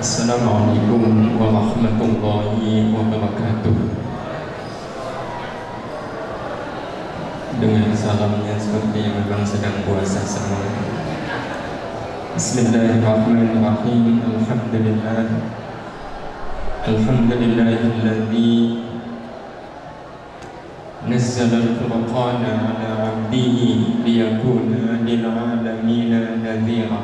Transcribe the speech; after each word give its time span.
Assalamualaikum 0.00 1.36
warahmatullahi 1.36 2.88
wabarakatuh 2.88 3.76
Dengan 7.60 7.92
salamnya 7.92 8.56
seperti 8.56 8.96
yang 8.96 9.20
memang 9.20 9.44
sedang 9.44 9.84
puasa 9.84 10.24
semua 10.24 10.64
Bismillahirrahmanirrahim 12.32 14.24
Alhamdulillah 14.24 15.28
Alhamdulillahilladzi 16.88 18.52
نزل 21.00 21.52
الفرقان 21.52 22.42
على 22.44 22.88
عبده 23.08 23.56
ليكون 24.04 24.68
للعالمين 25.08 26.12
نذيرا 26.44 27.00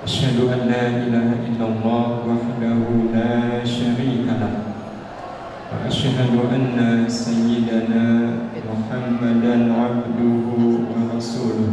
أشهد 0.00 0.40
أن 0.48 0.60
لا 0.72 0.84
إله 0.88 1.28
إلا 1.48 1.66
الله 1.68 2.06
وحده 2.24 2.80
لا 3.12 3.60
شريك 3.64 4.24
له. 4.24 4.54
وأشهد 5.68 6.32
أن 6.56 7.04
سيدنا 7.08 8.06
محمدا 8.64 9.54
عبده 9.76 10.48
ورسوله. 10.88 11.72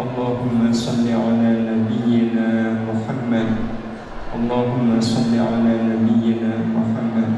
اللهم 0.00 0.60
صل 0.72 1.04
على 1.04 1.50
نبينا 1.68 2.48
محمد. 2.88 3.50
اللهم 4.36 4.88
صل 5.00 5.32
على 5.36 5.72
نبينا 5.92 6.52
محمد. 6.76 7.30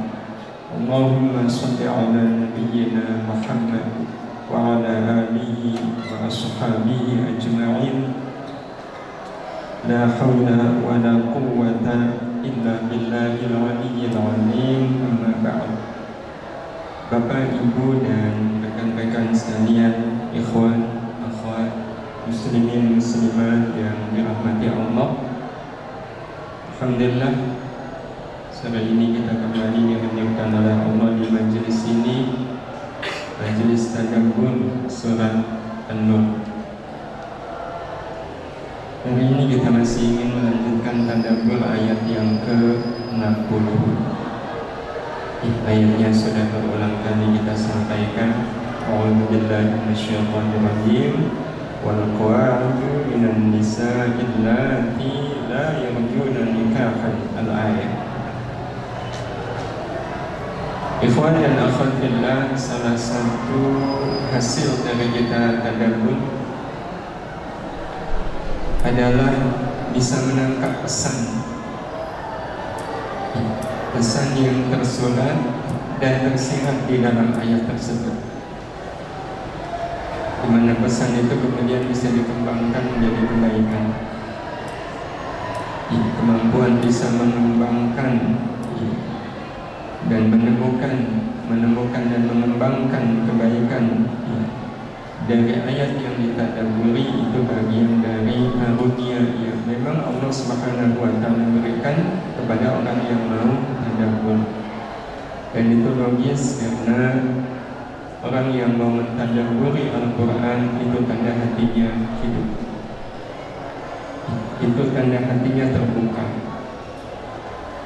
اللهم 0.79 1.35
صل 1.49 1.81
على 1.83 2.23
نبينا 2.43 3.05
محمد 3.27 3.87
وعلى 4.55 4.93
آله 5.19 5.63
وأصحابه 6.11 7.03
أجمعين. 7.35 8.24
لا 9.89 10.03
حول 10.17 10.49
ولا 10.89 11.15
قوة 11.37 11.87
إلا 12.45 12.75
بالله 12.89 13.37
العلي 13.51 14.01
العظيم 14.13 14.83
أما 15.09 15.33
بعد 15.45 15.71
Bapak, 17.05 17.53
Ibu, 17.53 18.01
dan 18.01 18.65
rekan-rekan 18.65 19.29
sekalian, 19.31 20.25
ikhwan, 20.33 20.89
akhwat, 21.21 21.71
muslimin, 22.27 22.97
muslimat 22.97 23.77
yang 23.77 24.09
dirahmati 24.11 24.73
Allah. 24.73 25.21
Alhamdulillah 26.75 27.35
Sore 28.51 28.81
ini 28.81 29.21
kita 29.21 29.37
kembali 29.37 29.81
dihadirkan 29.95 30.49
oleh 30.59 30.77
Allah 30.81 31.09
di 31.21 31.29
majelis 31.29 31.85
ini. 31.85 32.49
Majelis 33.37 33.93
Tadabbur 33.93 34.89
Surat 34.89 35.45
An-Nur. 35.93 36.54
Hari 39.05 39.21
ini 39.21 39.53
kita 39.53 39.69
masih 39.69 40.17
ingin 40.17 40.33
melanjutkan 40.33 41.05
tadabbur 41.05 41.61
ayat 41.61 42.09
yang 42.09 42.41
ke-60 42.41 43.67
Ayatnya 45.69 46.09
sudah 46.09 46.49
berulang 46.49 47.05
kali 47.05 47.37
kita 47.37 47.53
sampaikan. 47.53 48.49
A'udhu 48.89 49.29
billahi 49.29 49.77
minasyaitanirrajim 49.77 51.21
Wal 51.85 52.17
qawa'adu 52.17 53.13
minan 53.13 53.53
nisa'i 53.53 54.25
allati 54.25 55.13
la 55.53 55.85
yarjuna 55.85 56.49
nikahan 56.49 57.29
Al-ayat. 57.45 57.93
Ikhwan 61.05 61.45
dan 61.45 61.61
akhwat 61.61 61.93
salah 62.57 62.97
satu 62.97 63.61
hasil 64.33 64.81
dari 64.81 65.13
kita 65.13 65.61
tadabbur 65.61 66.44
adalah 68.85 69.33
bisa 69.97 70.21
menangkap 70.29 70.85
pesan. 70.85 71.41
Pesan 73.97 74.29
yang 74.37 74.69
tersurat 74.69 75.39
dan 75.97 76.15
tersirat 76.29 76.85
di 76.85 77.01
dalam 77.01 77.33
ayat 77.41 77.65
tersebut. 77.65 78.17
Di 80.45 80.47
mana 80.53 80.77
pesan 80.77 81.17
itu 81.17 81.33
kemudian 81.33 81.89
bisa 81.89 82.13
dikembangkan 82.13 82.85
menjadi 82.93 83.21
kebaikan. 83.25 83.85
Kemampuan 85.95 86.83
bisa 86.85 87.07
mengembangkan 87.17 88.13
dan 90.05 90.23
menemukan 90.29 90.95
menemukan 91.49 92.03
dan 92.09 92.23
mengembangkan 92.29 93.05
kebaikan 93.29 93.85
dari 95.25 95.53
ayat 95.65 95.97
yang 95.97 96.17
ditadaburi 96.21 96.64
Subhanahu 100.35 100.99
wa 100.99 101.15
taala 101.23 101.47
berikan 101.55 102.19
kepada 102.35 102.83
orang 102.83 102.99
yang 103.07 103.23
mau 103.31 103.55
tadabbur. 103.87 104.39
Dan 105.55 105.65
itu 105.71 105.91
logis 105.95 106.59
karena 106.59 107.23
orang 108.19 108.51
yang 108.51 108.75
mau 108.75 108.91
mentadaburi 108.91 109.95
Al-Qur'an 109.95 110.83
itu 110.83 110.99
tanda 111.07 111.33
hatinya 111.39 111.89
hidup. 112.19 112.49
Itu 114.59 114.83
tanda 114.91 115.19
hatinya 115.23 115.67
terbuka. 115.71 116.25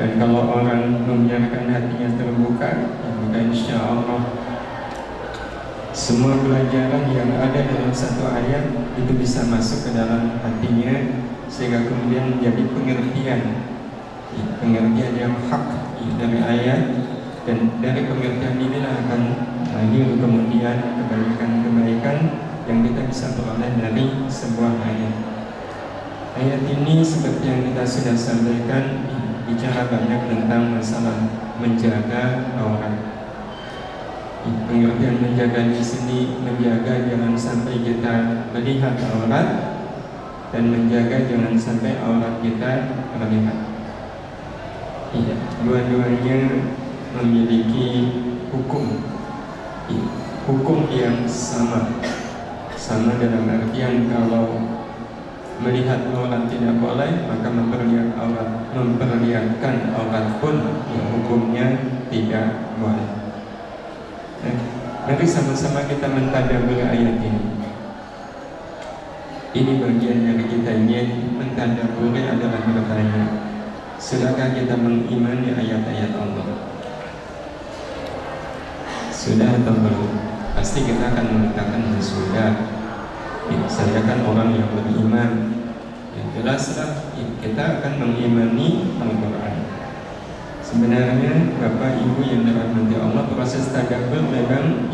Dan 0.00 0.10
kalau 0.16 0.42
orang 0.48 1.04
membiarkan 1.04 1.68
hatinya 1.68 2.08
terbuka, 2.16 2.68
ya 2.80 3.10
maka 3.12 3.38
insya 3.44 3.76
Allah 3.76 4.47
semua 5.98 6.38
pelajaran 6.38 7.10
yang 7.10 7.26
ada 7.42 7.58
dalam 7.66 7.90
satu 7.90 8.30
ayat 8.30 8.70
itu 8.94 9.18
bisa 9.18 9.42
masuk 9.50 9.90
ke 9.90 9.98
dalam 9.98 10.38
hatinya 10.38 10.94
sehingga 11.50 11.90
kemudian 11.90 12.38
menjadi 12.38 12.70
pengertian 12.70 13.42
pengertian 14.62 15.12
yang 15.18 15.34
hak 15.50 15.64
dari 16.22 16.38
ayat 16.38 16.82
dan 17.42 17.82
dari 17.82 18.06
pengertian 18.06 18.62
inilah 18.62 18.94
akan 18.94 19.22
lahir 19.74 20.06
kemudian 20.14 20.78
kebaikan-kebaikan 21.02 22.16
yang 22.70 22.78
kita 22.86 23.00
bisa 23.10 23.34
peroleh 23.34 23.72
dari 23.82 24.06
sebuah 24.30 24.78
ayat. 24.78 25.14
Ayat 26.38 26.62
ini 26.62 27.02
seperti 27.02 27.42
yang 27.42 27.60
kita 27.74 27.82
sudah 27.82 28.14
sampaikan 28.14 29.02
bicara 29.50 29.90
banyak 29.90 30.30
tentang 30.30 30.78
masalah 30.78 31.26
menjaga 31.58 32.54
aurat 32.54 33.17
pengertian 34.44 35.16
menjaga 35.18 35.74
di 35.74 35.82
sini 35.82 36.38
menjaga 36.44 37.10
jangan 37.10 37.34
sampai 37.34 37.74
kita 37.82 38.14
melihat 38.54 38.94
aurat 39.10 39.48
dan 40.54 40.62
menjaga 40.72 41.26
jangan 41.28 41.54
sampai 41.58 41.98
aurat 42.00 42.40
kita 42.40 42.72
terlihat. 43.16 43.58
Iya, 45.08 45.36
dua-duanya 45.64 46.38
memiliki 47.16 47.88
hukum, 48.52 49.00
iya, 49.88 50.06
hukum 50.44 50.78
yang 50.92 51.24
sama, 51.24 51.96
sama 52.76 53.16
dalam 53.16 53.48
artian 53.48 54.04
kalau 54.12 54.68
melihat 55.58 56.12
aurat 56.14 56.46
tidak 56.46 56.78
boleh 56.78 57.26
maka 57.26 57.48
memperlihat 57.50 58.14
aurat 58.14 58.50
memperlihatkan 58.70 59.90
aurat 59.90 60.38
pun 60.38 60.56
ya, 60.92 61.02
hukumnya 61.10 61.66
tidak 62.12 62.78
boleh. 62.78 63.17
Mari 65.08 65.24
sama-sama 65.24 65.88
kita 65.88 66.04
mentadabur 66.04 66.76
ayat 66.76 67.16
ini. 67.24 67.44
Ini 69.56 69.72
bagian 69.80 70.18
yang 70.28 70.40
kita 70.44 70.70
ingin 70.84 71.34
mentadaburi 71.40 72.28
adalah 72.28 72.60
bertanya, 72.68 73.24
sudahkah 73.96 74.52
kita 74.52 74.76
mengimani 74.76 75.56
ayat-ayat 75.56 76.12
Allah? 76.12 76.48
Sudah 79.08 79.50
atau 79.50 79.74
belum? 79.74 80.12
Pasti 80.54 80.84
kita 80.84 81.10
akan 81.10 81.26
mengatakan 81.26 81.82
sudah. 81.98 82.52
Ya, 83.48 83.64
saya 83.64 84.04
kan 84.04 84.22
orang 84.28 84.52
yang 84.54 84.68
beriman. 84.76 85.56
Ya, 86.12 86.22
jelaslah 86.36 87.16
kita 87.40 87.80
akan 87.80 87.92
mengimani 87.98 88.92
Al-Quran. 89.00 89.57
Sebenarnya 90.68 91.56
Bapak 91.64 91.96
Ibu 91.96 92.20
yang 92.28 92.44
dirahmati 92.44 93.00
Allah 93.00 93.24
proses 93.32 93.72
tadabbur 93.72 94.20
memang 94.20 94.92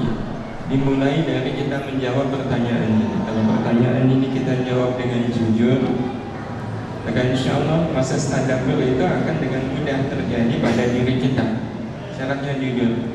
dimulai 0.70 1.26
dari 1.26 1.50
kita 1.50 1.82
menjawab 1.90 2.30
pertanyaan 2.30 2.94
ini. 2.94 3.18
Kalau 3.26 3.42
pertanyaan 3.42 4.06
ini 4.06 4.30
kita 4.38 4.62
jawab 4.70 4.94
dengan 4.94 5.26
jujur, 5.34 5.82
maka 7.02 7.20
insya 7.26 7.58
Allah 7.58 7.90
proses 7.90 8.22
tadabbur 8.30 8.78
itu 8.86 9.02
akan 9.02 9.34
dengan 9.42 9.66
mudah 9.74 9.98
terjadi 10.14 10.54
pada 10.62 10.84
diri 10.94 11.14
kita. 11.18 11.46
Syaratnya 12.14 12.54
jujur. 12.54 13.10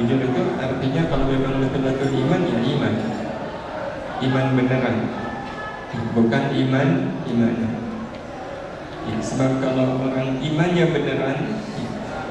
Jujur 0.00 0.18
itu 0.32 0.42
artinya 0.64 1.02
kalau 1.12 1.28
memang 1.28 1.60
betul-betul 1.60 2.08
iman 2.08 2.40
ya 2.40 2.58
iman. 2.72 2.94
Iman 4.24 4.46
beneran. 4.56 4.96
Bukan 6.16 6.44
iman 6.56 6.88
iman. 7.36 7.56
Ya, 9.02 9.18
sebab 9.18 9.58
kalau 9.58 9.98
orang 10.08 10.38
imannya 10.38 10.94
beneran, 10.94 11.38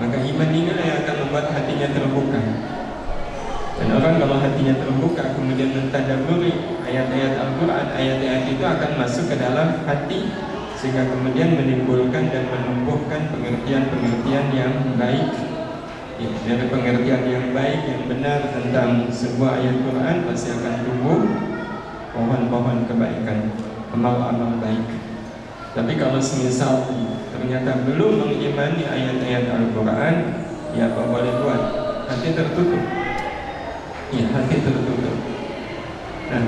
maka 0.01 0.17
iman 0.17 0.49
inilah 0.49 0.81
yang 0.81 0.97
akan 1.05 1.15
membuat 1.21 1.47
hatinya 1.53 1.87
terbuka. 1.93 2.41
Dan 3.77 3.87
orang 3.97 4.15
kalau 4.17 4.37
hatinya 4.41 4.75
terbuka 4.81 5.23
kemudian 5.37 5.71
mentadaburi 5.77 6.81
ayat-ayat 6.89 7.33
Al-Quran, 7.37 7.87
ayat-ayat 7.93 8.43
itu 8.49 8.63
akan 8.65 8.91
masuk 8.97 9.29
ke 9.29 9.35
dalam 9.37 9.85
hati 9.85 10.33
sehingga 10.81 11.05
kemudian 11.13 11.53
menimbulkan 11.53 12.33
dan 12.33 12.41
baik 15.01 15.27
ya, 16.21 16.29
dari 16.45 16.65
pengertian 16.69 17.23
yang 17.25 17.45
baik 17.57 17.81
yang 17.89 18.03
benar 18.05 18.39
tentang 18.53 19.09
sebuah 19.09 19.59
ayat 19.59 19.77
Quran 19.81 20.15
pasti 20.29 20.49
akan 20.53 20.75
tumbuh 20.85 21.21
pohon-pohon 22.13 22.77
kebaikan 22.85 23.39
amal-amal 23.91 24.61
baik 24.61 24.85
tapi 25.73 25.97
kalau 25.97 26.21
semisal 26.21 26.85
ternyata 27.41 27.73
belum 27.89 28.21
mengimani 28.21 28.85
ayat-ayat 28.85 29.49
Al-Quran 29.49 30.15
ya 30.77 30.93
apa 30.93 31.01
boleh 31.09 31.33
buat 31.41 31.61
hati 32.05 32.37
tertutup 32.37 32.85
ya 34.13 34.29
hati 34.29 34.61
tertutup 34.61 35.17
nah 36.29 36.45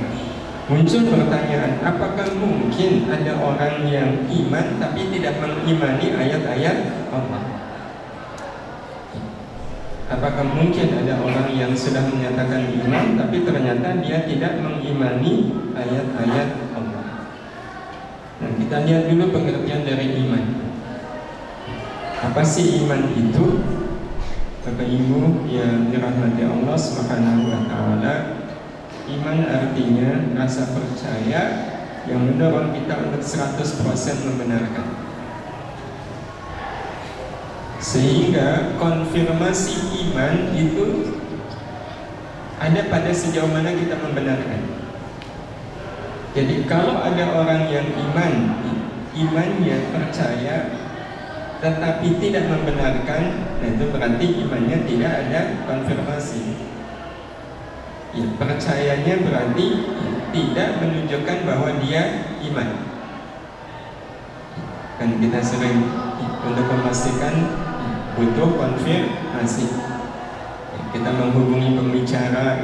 muncul 0.70 1.02
pertanyaan 1.10 1.82
apakah 1.82 2.30
mungkin 2.38 3.10
ada 3.10 3.42
orang 3.42 3.90
yang 3.90 4.22
iman 4.22 4.66
tapi 4.78 5.10
tidak 5.10 5.42
mengimani 5.42 6.14
ayat-ayat 6.14 6.78
Allah 7.10 7.42
Apakah 10.14 10.46
mungkin 10.46 10.94
ada 10.94 11.26
orang 11.26 11.50
yang 11.58 11.74
sudah 11.74 12.06
menyatakan 12.06 12.70
iman 12.70 13.18
tapi 13.18 13.42
ternyata 13.42 13.98
dia 13.98 14.22
tidak 14.30 14.62
mengimani 14.62 15.50
ayat-ayat 15.74 16.54
Allah? 16.78 17.34
Nah, 18.38 18.52
kita 18.62 18.78
lihat 18.86 19.10
dulu 19.10 19.34
pengertian 19.34 19.82
dari 19.82 20.14
iman. 20.22 20.63
Apa 22.24 22.40
sih 22.40 22.80
iman 22.80 23.12
itu? 23.12 23.60
Bapak 24.64 24.88
Ibu 24.88 25.44
yang 25.52 25.92
dirahmati 25.92 26.48
Allah 26.48 26.78
Subhanahu 26.80 27.52
wa 27.52 27.68
taala, 27.68 28.16
iman 29.12 29.38
artinya 29.44 30.32
rasa 30.40 30.72
percaya 30.72 31.42
yang 32.08 32.24
mendorong 32.24 32.72
kita 32.72 32.96
untuk 33.12 33.20
100% 33.20 34.24
membenarkan. 34.24 34.88
Sehingga 37.84 38.80
konfirmasi 38.80 40.08
iman 40.08 40.56
itu 40.56 41.20
ada 42.56 42.82
pada 42.88 43.12
sejauh 43.12 43.52
mana 43.52 43.76
kita 43.76 44.00
membenarkan. 44.00 44.64
Jadi 46.32 46.64
kalau 46.72 47.04
ada 47.04 47.36
orang 47.36 47.68
yang 47.68 47.92
iman, 47.92 48.64
imannya 49.12 49.92
percaya 49.92 50.83
tetapi 51.64 52.20
tidak 52.20 52.52
membenarkan, 52.52 53.24
nah 53.64 53.68
itu 53.72 53.88
berarti 53.88 54.26
imannya 54.44 54.84
tidak 54.84 55.12
ada 55.24 55.42
konfirmasi. 55.64 56.60
Ya, 58.12 58.28
percayanya 58.36 59.24
berarti 59.24 59.66
tidak 60.36 60.70
menunjukkan 60.84 61.38
bahwa 61.48 61.80
dia 61.80 62.36
iman. 62.52 62.70
Kan 65.00 65.10
kita 65.24 65.40
sering 65.40 65.88
untuk 66.44 66.68
memastikan 66.68 67.48
butuh 68.20 68.50
konfirmasi 68.60 69.94
kita 70.94 71.10
menghubungi 71.10 71.74
pembicara 71.74 72.62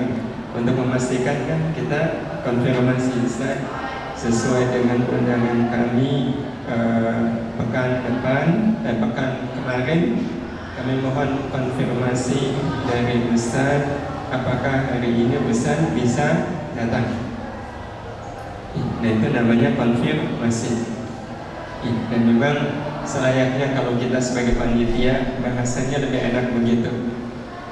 untuk 0.54 0.75
memastikan 0.78 1.50
kan 1.50 1.74
kita 1.74 2.01
konfirmasi 2.46 3.25
sesuai 4.13 4.63
dengan 4.69 5.01
undangan 5.10 5.60
kami 5.74 6.38
eh, 6.69 7.21
pekan 7.57 7.89
depan 8.06 8.45
dan 8.86 8.95
pekan 9.01 9.31
kemarin 9.57 10.01
kami 10.80 10.94
mohon 11.04 11.51
konfirmasi 11.51 12.56
dari 12.88 13.27
Ustaz 13.36 13.83
apakah 14.31 14.95
hari 14.95 15.12
ini 15.12 15.36
Ustaz 15.50 15.92
bisa 15.92 16.56
datang? 16.77 17.30
Nah 19.04 19.10
itu 19.10 19.27
namanya 19.33 19.75
konfirmasi. 19.75 20.95
Dan 21.83 22.21
memang 22.27 22.56
selayaknya 23.04 23.75
kalau 23.75 23.95
kita 24.00 24.19
sebagai 24.24 24.56
panitia 24.60 25.39
bahasanya 25.44 26.04
lebih 26.04 26.19
enak 26.31 26.45
begitu 26.56 26.92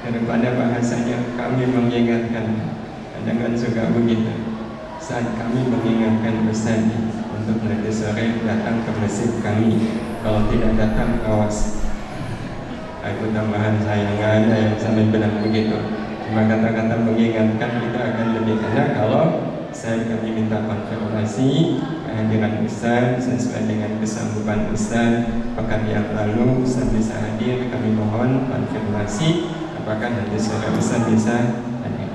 daripada 0.03 0.47
bahasanya 0.55 1.31
kami 1.39 1.63
mengingatkan. 1.63 2.75
Jangan 3.27 3.51
juga 3.55 3.91
begitu. 3.91 4.35
Saat 4.99 5.35
kami 5.35 5.67
mengingatkan 5.67 6.47
pesan 6.47 7.06
untuk 7.47 7.63
nanti 7.63 7.87
sore 7.87 8.43
datang 8.43 8.83
ke 8.83 8.91
masjid 8.99 9.31
kami 9.39 9.79
kalau 10.19 10.51
tidak 10.51 10.75
datang 10.75 11.23
awas. 11.23 11.79
Aku 12.99 13.31
tambahan 13.31 13.79
saya 13.79 14.03
nggak 14.19 14.31
ada 14.43 14.55
yang 14.67 14.75
sampai 14.75 15.07
benar 15.07 15.31
begitu. 15.39 15.79
Cuma 16.27 16.43
kata-kata 16.43 17.07
mengingatkan 17.07 17.87
itu 17.87 17.95
akan 17.95 18.27
lebih 18.35 18.59
enak 18.59 18.99
kalau 18.99 19.55
saya 19.71 20.11
kami 20.11 20.35
minta 20.35 20.59
konfirmasi 20.67 21.79
kehadiran 22.03 22.67
Ustaz 22.67 23.23
sesuai 23.23 23.63
dengan 23.63 23.95
kesanggupan 24.03 24.67
Ustaz 24.75 25.31
pekan 25.55 25.87
yang 25.87 26.11
lalu 26.11 26.67
Ustaz 26.67 26.91
bisa 26.91 27.15
hadir 27.15 27.71
kami 27.71 27.95
mohon 27.95 28.51
konfirmasi 28.51 29.47
apakah 29.79 30.11
nanti 30.11 30.35
sore 30.35 30.67
Ustaz 30.75 31.07
bisa 31.07 31.63
hadir. 31.79 32.11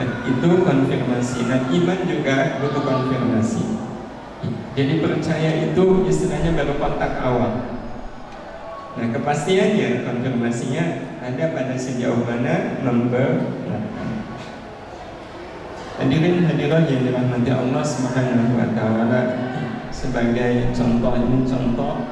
Nah 0.00 0.08
itu 0.24 0.48
konfirmasi. 0.64 1.38
Dan 1.44 1.68
iman 1.68 1.98
juga 2.08 2.64
butuh 2.64 2.80
konfirmasi 2.80 3.87
jadi 4.78 5.02
percaya 5.02 5.50
itu 5.66 5.84
istilahnya 6.06 6.54
baru 6.54 6.78
kontak 6.78 7.18
awal 7.18 7.78
Nah 8.98 9.14
kepastiannya 9.14 10.02
konfirmasinya 10.02 10.84
ada 11.22 11.54
pada 11.54 11.74
sejauh 11.78 12.26
mana 12.26 12.82
membenarkan 12.82 14.10
Hadirin 15.98 16.46
hadirat 16.46 16.86
yang 16.86 17.10
dirahmati 17.10 17.50
Allah 17.50 17.82
Subhanahu 17.82 18.54
wa 18.54 18.70
taala 18.70 19.20
sebagai 19.90 20.70
contoh 20.70 21.10
ini 21.18 21.42
contoh 21.42 22.06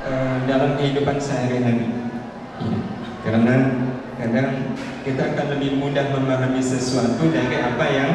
uh, 0.00 0.36
dalam 0.48 0.80
kehidupan 0.80 1.20
sehari-hari. 1.20 1.92
Ya, 2.56 2.72
karena 3.28 3.56
kadang 4.16 4.72
kita 5.04 5.36
akan 5.36 5.46
lebih 5.60 5.76
mudah 5.76 6.08
memahami 6.08 6.64
sesuatu 6.64 7.28
dari 7.28 7.60
apa 7.60 7.84
yang 7.92 8.12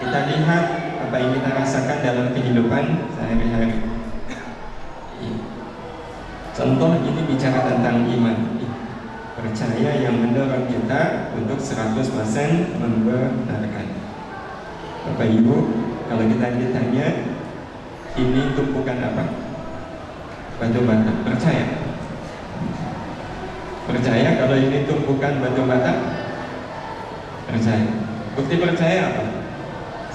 kita 0.00 0.20
lihat, 0.32 0.64
apa 1.08 1.16
yang 1.16 1.32
kita 1.32 1.50
rasakan 1.56 1.98
dalam 2.04 2.26
kehidupan 2.36 2.84
sehari-hari. 3.16 3.80
Contoh 6.60 6.92
ini 7.00 7.24
bicara 7.24 7.64
tentang 7.64 8.04
iman 8.04 8.36
percaya 9.40 9.90
yang 10.04 10.20
mendorong 10.20 10.68
kita 10.68 11.32
untuk 11.32 11.56
100% 11.56 12.04
membenarkan. 12.76 13.86
Bapak 15.08 15.28
Ibu, 15.32 15.56
kalau 16.12 16.24
kita 16.28 16.46
ditanya 16.60 17.06
ini 18.20 18.52
tumpukan 18.52 19.00
apa? 19.00 19.24
Batu 20.60 20.80
bata. 20.84 21.12
Percaya? 21.24 21.64
Percaya 23.88 24.28
kalau 24.36 24.56
ini 24.60 24.84
tumpukan 24.84 25.40
batu 25.40 25.62
bata? 25.64 25.92
Percaya. 27.48 27.88
Bukti 28.36 28.54
percaya 28.60 29.00
apa? 29.16 29.39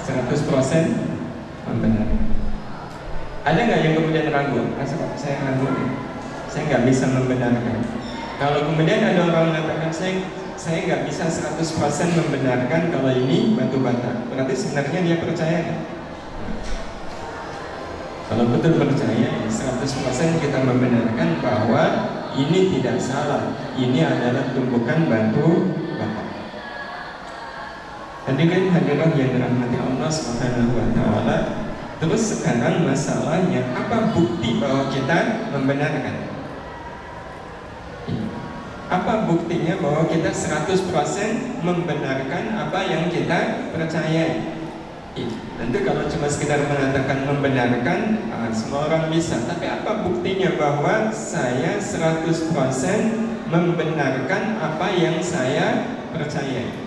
100% 0.05 1.65
membenarkan. 1.65 2.21
Ada 3.45 3.59
nggak 3.61 3.79
yang 3.81 3.93
kemudian 3.97 4.29
ragu? 4.29 4.61
Masa 4.77 4.97
saya 5.17 5.41
ragu? 5.41 5.65
Saya 6.45 6.61
nggak 6.69 6.83
bisa 6.85 7.09
membenarkan. 7.09 7.77
Kalau 8.37 8.59
kemudian 8.69 9.01
ada 9.01 9.21
orang 9.25 9.49
mengatakan 9.49 9.89
saya 9.89 10.21
saya 10.55 10.85
nggak 10.87 11.01
bisa 11.09 11.25
100% 11.29 11.61
membenarkan 12.21 12.81
kalau 12.93 13.11
ini 13.11 13.57
batu 13.57 13.81
bata. 13.81 14.25
Berarti 14.29 14.53
sebenarnya 14.53 14.99
dia 15.01 15.17
percaya 15.21 15.59
kan? 15.61 15.79
Kalau 18.25 18.49
betul 18.49 18.81
percaya, 18.81 19.29
100% 19.45 20.41
kita 20.41 20.57
membenarkan 20.65 21.29
bahwa 21.45 21.83
ini 22.33 22.73
tidak 22.73 22.97
salah. 22.97 23.53
Ini 23.77 24.01
adalah 24.01 24.49
tumbukan 24.57 25.05
batu. 25.05 25.49
Hadirin 28.25 28.73
hadirat 28.73 29.13
yang 29.13 29.37
dirahmati 29.37 29.77
Allah 29.77 30.09
Subhanahu 30.09 30.73
wa 30.73 30.89
taala. 30.97 31.37
Terus 32.01 32.41
sekarang 32.41 32.81
masalahnya 32.81 33.69
apa 33.77 34.17
bukti 34.17 34.57
bahwa 34.57 34.89
kita 34.89 35.45
membenarkan? 35.53 36.25
Apa 38.89 39.29
buktinya 39.29 39.77
bahwa 39.77 40.09
kita 40.09 40.33
100% 40.33 41.61
membenarkan 41.61 42.43
apa 42.65 42.79
yang 42.89 43.13
kita 43.13 43.69
percayai? 43.69 44.57
Tentu 45.61 45.77
kalau 45.85 46.09
cuma 46.09 46.25
sekedar 46.25 46.65
mengatakan 46.65 47.23
membenarkan 47.23 47.99
ah, 48.27 48.51
Semua 48.51 48.91
orang 48.91 49.07
bisa 49.07 49.47
Tapi 49.47 49.63
apa 49.63 50.03
buktinya 50.03 50.59
bahwa 50.59 51.07
saya 51.15 51.79
100% 51.79 52.51
membenarkan 53.47 54.43
apa 54.59 54.87
yang 54.91 55.23
saya 55.23 55.87
percayai 56.11 56.83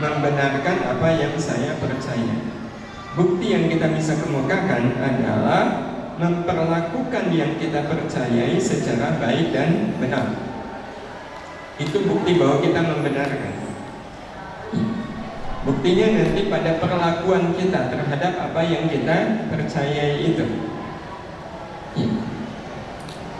Membenarkan 0.00 0.76
apa 0.96 1.08
yang 1.12 1.36
saya 1.36 1.76
percaya 1.76 2.36
Bukti 3.10 3.52
yang 3.52 3.66
kita 3.68 3.90
bisa 3.92 4.16
kemukakan 4.22 4.96
adalah 4.96 5.92
memperlakukan 6.16 7.28
yang 7.34 7.58
kita 7.58 7.84
percayai 7.90 8.54
secara 8.56 9.18
baik 9.18 9.50
dan 9.50 9.98
benar. 9.98 10.30
Itu 11.76 12.06
bukti 12.06 12.38
bahwa 12.38 12.62
kita 12.62 12.80
membenarkan. 12.86 13.54
Buktinya 15.66 16.06
nanti 16.22 16.48
pada 16.48 16.78
perlakuan 16.78 17.52
kita 17.52 17.92
terhadap 17.92 18.32
apa 18.40 18.60
yang 18.64 18.88
kita 18.88 19.48
percayai 19.52 20.32
itu. 20.32 20.46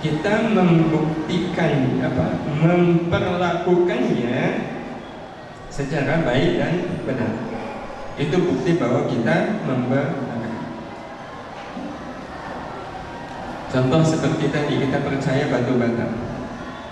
kita 0.00 0.48
membuktikan 0.56 2.00
apa 2.00 2.40
memperlakukannya 2.64 4.40
secara 5.70 6.26
baik 6.26 6.58
dan 6.58 6.74
benar. 7.06 7.32
Itu 8.18 8.36
bukti 8.42 8.76
bahwa 8.76 9.06
kita 9.06 9.64
membenarkan 9.64 10.30
contoh 13.70 14.02
seperti 14.02 14.50
tadi 14.50 14.82
kita 14.82 14.98
percaya 15.00 15.46
batu 15.46 15.78
bata. 15.78 16.06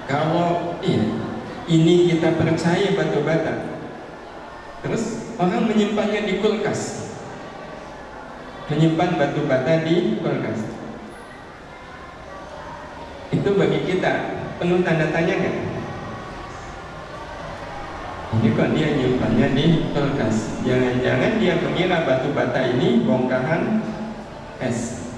Kalau 0.09 0.79
iya, 0.81 1.05
ini 1.69 2.09
kita 2.09 2.39
percaya 2.39 2.95
batu 2.97 3.21
bata 3.27 3.55
terus 4.81 5.35
orang 5.37 5.69
menyimpannya 5.69 6.25
di 6.25 6.35
kulkas. 6.39 7.11
Menyimpan 8.71 9.19
batu 9.19 9.43
bata 9.45 9.85
di 9.85 10.23
kulkas. 10.23 10.61
Itu 13.35 13.53
bagi 13.59 13.85
kita 13.85 14.13
penuh 14.57 14.81
tanda 14.81 15.13
tanya 15.13 15.35
kan? 15.37 15.68
Ini 18.29 18.53
kok 18.53 18.77
dia 18.77 18.89
nyimpannya 18.93 19.57
di 19.57 19.89
kulkas. 19.97 20.61
Jangan-jangan 20.61 21.41
dia 21.41 21.57
mengira 21.65 22.05
batu 22.05 22.29
bata 22.37 22.61
ini 22.61 23.01
bongkahan 23.09 23.81
es. 24.61 25.09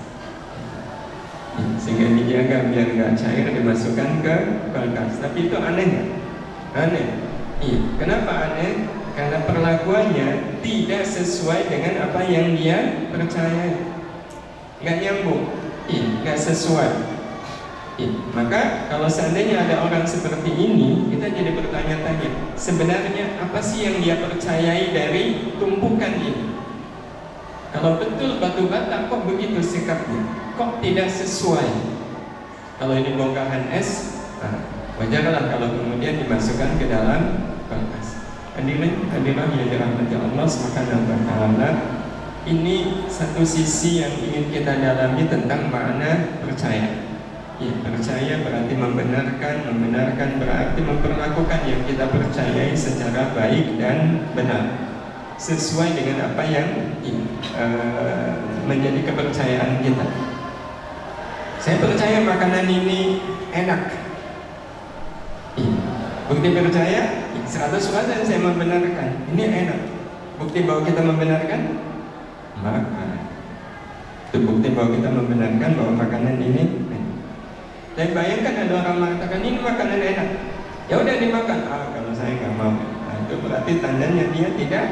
Sehingga 1.83 2.07
dijaga 2.15 2.71
biar 2.71 2.89
nggak 2.95 3.13
cair 3.19 3.47
dimasukkan 3.51 4.23
ke 4.23 4.37
kulkas. 4.71 5.19
Tapi 5.19 5.39
itu 5.51 5.57
aneh? 5.59 5.91
Aneh. 6.71 7.07
Iya, 7.59 7.79
kenapa 7.99 8.33
aneh? 8.55 8.87
Karena 9.19 9.43
perlakuannya 9.43 10.29
tidak 10.63 11.03
sesuai 11.03 11.67
dengan 11.67 12.07
apa 12.07 12.21
yang 12.31 12.55
dia 12.55 13.11
percaya 13.11 13.91
Nggak 14.81 14.97
nyambung. 15.03 15.51
Iya, 15.91 16.05
nggak 16.23 16.39
sesuai 16.39 17.10
maka 18.33 18.89
kalau 18.89 19.11
seandainya 19.11 19.67
ada 19.67 19.85
orang 19.85 20.07
seperti 20.09 20.49
ini, 20.55 21.11
kita 21.13 21.27
jadi 21.35 21.53
bertanya-tanya, 21.53 22.55
sebenarnya 22.57 23.37
apa 23.43 23.61
sih 23.61 23.85
yang 23.85 23.97
dia 24.01 24.17
percayai 24.23 24.95
dari 24.95 25.53
tumpukan 25.61 26.15
ini? 26.17 26.57
Kalau 27.71 28.01
betul 28.03 28.41
batu 28.43 28.67
bata 28.67 29.07
kok 29.07 29.23
begitu 29.29 29.61
sikapnya? 29.63 30.23
Kok 30.59 30.83
tidak 30.83 31.07
sesuai? 31.13 31.69
Kalau 32.81 32.95
ini 32.97 33.15
bongkahan 33.15 33.69
es, 33.77 34.19
nah, 34.41 34.65
wajarlah 34.97 35.53
kalau 35.53 35.69
kemudian 35.69 36.25
dimasukkan 36.25 36.81
ke 36.81 36.89
dalam 36.89 37.53
kulkas. 37.69 38.25
Hadirin, 38.57 39.07
hadirin 39.13 39.51
yang 39.55 39.69
dirahmati 39.71 40.15
Allah 40.17 40.47
Subhanahu 40.49 41.05
wa 41.05 41.21
taala. 41.29 41.71
Ini 42.49 43.07
satu 43.07 43.45
sisi 43.45 44.01
yang 44.01 44.17
ingin 44.17 44.49
kita 44.49 44.81
dalami 44.81 45.29
tentang 45.29 45.69
makna 45.69 46.41
percaya. 46.41 47.10
Ya, 47.61 47.77
percaya 47.85 48.41
berarti 48.41 48.73
membenarkan, 48.73 49.55
membenarkan 49.69 50.41
berarti 50.41 50.81
memperlakukan 50.81 51.61
yang 51.69 51.85
kita 51.85 52.09
percayai 52.09 52.73
secara 52.73 53.37
baik 53.37 53.77
dan 53.77 54.25
benar 54.33 54.81
sesuai 55.37 55.93
dengan 55.93 56.33
apa 56.33 56.41
yang 56.49 56.69
uh, 57.53 58.33
menjadi 58.65 59.13
kepercayaan 59.13 59.85
kita. 59.85 60.07
Saya 61.61 61.77
percaya 61.85 62.25
makanan 62.25 62.65
ini 62.65 63.21
enak. 63.53 63.93
Ya. 65.61 65.73
Bukti 66.33 66.49
percaya 66.57 67.29
100% 67.45 68.25
saya 68.25 68.41
membenarkan 68.41 69.29
ini 69.37 69.45
enak. 69.69 69.81
Bukti 70.41 70.65
bahwa 70.65 70.81
kita 70.89 71.05
membenarkan 71.05 71.61
maka 72.61 73.05
itu 74.31 74.47
bukti 74.47 74.69
bahwa 74.77 74.95
kita 74.95 75.11
membenarkan 75.11 75.71
bahwa 75.75 75.93
makanan 76.07 76.37
ini 76.39 76.63
dan 77.99 78.09
bayangkan 78.15 78.55
ada 78.67 78.75
orang 78.87 78.97
mengatakan 79.03 79.41
ini 79.43 79.59
makanan 79.59 79.99
enak. 79.99 80.29
Ya 80.87 80.95
udah 80.99 81.17
dimakan. 81.19 81.59
Ah 81.71 81.87
kalau 81.95 82.13
saya 82.15 82.35
nggak 82.39 82.55
mau. 82.55 82.75
Nah, 82.75 83.17
itu 83.27 83.35
berarti 83.43 83.73
tandanya 83.83 84.25
dia 84.31 84.49
tidak 84.55 84.85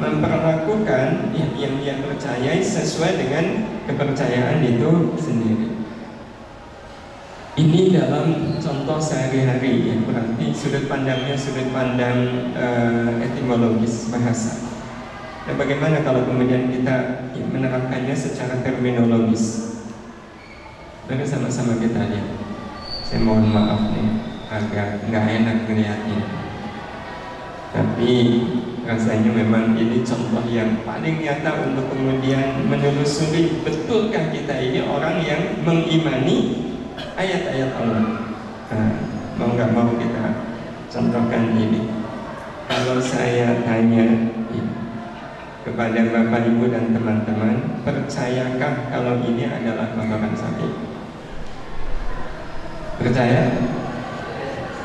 memperlakukan 0.00 1.34
yang, 1.36 1.52
yang 1.54 1.74
dia 1.78 1.94
percayai 2.00 2.58
sesuai 2.58 3.12
dengan 3.20 3.44
kepercayaan 3.86 4.64
itu 4.64 4.90
sendiri. 5.20 5.68
Ini 7.60 7.92
dalam 7.92 8.56
contoh 8.56 8.96
sehari-hari 8.96 9.84
ya 9.84 9.96
berarti 10.00 10.48
sudut 10.56 10.88
pandangnya 10.88 11.36
sudut 11.36 11.68
pandang 11.74 12.48
uh, 12.56 13.20
etimologis 13.20 14.08
bahasa. 14.08 14.64
Dan 15.44 15.60
bagaimana 15.60 16.00
kalau 16.00 16.24
kemudian 16.24 16.72
kita 16.72 17.28
menerapkannya 17.36 18.16
secara 18.16 18.64
terminologis? 18.64 19.76
Mari 21.10 21.26
sama-sama 21.26 21.76
kita 21.82 22.06
lihat. 22.06 22.39
Saya 23.10 23.26
mohon 23.26 23.50
maaf 23.50 23.90
nih, 23.90 24.22
agak 24.46 25.02
nggak 25.10 25.24
enak 25.42 25.66
melihatnya. 25.66 26.22
Tapi 27.74 28.38
rasanya 28.86 29.34
memang 29.34 29.74
ini 29.74 30.06
contoh 30.06 30.46
yang 30.46 30.86
paling 30.86 31.18
nyata 31.18 31.58
untuk 31.66 31.90
kemudian 31.90 32.70
menelusuri 32.70 33.66
betulkah 33.66 34.30
kita 34.30 34.54
ini 34.62 34.86
orang 34.86 35.26
yang 35.26 35.42
mengimani 35.66 36.70
ayat-ayat 37.18 37.74
Allah. 37.82 38.30
Nah, 38.70 38.90
mau 39.34 39.58
nggak 39.58 39.74
mau 39.74 39.90
kita 39.98 40.46
contohkan 40.94 41.50
ini. 41.58 41.90
Kalau 42.70 43.02
saya 43.02 43.58
tanya 43.66 44.06
ya, 44.54 44.66
kepada 45.66 45.98
Bapak 46.14 46.46
Ibu 46.46 46.70
dan 46.70 46.94
teman-teman, 46.94 47.82
percayakah 47.82 48.86
kalau 48.86 49.18
ini 49.26 49.50
adalah 49.50 49.98
kotoran 49.98 50.30
sapi? 50.38 50.89
Percaya? 53.00 53.42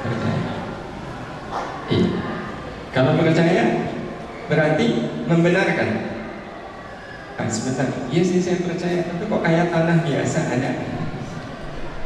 Percaya. 0.07 0.43
Iya. 1.91 2.09
Kalau 2.95 3.11
percaya 3.19 3.63
berarti 4.47 4.87
membenarkan. 5.27 5.89
Ah, 7.35 7.51
sebentar, 7.51 7.83
iya 8.07 8.23
sih 8.23 8.39
saya 8.39 8.63
percaya, 8.63 9.03
tapi 9.03 9.27
kok 9.27 9.43
kayak 9.43 9.67
tanah 9.67 10.07
biasa 10.07 10.39
ada. 10.55 10.71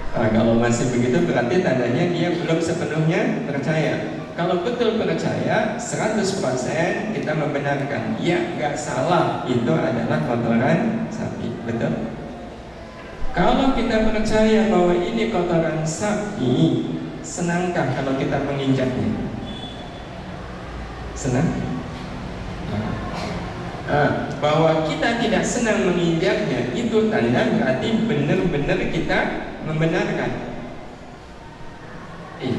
Nah, 0.10 0.30
kalau 0.34 0.58
masih 0.58 0.89
begitu 0.89 1.22
berarti 1.30 1.62
tandanya 1.62 2.10
dia 2.10 2.34
belum 2.34 2.58
sepenuhnya 2.58 3.46
percaya. 3.46 4.18
Kalau 4.34 4.66
betul 4.66 4.98
percaya, 4.98 5.78
100% 5.78 7.13
kita 7.13 7.32
membenarkan. 7.38 8.18
Ya, 8.18 8.58
nggak 8.58 8.74
salah, 8.74 9.46
itu 9.46 9.70
adalah 9.70 10.25
kotoran 10.25 11.06
sapi. 11.13 11.54
Betul? 11.70 12.18
Kalau 13.29 13.77
kita 13.77 14.09
percaya 14.09 14.74
bahwa 14.74 14.93
ini 14.98 15.29
kotoran 15.29 15.86
sapi, 15.86 16.86
senangkah 17.21 17.93
kalau 17.93 18.17
kita 18.17 18.41
menginjaknya? 18.41 19.29
Senang? 21.13 21.69
Nah, 23.89 24.29
bahwa 24.38 24.86
kita 24.86 25.17
tidak 25.17 25.41
senang 25.41 25.89
menginjaknya 25.89 26.74
itu 26.77 27.09
tanda 27.09 27.41
berarti 27.57 27.88
benar-benar 28.05 28.79
kita 28.93 29.19
membenarkan. 29.65 30.31
Eh, 32.39 32.55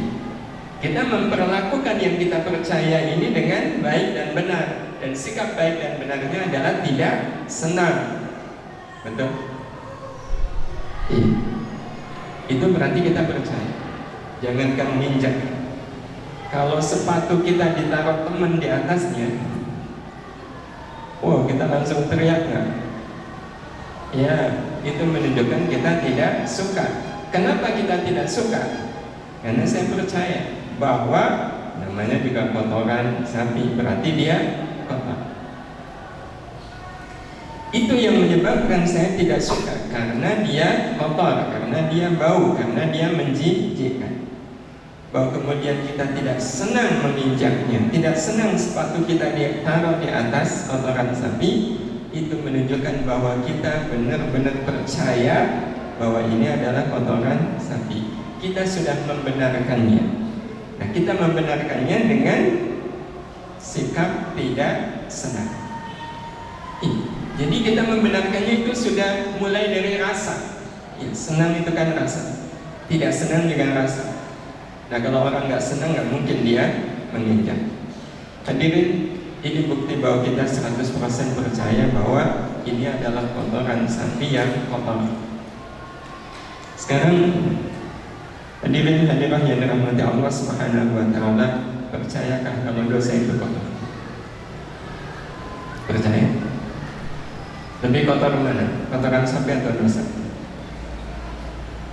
kita 0.83 1.07
memperlakukan 1.07 1.97
yang 2.03 2.15
kita 2.19 2.43
percaya 2.43 3.15
ini 3.15 3.31
dengan 3.31 3.79
baik 3.79 4.07
dan 4.11 4.29
benar 4.35 4.67
dan 4.99 5.13
sikap 5.15 5.55
baik 5.55 5.79
dan 5.79 5.93
benarnya 6.03 6.51
adalah 6.51 6.75
tidak 6.83 7.15
senang. 7.47 8.27
Betul? 9.07 9.50
Itu 12.51 12.65
berarti 12.75 12.99
kita 13.03 13.27
percaya. 13.27 13.71
Jangankan 14.43 14.89
menginjak. 14.99 15.37
Kalau 16.51 16.83
sepatu 16.83 17.47
kita 17.47 17.79
ditaruh 17.79 18.27
teman 18.27 18.59
di 18.59 18.67
atasnya, 18.67 19.39
wow 21.23 21.47
kita 21.47 21.71
langsung 21.71 22.11
teriak 22.11 22.51
nggak? 22.51 22.69
Ya, 24.11 24.35
itu 24.83 25.03
menunjukkan 25.07 25.71
kita 25.71 26.03
tidak 26.03 26.33
suka. 26.51 26.87
Kenapa 27.31 27.71
kita 27.79 28.03
tidak 28.03 28.27
suka? 28.27 28.91
Karena 29.47 29.63
saya 29.63 29.87
percaya 29.95 30.41
bahwa 30.83 31.55
namanya 31.79 32.19
juga 32.19 32.51
kotoran 32.51 33.23
sapi, 33.23 33.79
berarti 33.79 34.09
dia 34.19 34.67
kotor. 34.91 35.30
Itu 37.71 37.95
yang 37.95 38.19
menyebabkan 38.19 38.83
saya 38.83 39.15
tidak 39.15 39.39
suka 39.39 39.87
karena 39.95 40.43
dia 40.43 40.99
kotor, 40.99 41.55
karena 41.55 41.87
dia 41.87 42.11
bau, 42.19 42.59
karena 42.59 42.91
dia 42.91 43.15
menjijikkan. 43.15 44.27
Bahwa 45.15 45.35
kemudian 45.35 45.87
kita 45.87 46.11
tidak 46.15 46.39
senang 46.43 47.03
menginjaknya, 47.03 47.87
tidak 47.95 48.15
senang 48.19 48.59
sepatu 48.59 49.07
kita 49.07 49.35
ditaruh 49.39 50.03
di 50.03 50.11
atas 50.11 50.67
kotoran 50.67 51.15
sapi, 51.15 51.79
itu 52.11 52.35
menunjukkan 52.43 53.07
bahwa 53.07 53.39
kita 53.47 53.87
benar-benar 53.87 54.67
percaya 54.67 55.37
bahwa 55.95 56.27
ini 56.27 56.51
adalah 56.51 56.91
kotoran 56.91 57.55
sapi. 57.63 58.19
Kita 58.43 58.67
sudah 58.67 58.99
membenarkannya. 59.07 60.03
Nah, 60.83 60.89
kita 60.91 61.13
membenarkannya 61.15 61.99
dengan 62.11 62.41
sikap 63.63 64.35
tidak 64.35 65.07
senang. 65.07 65.70
Jadi 67.41 67.57
kita 67.65 67.89
membenarkannya 67.89 68.69
itu 68.69 68.73
sudah 68.77 69.41
mulai 69.41 69.73
dari 69.73 69.97
rasa. 69.97 70.61
Ya, 71.01 71.09
senang 71.17 71.57
itu 71.57 71.73
kan 71.73 71.97
rasa. 71.97 72.53
tidak 72.91 73.15
senang 73.15 73.47
dengan 73.47 73.79
rasa. 73.79 74.19
Nah 74.91 74.99
kalau 74.99 75.23
orang 75.23 75.47
nggak 75.47 75.63
senang 75.63 75.95
nggak 75.95 76.11
mungkin 76.11 76.43
dia 76.43 76.91
menginjak. 77.15 77.71
Hadirin, 78.43 79.15
ini 79.47 79.71
bukti 79.71 80.03
bahwa 80.03 80.27
kita 80.27 80.43
100% 80.43 81.39
percaya 81.39 81.87
bahwa 81.95 82.51
ini 82.67 82.91
adalah 82.91 83.31
kotoran 83.31 83.87
sapi 83.87 84.35
yang 84.35 84.51
kotor. 84.67 85.07
Sekarang 86.75 87.15
hadirin 88.67 89.07
hadirah 89.07 89.41
yang 89.47 89.63
dirahmati 89.63 90.03
Allah 90.03 90.33
Subhanahu 90.35 90.99
wa 90.99 91.07
taala, 91.15 91.47
percayakah 91.95 92.67
kalau 92.67 92.91
dosa 92.91 93.15
itu 93.15 93.39
kotor? 93.39 93.67
Percaya? 95.87 96.30
Lebih 97.81 98.05
kotor 98.05 98.33
mana? 98.45 98.85
Kotoran 98.93 99.25
sapi 99.25 99.57
atau 99.57 99.73
dosa? 99.81 100.05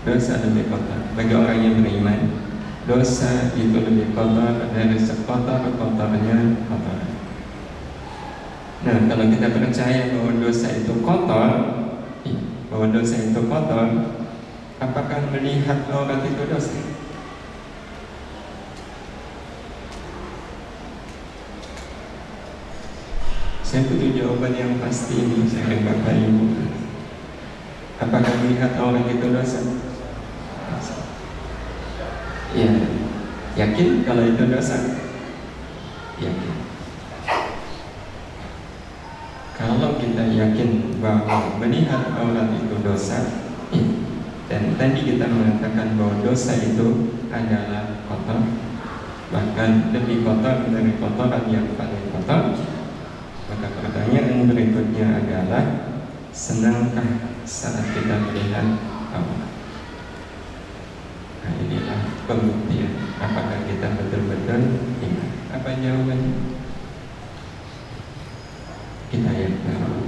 Dosa 0.03 0.33
lebih 0.43 0.67
kotor 0.67 0.99
bagi 1.15 1.31
orang 1.31 1.59
yang 1.63 1.75
beriman. 1.79 2.43
Dosa 2.83 3.55
itu 3.55 3.75
lebih 3.75 4.11
kotor 4.11 4.67
dari 4.75 4.99
sekotor-kotornya 4.99 6.37
kotor. 6.67 6.99
Nah, 8.87 8.97
kalau 9.07 9.25
kita 9.31 9.47
percaya 9.51 10.01
bahwa 10.11 10.31
dosa 10.43 10.67
itu 10.75 10.93
kotor, 11.03 11.51
bahwa 12.67 12.85
dosa 12.91 13.15
itu 13.23 13.41
kotor, 13.47 13.87
apakah 14.83 15.19
melihat 15.31 15.87
aurat 15.91 16.23
itu 16.23 16.43
dosa? 16.51 16.96
Saya 23.67 23.83
butuh 23.83 24.15
jawaban 24.15 24.55
yang 24.55 24.79
pasti 24.79 25.27
ini, 25.27 25.43
saya 25.43 25.83
Bapak 25.83 26.15
Ibu. 26.15 26.71
Apakah 27.99 28.33
melihat 28.39 28.79
aurat 28.79 29.03
itu 29.11 29.27
dosa? 29.27 29.59
Ya, 32.55 32.71
yakin 33.59 34.07
kalau 34.07 34.23
itu 34.23 34.47
dosa? 34.47 35.03
Yakin. 36.15 36.55
Kalau 39.59 39.99
kita 39.99 40.23
yakin 40.31 41.03
bahwa 41.03 41.59
melihat 41.59 42.15
aurat 42.15 42.47
itu 42.55 42.75
dosa, 42.79 43.51
ya. 43.75 43.83
dan 44.47 44.79
tadi 44.79 45.11
kita 45.11 45.27
mengatakan 45.27 45.99
bahwa 45.99 46.23
dosa 46.23 46.55
itu 46.55 47.11
adalah 47.35 47.99
kotor, 48.07 48.47
bahkan 49.27 49.91
lebih 49.91 50.23
kotor 50.23 50.71
dari 50.71 50.95
kotoran 51.03 51.43
yang 51.51 51.67
paling 51.75 52.07
kotor, 52.15 52.55
maka 53.57 53.73
pertanyaan 53.81 54.45
berikutnya 54.45 55.17
adalah 55.17 55.65
senangkah 56.29 57.33
saat 57.41 57.89
kita 57.89 58.29
melihat 58.29 58.77
aurat? 59.09 59.49
Nah 61.41 61.53
inilah 61.65 61.99
pembuktian 62.29 63.01
apakah 63.17 63.65
kita 63.65 63.97
betul-betul 63.97 64.61
iman. 64.77 65.29
Apa 65.57 65.73
jawabannya? 65.73 66.33
Kita 69.09 69.31
yang 69.33 69.57
tahu. 69.65 70.05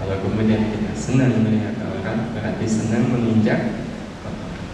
Kalau 0.00 0.16
kemudian 0.24 0.72
kita 0.72 0.92
senang 0.96 1.44
melihat 1.44 1.76
orang, 1.84 2.32
berarti 2.32 2.64
senang 2.64 3.12
menginjak 3.12 3.60
kotoran. 4.24 4.64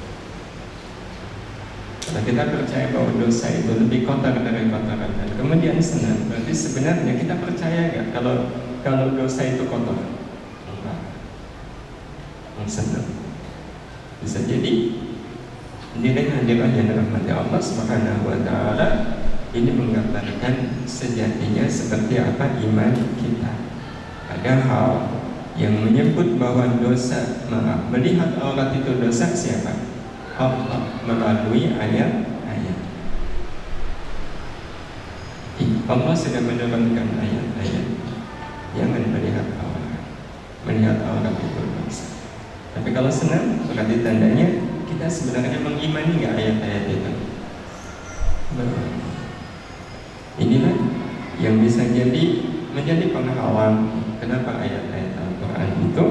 Kalau 2.10 2.26
kita 2.26 2.42
percaya 2.50 2.90
bahwa 2.90 3.22
dosa 3.22 3.46
itu 3.54 3.70
lebih 3.70 4.02
kotor 4.02 4.34
dari 4.34 4.66
kotoran 4.66 5.14
dan 5.14 5.30
kemudian 5.38 5.78
senang, 5.78 6.26
berarti 6.26 6.50
sebenarnya 6.50 7.14
kita 7.14 7.38
percaya 7.38 7.80
nggak 7.94 8.06
kalau 8.10 8.50
kalau 8.82 9.14
dosa 9.14 9.46
itu 9.46 9.62
kotor? 9.70 9.94
Enggak. 9.94 10.98
Senang. 12.66 13.06
Bisa 14.26 14.42
jadi 14.42 14.72
ini 16.02 16.22
hadirah 16.34 16.70
yang 16.74 16.86
dirahmati 16.90 17.30
Allah 17.30 17.62
Subhanahu 17.62 18.26
wa 18.26 18.38
taala 18.42 18.88
ini 19.54 19.70
menggambarkan 19.70 20.86
sejatinya 20.90 21.70
seperti 21.70 22.18
apa 22.18 22.58
iman 22.58 22.94
kita. 23.22 23.52
Padahal 24.26 25.14
yang 25.54 25.78
menyebut 25.78 26.42
bahwa 26.42 26.74
dosa 26.82 27.46
maaf 27.46 27.86
melihat 27.94 28.34
aurat 28.42 28.74
itu 28.74 28.98
dosa 28.98 29.30
siapa? 29.30 29.89
Allah 30.40 30.80
melalui 31.04 31.76
ayat-ayat. 31.76 32.78
Allah 35.84 36.14
sudah 36.16 36.40
menurunkan 36.40 37.08
ayat-ayat. 37.20 37.86
Jangan 38.72 39.02
melihat 39.12 39.46
aurat. 39.60 40.00
Melihat 40.64 40.98
aurat 41.04 41.34
itu 41.36 41.60
dosa. 41.60 42.06
Tapi 42.72 42.88
kalau 42.96 43.12
senang 43.12 43.68
berarti 43.68 44.00
tandanya 44.00 44.48
kita 44.88 45.06
sebenarnya 45.10 45.60
mengimani 45.60 46.24
nggak 46.24 46.34
ayat-ayat 46.40 46.84
itu? 46.88 47.12
Inilah 50.40 50.76
yang 51.36 51.60
bisa 51.60 51.84
jadi 51.84 52.24
menjadi 52.72 53.12
penghalang 53.12 53.92
kenapa 54.22 54.62
ayat-ayat 54.62 55.12
Al-Quran 55.20 55.70
itu 55.90 56.06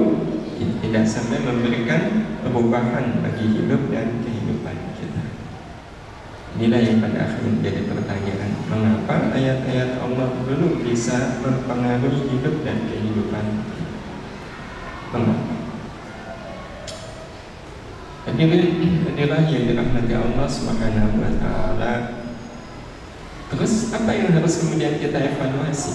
tidak 0.90 1.06
sampai 1.06 1.38
memberikan 1.46 2.26
perubahan 2.42 3.22
bagi 3.22 3.46
hidup 3.62 3.94
dan 3.94 4.26
kehidupan 4.26 4.74
kita. 4.98 5.22
Inilah 6.58 6.82
yang 6.82 6.98
pada 6.98 7.30
akhirnya 7.30 7.62
menjadi 7.62 7.80
pertanyaan 7.86 8.50
Mengapa 8.66 9.30
ayat-ayat 9.38 10.02
Allah 10.02 10.34
belum 10.42 10.82
bisa 10.82 11.38
mempengaruhi 11.46 12.26
hidup 12.34 12.66
dan 12.66 12.90
kehidupan 12.90 13.70
kita? 13.70 13.94
Mengapa? 15.14 15.54
Hadirin, 18.26 18.66
inilah 19.14 19.46
yang 19.46 19.64
dirahmati 19.70 20.14
Allah 20.18 20.46
Subhanahu 20.50 21.22
wa 21.22 21.32
taala. 21.38 21.94
Terus 23.54 23.94
apa 23.94 24.10
yang 24.10 24.34
harus 24.34 24.58
kemudian 24.58 24.98
kita 24.98 25.22
evaluasi? 25.22 25.94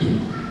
Iya. 0.00 0.43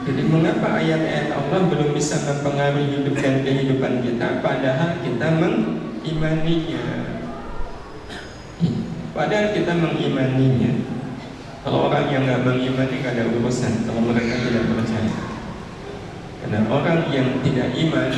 Jadi 0.00 0.22
mengapa 0.32 0.80
ayat-ayat 0.80 1.28
Allah 1.28 1.60
belum 1.68 1.92
bisa 1.92 2.16
mempengaruhi 2.24 3.00
hidup 3.00 3.16
dan 3.20 3.44
kehidupan 3.44 4.00
kita 4.00 4.40
padahal 4.40 4.96
kita 5.04 5.28
mengimaninya? 5.36 6.84
Padahal 9.12 9.46
kita 9.52 9.72
mengimaninya. 9.76 10.72
Kalau 11.60 11.92
orang 11.92 12.08
yang 12.08 12.24
nggak 12.24 12.42
mengimani 12.46 12.94
nggak 13.04 13.14
ada 13.20 13.24
urusan. 13.28 13.84
Kalau 13.84 14.00
mereka 14.00 14.34
tidak 14.40 14.64
percaya. 14.72 15.30
Karena 16.40 16.60
orang 16.72 17.12
yang 17.12 17.44
tidak 17.44 17.68
iman 17.76 18.10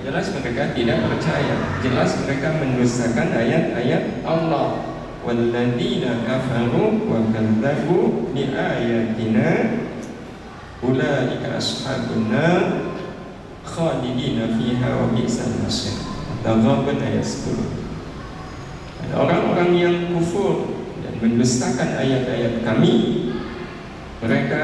Jelas 0.00 0.26
mereka 0.36 0.72
tidak 0.76 0.98
percaya 1.04 1.54
Jelas 1.80 2.10
mereka 2.24 2.48
mendustakan 2.60 3.28
ayat-ayat 3.32 4.24
Allah 4.24 4.84
Walladzina 5.20 6.24
kafaru 6.24 7.04
wa 7.04 7.20
kadzabu 7.28 8.32
bi 8.32 8.48
ayatina 8.56 9.48
ulaika 10.80 11.60
ashabun 11.60 12.32
nar 12.32 12.96
khalidina 13.64 14.52
fiha 14.56 14.88
wa 14.96 15.12
bi'sal 15.12 15.60
masir. 15.64 15.96
Taghabun 16.40 16.96
ayat 16.96 17.20
10. 17.20 19.04
Ada 19.04 19.14
orang-orang 19.16 19.70
yang 19.76 19.96
kufur 20.16 20.72
dan 21.04 21.20
mendustakan 21.20 22.00
ayat-ayat 22.00 22.64
kami 22.64 23.28
mereka 24.24 24.62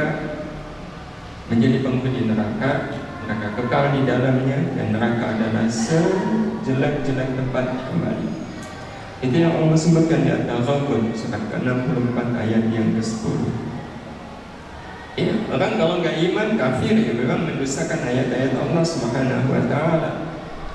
menjadi 1.52 1.84
penghuni 1.84 2.28
neraka 2.32 2.96
neraka 3.26 3.48
kekal 3.58 3.84
di 3.90 4.00
dalamnya 4.06 4.58
dan 4.78 4.94
neraka 4.94 5.34
adalah 5.34 5.66
sejelek-jelek 5.66 7.34
tempat 7.34 7.66
kembali. 7.90 8.28
Itu 9.18 9.36
yang 9.36 9.52
Allah 9.58 9.74
sebutkan 9.74 10.22
di 10.22 10.30
At-Taghabun 10.30 11.10
surat 11.10 11.42
ke-64 11.50 12.18
ayat 12.36 12.64
yang 12.70 12.94
ke-10. 12.94 13.40
Ya, 15.16 15.32
orang 15.48 15.80
kalau 15.80 16.04
nggak 16.04 16.20
iman 16.28 16.48
kafir 16.60 16.92
ya 16.92 17.12
memang 17.16 17.48
mendustakan 17.48 18.04
ayat-ayat 18.04 18.52
Allah 18.52 18.84
Subhanahu 18.84 19.48
wa 19.48 19.64
taala. 19.64 20.10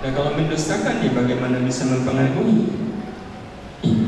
Dan 0.02 0.18
kalau 0.18 0.34
mendustakan 0.34 0.98
ya 1.06 1.14
bagaimana 1.14 1.62
bisa 1.62 1.86
mempengaruhi? 1.86 2.74
Ya, 3.86 4.02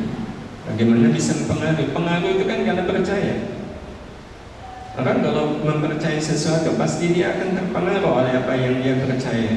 bagaimana 0.74 1.14
bisa 1.14 1.38
mempengaruhi? 1.38 1.94
Pengaruh 1.94 2.30
itu 2.34 2.44
kan 2.50 2.60
karena 2.66 2.82
percaya. 2.82 3.36
Orang 4.98 5.22
kalau 5.22 5.62
mempercayai 5.62 6.18
sesuatu 6.18 6.82
pasti 6.82 7.14
dia 7.14 7.38
akan 7.38 7.54
terpengaruh 7.54 8.26
oleh 8.26 8.34
apa 8.34 8.54
yang 8.58 8.82
dia 8.82 8.98
percaya. 9.06 9.54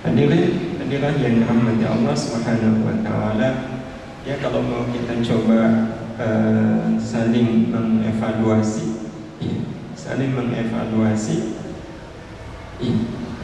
Hadirin, 0.00 0.80
hadirin 0.80 1.16
yang 1.20 1.34
dirahmati 1.44 1.84
Allah 1.84 2.16
Subhanahu 2.16 2.88
wa 2.88 2.96
taala. 3.04 3.48
Ya 4.24 4.40
kalau 4.40 4.64
mau 4.64 4.88
kita 4.88 5.20
coba 5.20 5.92
uh, 6.16 6.96
saling 6.96 7.68
mengevaluasi, 7.68 8.95
saling 10.06 10.38
mengevaluasi. 10.38 11.58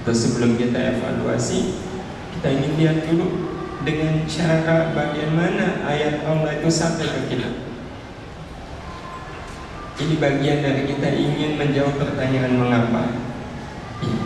Atau 0.02 0.14
sebelum 0.14 0.54
kita 0.54 0.78
evaluasi, 0.78 1.82
kita 2.38 2.48
ingin 2.54 2.72
lihat 2.78 2.98
dulu 3.10 3.26
dengan 3.82 4.22
cara 4.30 4.94
bagaimana 4.94 5.82
ayat 5.82 6.22
Allah 6.22 6.62
itu 6.62 6.70
sampai 6.70 7.06
ke 7.10 7.20
kita. 7.34 7.50
Ini 10.02 10.14
bagian 10.22 10.58
dari 10.62 10.82
kita 10.86 11.08
ingin 11.10 11.58
menjawab 11.58 11.98
pertanyaan 11.98 12.54
mengapa. 12.58 13.02
Ya. 14.02 14.18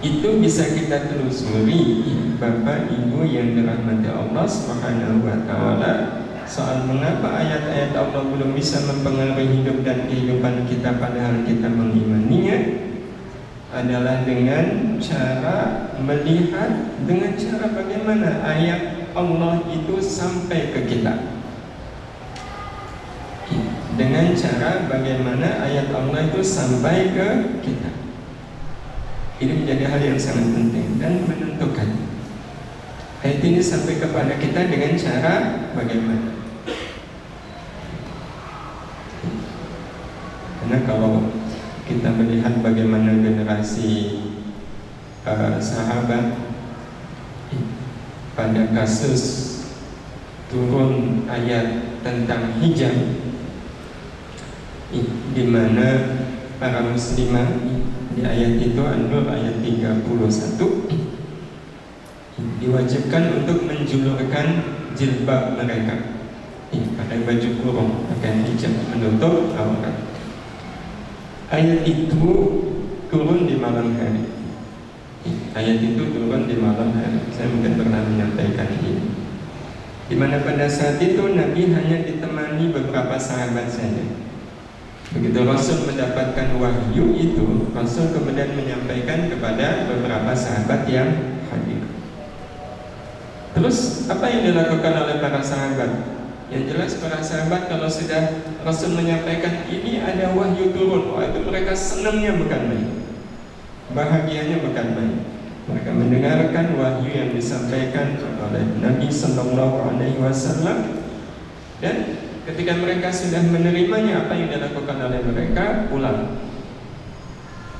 itu 0.00 0.28
bisa 0.40 0.64
kita 0.76 1.12
telusuri 1.12 2.04
Bapak 2.36 2.88
Ibu 2.88 3.24
yang 3.24 3.52
dirahmati 3.56 4.08
Allah 4.08 4.44
Subhanahu 4.48 5.24
wa 5.24 5.36
taala 5.44 6.19
soal 6.50 6.82
mengapa 6.82 7.30
ayat-ayat 7.30 7.94
Allah 7.94 8.26
belum 8.26 8.58
bisa 8.58 8.82
mempengaruhi 8.82 9.62
hidup 9.62 9.86
dan 9.86 10.10
kehidupan 10.10 10.66
kita 10.66 10.98
padahal 10.98 11.46
kita 11.46 11.70
mengimaninya 11.70 12.58
adalah 13.70 14.26
dengan 14.26 14.98
cara 14.98 15.86
melihat 16.02 16.98
dengan 17.06 17.38
cara 17.38 17.70
bagaimana 17.70 18.42
ayat 18.42 19.14
Allah 19.14 19.62
itu 19.70 19.94
sampai 20.02 20.74
ke 20.74 20.90
kita 20.90 21.14
dengan 23.94 24.34
cara 24.34 24.90
bagaimana 24.90 25.70
ayat 25.70 25.86
Allah 25.94 26.26
itu 26.26 26.42
sampai 26.42 27.14
ke 27.14 27.28
kita 27.62 28.00
ini 29.40 29.64
menjadi 29.64 29.84
hal 29.88 30.00
yang 30.04 30.20
sangat 30.20 30.52
penting 30.52 31.00
dan 31.00 31.24
menentukan. 31.24 31.88
Ayat 33.24 33.40
ini 33.40 33.60
sampai 33.64 33.96
kepada 33.96 34.36
kita 34.36 34.68
dengan 34.68 34.92
cara 35.00 35.34
bagaimana? 35.72 36.39
Karena 40.70 40.86
kalau 40.86 41.26
kita 41.82 42.14
melihat 42.14 42.62
bagaimana 42.62 43.18
generasi 43.18 44.22
uh, 45.26 45.58
sahabat 45.58 46.30
pada 48.38 48.70
kasus 48.70 49.22
turun 50.46 51.26
ayat 51.26 51.98
tentang 52.06 52.54
hijab 52.62 52.94
di 55.34 55.42
mana 55.50 56.22
para 56.62 56.86
muslimah 56.86 57.50
di 58.14 58.22
ayat 58.22 58.62
itu 58.62 58.78
An-Nur 58.78 59.26
ayat 59.26 59.58
31 59.66 60.06
diwajibkan 62.62 63.42
untuk 63.42 63.66
menjulurkan 63.66 64.46
jilbab 64.94 65.58
mereka. 65.58 66.14
Pakai 66.70 67.26
baju 67.26 67.48
kurung 67.58 68.06
pakai 68.06 68.46
hijab 68.46 68.70
menutup 68.94 69.50
aurat 69.58 70.09
ayat 71.50 71.82
itu 71.82 72.26
turun 73.10 73.50
di 73.50 73.58
malam 73.58 73.98
hari 73.98 74.24
ayat 75.58 75.78
itu 75.82 76.02
turun 76.14 76.46
di 76.46 76.56
malam 76.56 76.94
hari 76.94 77.20
saya 77.34 77.50
mungkin 77.50 77.74
pernah 77.74 78.00
menyampaikan 78.06 78.70
ini 78.80 79.10
di 80.10 80.14
mana 80.18 80.42
pada 80.42 80.66
saat 80.66 80.98
itu 81.02 81.22
Nabi 81.22 81.70
hanya 81.70 82.06
ditemani 82.06 82.74
beberapa 82.74 83.14
sahabat 83.18 83.66
saja 83.70 84.30
Begitu 85.10 85.42
Rasul 85.42 85.90
mendapatkan 85.90 86.54
wahyu 86.54 87.18
itu, 87.18 87.66
Rasul 87.74 88.14
kemudian 88.14 88.54
menyampaikan 88.54 89.26
kepada 89.26 89.90
beberapa 89.90 90.30
sahabat 90.38 90.86
yang 90.86 91.34
hadir. 91.50 91.82
Terus 93.50 94.06
apa 94.06 94.30
yang 94.30 94.54
dilakukan 94.54 94.94
oleh 94.94 95.18
para 95.18 95.42
sahabat? 95.42 96.19
Yang 96.50 96.62
jelas 96.74 96.92
para 96.98 97.22
sahabat 97.22 97.70
kalau 97.70 97.86
sudah 97.86 98.42
Rasul 98.66 98.98
menyampaikan 98.98 99.64
ini 99.70 100.02
ada 100.02 100.34
wahyu 100.34 100.74
turun, 100.74 101.14
wah 101.14 101.22
itu 101.30 101.46
mereka 101.46 101.72
senangnya 101.78 102.34
bukan 102.34 102.60
main, 102.66 102.88
bahagianya 103.94 104.58
bukan 104.58 104.86
main. 104.98 105.14
Mereka 105.70 105.90
mendengarkan 105.94 106.66
wahyu 106.74 107.10
yang 107.14 107.30
disampaikan 107.30 108.18
oleh 108.18 108.66
Nabi 108.82 109.06
Sallallahu 109.06 109.94
Alaihi 109.94 110.18
Wasallam. 110.18 111.06
Dan 111.78 112.20
Ketika 112.50 112.82
mereka 112.82 113.14
sudah 113.14 113.46
menerimanya 113.46 114.26
apa 114.26 114.34
yang 114.34 114.50
dilakukan 114.50 114.98
oleh 114.98 115.22
mereka? 115.22 115.86
Pulang. 115.86 116.40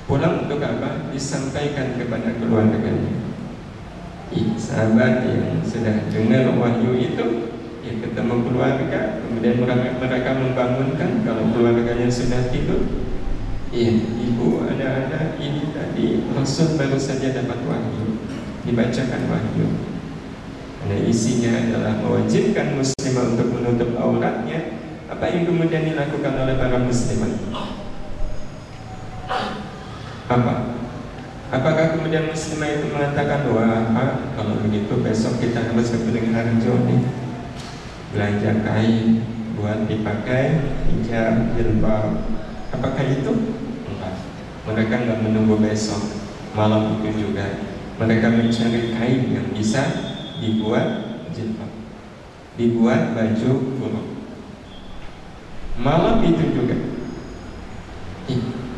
Pulang 0.06 0.46
untuk 0.46 0.62
apa? 0.62 1.10
Disampaikan 1.10 1.98
kepada 1.98 2.38
keluarganya. 2.38 3.18
Sahabat 4.54 5.26
yang 5.26 5.58
sudah 5.66 6.06
dengar 6.14 6.54
wahyu 6.54 6.94
itu 7.02 7.49
Ya 7.80 7.96
ketemu 7.96 8.34
keluarga 8.44 9.24
Kemudian 9.24 9.56
mereka 9.96 10.30
membangunkan 10.36 11.10
Kalau 11.24 11.44
keluarganya 11.48 12.08
sudah 12.12 12.52
tidur 12.52 12.84
Iya, 13.70 14.02
ibu, 14.02 14.66
ada-ada 14.66 15.38
ini 15.38 15.70
tadi 15.70 16.26
Rasul 16.34 16.74
baru 16.76 16.98
saja 17.00 17.32
dapat 17.32 17.64
wahyu 17.64 18.20
Dibacakan 18.68 19.22
wahyu 19.32 19.66
Karena 20.82 20.96
isinya 21.08 21.52
adalah 21.56 21.92
mewajibkan 22.04 22.76
muslimah 22.76 23.24
untuk 23.32 23.48
menutup 23.56 23.96
auratnya 23.96 24.76
Apa 25.08 25.24
yang 25.32 25.48
kemudian 25.48 25.88
dilakukan 25.88 26.34
oleh 26.36 26.54
para 26.60 26.82
muslimah? 26.84 27.32
Apa? 30.28 30.54
Apakah 31.48 31.96
kemudian 31.96 32.28
muslimah 32.28 32.68
itu 32.76 32.92
mengatakan 32.92 33.48
Wah, 33.54 33.88
kalau 34.36 34.60
begitu 34.68 35.00
besok 35.00 35.40
kita 35.40 35.72
harus 35.72 35.94
ke 35.94 36.28
Harjo 36.28 36.74
nih 36.84 37.29
Belanja 38.10 38.50
kain 38.66 39.22
buat 39.54 39.86
dipakai 39.86 40.58
hijab, 40.90 41.54
jilbab. 41.54 42.26
Apakah 42.74 43.04
itu? 43.06 43.32
Enggak. 43.86 44.14
Mereka 44.66 44.94
enggak 45.06 45.22
menunggu 45.22 45.56
besok. 45.62 46.02
Malam 46.54 46.98
itu 46.98 47.28
juga. 47.28 47.62
Mereka 48.00 48.26
mencari 48.32 48.96
kain 48.96 49.22
yang 49.30 49.48
bisa 49.54 49.82
dibuat 50.42 51.20
jilbab. 51.30 51.70
Dibuat 52.58 53.14
baju 53.14 53.50
kurung 53.78 54.10
malam 55.80 56.20
itu 56.20 56.44
juga. 56.52 56.76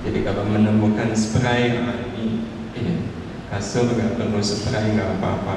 Jadi 0.02 0.18
kalau 0.26 0.46
menemukan 0.50 1.14
spray 1.14 1.78
ini 1.78 2.42
iya, 2.74 2.96
kasur 3.52 3.86
nggak 3.86 4.18
perlu 4.18 4.40
spray 4.42 4.94
nggak 4.94 5.18
apa-apa. 5.18 5.54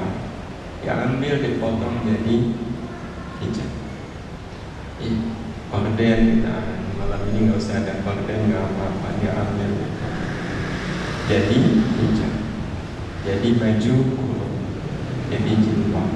Ya 0.86 1.02
ambil 1.06 1.42
dipotong 1.42 2.06
jadi 2.06 2.54
hijab 3.46 3.70
iya, 4.98 5.18
korden 5.70 6.20
kita 6.42 6.56
malam 6.98 7.20
ini 7.30 7.38
nggak 7.46 7.58
usah 7.62 7.86
ada 7.86 8.02
korden 8.02 8.50
nggak 8.50 8.64
apa-apa 8.66 9.08
dia 9.22 9.32
ambil. 9.34 9.72
Jadi 11.26 11.58
hijab 11.98 12.32
jadi 13.26 13.48
baju 13.58 13.94
kurung 14.14 14.56
jadi 15.26 15.52
jilbab. 15.58 16.10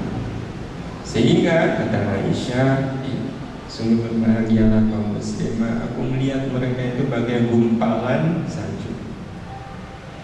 Sehingga 1.02 1.82
kata 1.82 2.22
Aisyah 2.22 3.02
sungguh 3.66 4.06
berbahagialah 4.06 4.86
kaum 4.90 5.18
muslimah. 5.18 5.90
Aku 5.90 6.06
melihat 6.06 6.46
mereka 6.50 6.94
itu 6.94 7.10
bagai 7.10 7.50
gumpalan 7.50 8.46
salju. 8.46 8.94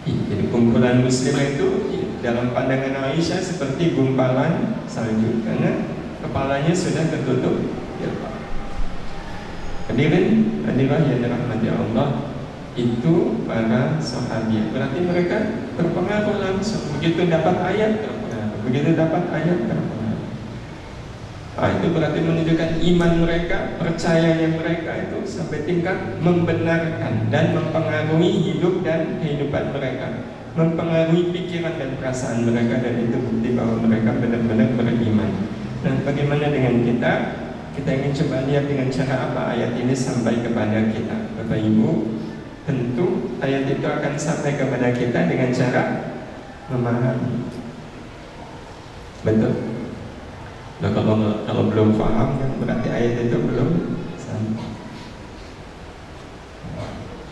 Jadi 0.07 0.47
kumpulan 0.55 1.03
muslimah 1.03 1.59
itu 1.59 1.91
dalam 2.23 2.55
pandangan 2.55 3.11
Aisyah 3.11 3.43
seperti 3.43 3.99
gumpalan 3.99 4.79
salju. 4.87 5.43
Karena 5.43 5.96
kepalanya 6.27 6.75
sudah 6.75 7.07
tertutup. 7.07 7.57
Jilbab 8.03 8.35
Hadirin, 9.87 10.61
hadirin 10.67 11.03
yang 11.07 11.21
dirahmati 11.23 11.69
Allah 11.71 12.09
itu 12.77 13.15
para 13.47 13.97
sahabat. 14.03 14.75
Berarti 14.75 14.99
mereka 15.07 15.39
terpengaruh 15.79 16.37
langsung. 16.43 16.91
Begitu 16.99 17.31
dapat 17.31 17.57
ayat 17.63 18.03
terpengaruh 18.03 18.27
begitu 18.67 18.99
dapat 18.99 19.23
ayat 19.31 19.59
terpengaruh 19.71 19.97
Nah, 21.57 21.73
itu 21.73 21.89
berarti 21.89 22.21
menunjukkan 22.21 22.71
iman 22.85 23.13
mereka, 23.25 23.81
percayanya 23.81 24.61
mereka 24.61 24.93
itu 25.09 25.25
sampai 25.25 25.65
tingkat 25.65 26.21
membenarkan 26.21 27.33
dan 27.33 27.57
mempengaruhi 27.57 28.45
hidup 28.45 28.85
dan 28.85 29.17
kehidupan 29.25 29.73
mereka, 29.73 30.21
mempengaruhi 30.53 31.33
pikiran 31.33 31.81
dan 31.81 31.97
perasaan 31.97 32.45
mereka 32.45 32.85
dan 32.85 33.09
itu 33.09 33.17
bukti 33.17 33.57
bahwa 33.57 33.89
mereka 33.89 34.21
benar-benar 34.21 34.69
beriman. 34.77 35.33
Dan 35.87 36.03
bagaimana 36.03 36.51
dengan 36.51 36.83
kita? 36.83 37.13
Kita 37.79 37.91
ingin 37.95 38.11
coba 38.11 38.43
lihat 38.51 38.67
dengan 38.67 38.91
cara 38.91 39.31
apa 39.31 39.55
ayat 39.55 39.79
ini 39.79 39.95
sampai 39.95 40.43
kepada 40.43 40.91
kita, 40.91 41.31
Bapak 41.39 41.63
Ibu. 41.63 42.19
Tentu 42.67 43.39
ayat 43.39 43.71
itu 43.71 43.87
akan 43.87 44.19
sampai 44.19 44.59
kepada 44.59 44.91
kita 44.91 45.31
dengan 45.31 45.55
cara 45.55 45.83
memahami. 46.67 47.47
Betul. 49.23 49.55
Nah 50.83 50.91
kalau 50.91 51.15
kalau 51.47 51.63
belum 51.71 51.95
paham 51.95 52.29
kan 52.43 52.51
berarti 52.59 52.89
ayat 52.91 53.31
itu 53.31 53.37
belum 53.39 53.71
sampai. 54.19 54.67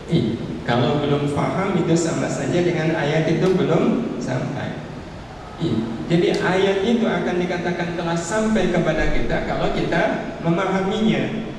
Ih, 0.07 0.25
kalau 0.63 1.03
belum 1.03 1.27
paham 1.35 1.75
itu 1.83 1.91
sama 1.91 2.31
saja 2.31 2.63
dengan 2.63 2.95
ayat 2.95 3.27
itu 3.27 3.47
belum 3.51 4.15
sampai. 4.23 4.79
Ih, 5.59 5.94
jadi 6.05 6.37
ayat 6.37 6.85
itu 6.85 7.05
akan 7.09 7.35
dikatakan 7.41 7.97
telah 7.97 8.13
sampai 8.13 8.69
kepada 8.69 9.09
kita 9.09 9.49
kalau 9.49 9.73
kita 9.73 10.01
memahaminya. 10.45 11.49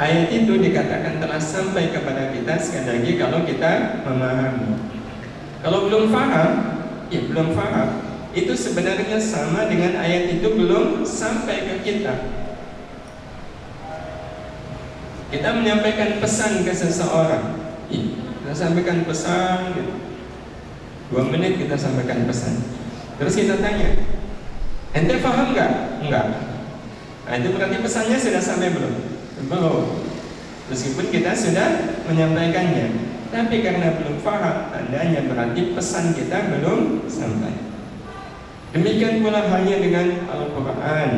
ayat 0.00 0.32
itu 0.32 0.56
dikatakan 0.56 1.20
telah 1.20 1.36
sampai 1.36 1.92
kepada 1.92 2.32
kita 2.32 2.56
sekali 2.56 2.88
lagi 2.88 3.12
kalau 3.20 3.44
kita 3.44 4.00
memahami. 4.08 4.80
Kalau 5.60 5.92
belum 5.92 6.08
paham, 6.08 6.50
ya 7.12 7.20
belum 7.28 7.52
paham 7.52 7.88
itu 8.32 8.56
sebenarnya 8.56 9.20
sama 9.20 9.68
dengan 9.68 10.00
ayat 10.00 10.40
itu 10.40 10.48
belum 10.56 11.04
sampai 11.04 11.68
ke 11.68 11.74
kita. 11.84 12.14
Kita 15.28 15.48
menyampaikan 15.52 16.16
pesan 16.16 16.64
ke 16.64 16.72
seseorang, 16.72 17.60
kita 17.92 18.52
sampaikan 18.56 19.04
pesan, 19.04 19.76
gitu. 19.76 20.09
Dua 21.10 21.26
menit 21.26 21.58
kita 21.58 21.74
sampaikan 21.74 22.22
pesan. 22.22 22.62
Terus 23.18 23.34
kita 23.34 23.58
tanya, 23.58 23.98
ente 24.94 25.14
paham 25.18 25.52
nggak? 25.52 25.72
Enggak. 26.06 26.26
Nah, 27.26 27.34
itu 27.34 27.48
berarti 27.50 27.76
pesannya 27.82 28.16
sudah 28.16 28.42
sampai 28.42 28.70
belum? 28.70 28.94
Belum. 29.50 30.06
Meskipun 30.70 31.10
kita 31.10 31.34
sudah 31.34 31.98
menyampaikannya, 32.06 32.94
tapi 33.34 33.58
karena 33.58 33.98
belum 33.98 34.22
paham, 34.22 34.70
tandanya 34.70 35.26
berarti 35.26 35.74
pesan 35.74 36.14
kita 36.14 36.46
belum 36.46 37.10
sampai. 37.10 37.58
Demikian 38.70 39.18
pula 39.18 39.50
halnya 39.50 39.82
dengan 39.82 40.06
Al-Quran. 40.30 41.10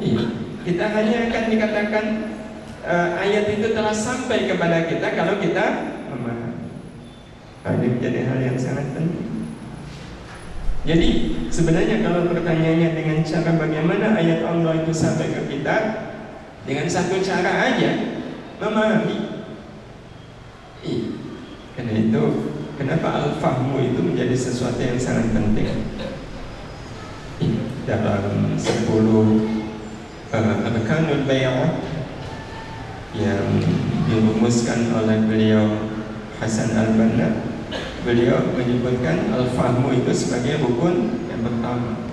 Iya. 0.00 0.24
Kita 0.64 0.84
hanya 0.96 1.28
akan 1.28 1.44
dikatakan 1.52 2.04
uh, 2.80 3.08
ayat 3.20 3.52
itu 3.60 3.76
telah 3.76 3.92
sampai 3.92 4.48
kepada 4.48 4.88
kita 4.88 5.12
kalau 5.12 5.36
kita 5.36 5.64
memahami. 6.08 6.72
Nah, 7.60 7.72
ini 7.76 7.86
menjadi 8.00 8.20
hal 8.24 8.38
yang 8.40 8.56
sangat 8.56 8.88
penting. 8.96 9.33
Jadi 10.84 11.08
sebenarnya 11.48 12.04
kalau 12.04 12.28
pertanyaannya 12.28 12.92
dengan 12.92 13.18
cara 13.24 13.56
bagaimana 13.56 14.20
ayat 14.20 14.44
Allah 14.44 14.84
itu 14.84 14.92
sampai 14.92 15.32
ke 15.32 15.42
kita 15.48 15.76
dengan 16.68 16.84
satu 16.84 17.24
cara 17.24 17.72
aja 17.72 18.20
memahami. 18.60 19.18
Iya. 20.84 21.08
Karena 21.72 21.92
itu 21.96 22.22
kenapa 22.76 23.08
al-fahmu 23.16 23.80
itu 23.80 24.00
menjadi 24.04 24.36
sesuatu 24.36 24.78
yang 24.78 25.00
sangat 25.00 25.32
penting 25.32 25.72
dalam 27.88 28.56
10 28.56 28.64
uh, 30.32 30.68
Arkanul 30.68 31.24
yang 33.14 33.46
dirumuskan 34.10 34.90
oleh 34.90 35.18
beliau 35.24 35.64
Hasan 36.42 36.74
Al-Banna 36.74 37.53
beliau 38.04 38.52
menyebutkan 38.52 39.32
al-fahmu 39.32 39.90
itu 39.96 40.12
sebagai 40.12 40.60
rukun 40.60 41.24
yang 41.32 41.40
pertama. 41.40 42.04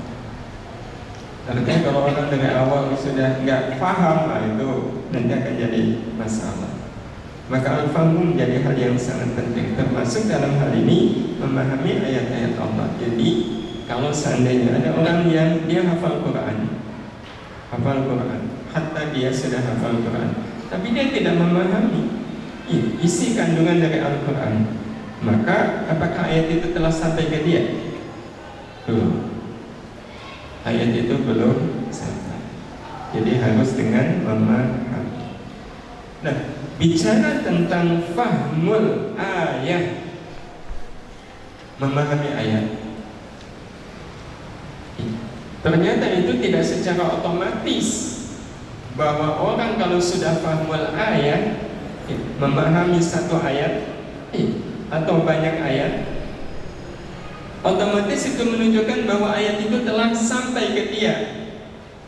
Artinya 1.52 1.80
kalau 1.84 2.08
orang 2.08 2.32
dari 2.32 2.50
awal 2.56 2.96
sudah 2.96 3.44
nggak 3.44 3.76
paham 3.76 4.32
nah 4.32 4.40
itu 4.40 5.04
nanti 5.12 5.32
akan 5.36 5.54
jadi 5.60 5.84
masalah. 6.16 6.72
Maka 7.52 7.84
al-fahmu 7.84 8.32
menjadi 8.32 8.64
hal 8.64 8.76
yang 8.80 8.96
sangat 8.96 9.36
penting 9.36 9.76
termasuk 9.76 10.32
dalam 10.32 10.56
hal 10.56 10.72
ini 10.72 11.36
memahami 11.36 12.00
ayat-ayat 12.08 12.56
Allah. 12.56 12.88
Jadi 12.96 13.30
kalau 13.92 14.08
seandainya 14.16 14.80
ada 14.80 14.96
orang 14.96 15.28
yang 15.28 15.68
dia 15.68 15.84
hafal 15.84 16.24
Quran, 16.24 16.80
hafal 17.76 18.00
Quran, 18.08 18.42
hatta 18.72 19.12
dia 19.12 19.28
sudah 19.28 19.60
hafal 19.60 20.00
Quran, 20.00 20.32
tapi 20.72 20.96
dia 20.96 21.12
tidak 21.12 21.36
memahami 21.36 22.24
isi 23.04 23.36
kandungan 23.36 23.84
dari 23.84 24.00
Al-Quran, 24.00 24.81
maka 25.22 25.88
apakah 25.90 26.26
ayat 26.28 26.50
itu 26.50 26.68
telah 26.74 26.90
sampai 26.90 27.30
ke 27.30 27.40
dia? 27.46 27.64
Belum. 28.90 29.30
Ayat 30.66 30.94
itu 30.94 31.14
belum 31.22 31.90
sampai. 31.94 32.42
Jadi 33.18 33.32
harus 33.38 33.70
dengan 33.78 34.26
memahami. 34.26 35.42
Nah, 36.22 36.36
bicara 36.78 37.42
tentang 37.42 38.06
fahmul 38.14 39.18
ayat, 39.18 40.06
memahami 41.82 42.30
ayat 42.38 42.66
Ternyata 45.62 46.06
itu 46.18 46.42
tidak 46.42 46.66
secara 46.66 47.22
otomatis 47.22 48.18
bahwa 48.98 49.38
orang 49.38 49.78
kalau 49.78 50.02
sudah 50.02 50.42
fahmul 50.42 50.90
ayat 50.98 51.70
memahami 52.42 52.98
satu 52.98 53.38
ayat 53.38 53.86
atau 54.92 55.24
banyak 55.24 55.56
ayat. 55.64 55.94
Otomatis 57.64 58.36
itu 58.36 58.44
menunjukkan 58.44 59.08
bahwa 59.08 59.32
ayat 59.32 59.64
itu 59.64 59.88
telah 59.88 60.12
sampai 60.12 60.76
ke 60.76 60.84
dia. 60.92 61.16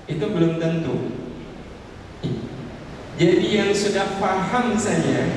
Itu 0.05 0.29
belum 0.29 0.59
tentu. 0.59 1.15
Jadi 3.15 3.45
yang 3.53 3.71
sudah 3.71 4.19
paham 4.19 4.75
saja 4.75 5.29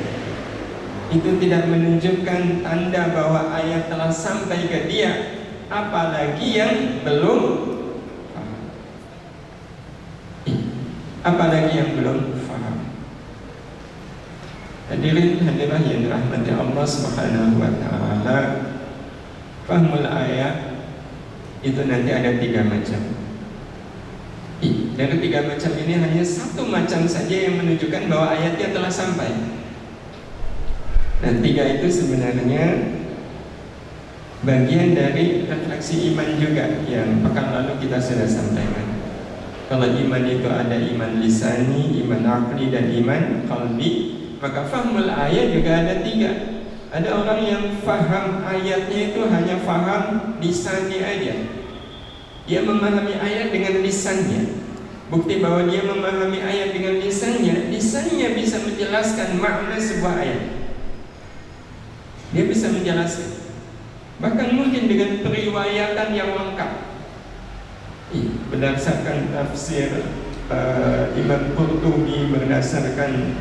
itu 1.13 1.31
tidak 1.39 1.71
menunjukkan 1.71 2.67
tanda 2.67 3.03
bahwa 3.15 3.55
ayat 3.55 3.87
telah 3.87 4.11
sampai 4.11 4.67
ke 4.67 4.91
dia 4.91 5.39
apalagi 5.71 6.57
yang 6.57 6.75
belum 7.07 7.43
apalagi 11.23 11.73
yang 11.79 11.91
belum. 11.95 12.36
Hadirin 14.97 15.45
hadirah 15.45 15.85
yang 15.85 16.09
dirahmati 16.09 16.57
Allah 16.57 16.87
Subhanahu 16.89 17.61
wa 17.61 17.69
taala. 17.85 18.39
Fahmul 19.69 20.09
ayat 20.09 20.73
itu 21.61 21.85
nanti 21.85 22.17
ada 22.17 22.41
tiga 22.41 22.65
macam. 22.65 23.05
Dari 24.97 25.17
tiga 25.21 25.45
macam 25.45 25.73
ini 25.77 26.01
hanya 26.01 26.25
satu 26.25 26.65
macam 26.73 27.05
saja 27.05 27.29
yang 27.29 27.61
menunjukkan 27.61 28.09
bahwa 28.09 28.41
ayatnya 28.41 28.73
telah 28.73 28.89
sampai. 28.89 29.37
Dan 31.21 31.45
tiga 31.45 31.77
itu 31.77 31.93
sebenarnya 31.93 32.97
bagian 34.49 34.97
dari 34.97 35.45
refleksi 35.45 36.17
iman 36.17 36.41
juga 36.41 36.81
yang 36.89 37.21
pekan 37.21 37.53
lalu 37.53 37.85
kita 37.85 38.01
sudah 38.01 38.25
sampaikan. 38.25 38.97
Kalau 39.69 39.93
iman 39.93 40.25
itu 40.25 40.49
ada 40.49 40.81
iman 40.81 41.21
lisani, 41.21 42.01
iman 42.01 42.25
akli 42.25 42.73
dan 42.73 42.89
iman 42.97 43.45
kalbi 43.45 44.16
Maka 44.47 44.63
fahmul 44.71 45.11
ayat 45.11 45.59
juga 45.59 45.83
ada 45.83 46.07
tiga. 46.07 46.63
Ada 46.95 47.19
orang 47.19 47.41
yang 47.43 47.65
faham 47.83 48.47
ayatnya 48.47 49.11
itu 49.11 49.27
hanya 49.27 49.59
faham 49.67 50.39
lisannya 50.39 51.03
aja. 51.03 51.35
Dia 52.47 52.63
memahami 52.63 53.19
ayat 53.19 53.51
dengan 53.51 53.83
lisannya. 53.83 54.63
Bukti 55.11 55.43
bahwa 55.43 55.67
dia 55.67 55.83
memahami 55.87 56.43
ayat 56.43 56.75
dengan 56.75 56.99
lisannya 56.99 57.71
Lisannya 57.71 58.35
bisa 58.39 58.63
menjelaskan 58.63 59.35
makna 59.43 59.83
sebuah 59.83 60.15
ayat. 60.15 60.43
Dia 62.31 62.45
bisa 62.47 62.71
menjelaskan. 62.71 63.51
Bahkan 64.23 64.49
mungkin 64.55 64.87
dengan 64.87 65.27
periwayatan 65.27 66.09
yang 66.15 66.31
lengkap. 66.39 66.71
Berdasarkan 68.55 69.35
tafsir 69.35 69.91
uh, 70.55 71.11
Imam 71.19 71.51
Qurtubi 71.59 72.31
berdasarkan 72.31 73.35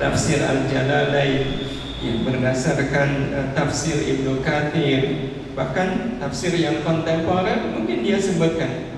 tafsir 0.00 0.40
Al-Jalalain 0.40 1.44
yang 2.00 2.24
berdasarkan 2.24 3.08
uh, 3.36 3.46
tafsir 3.52 4.00
Ibnu 4.00 4.40
Kathir. 4.40 5.28
Bahkan 5.52 6.16
tafsir 6.16 6.56
yang 6.56 6.80
kontemporer 6.80 7.76
mungkin 7.76 8.00
dia 8.00 8.16
sebutkan. 8.16 8.96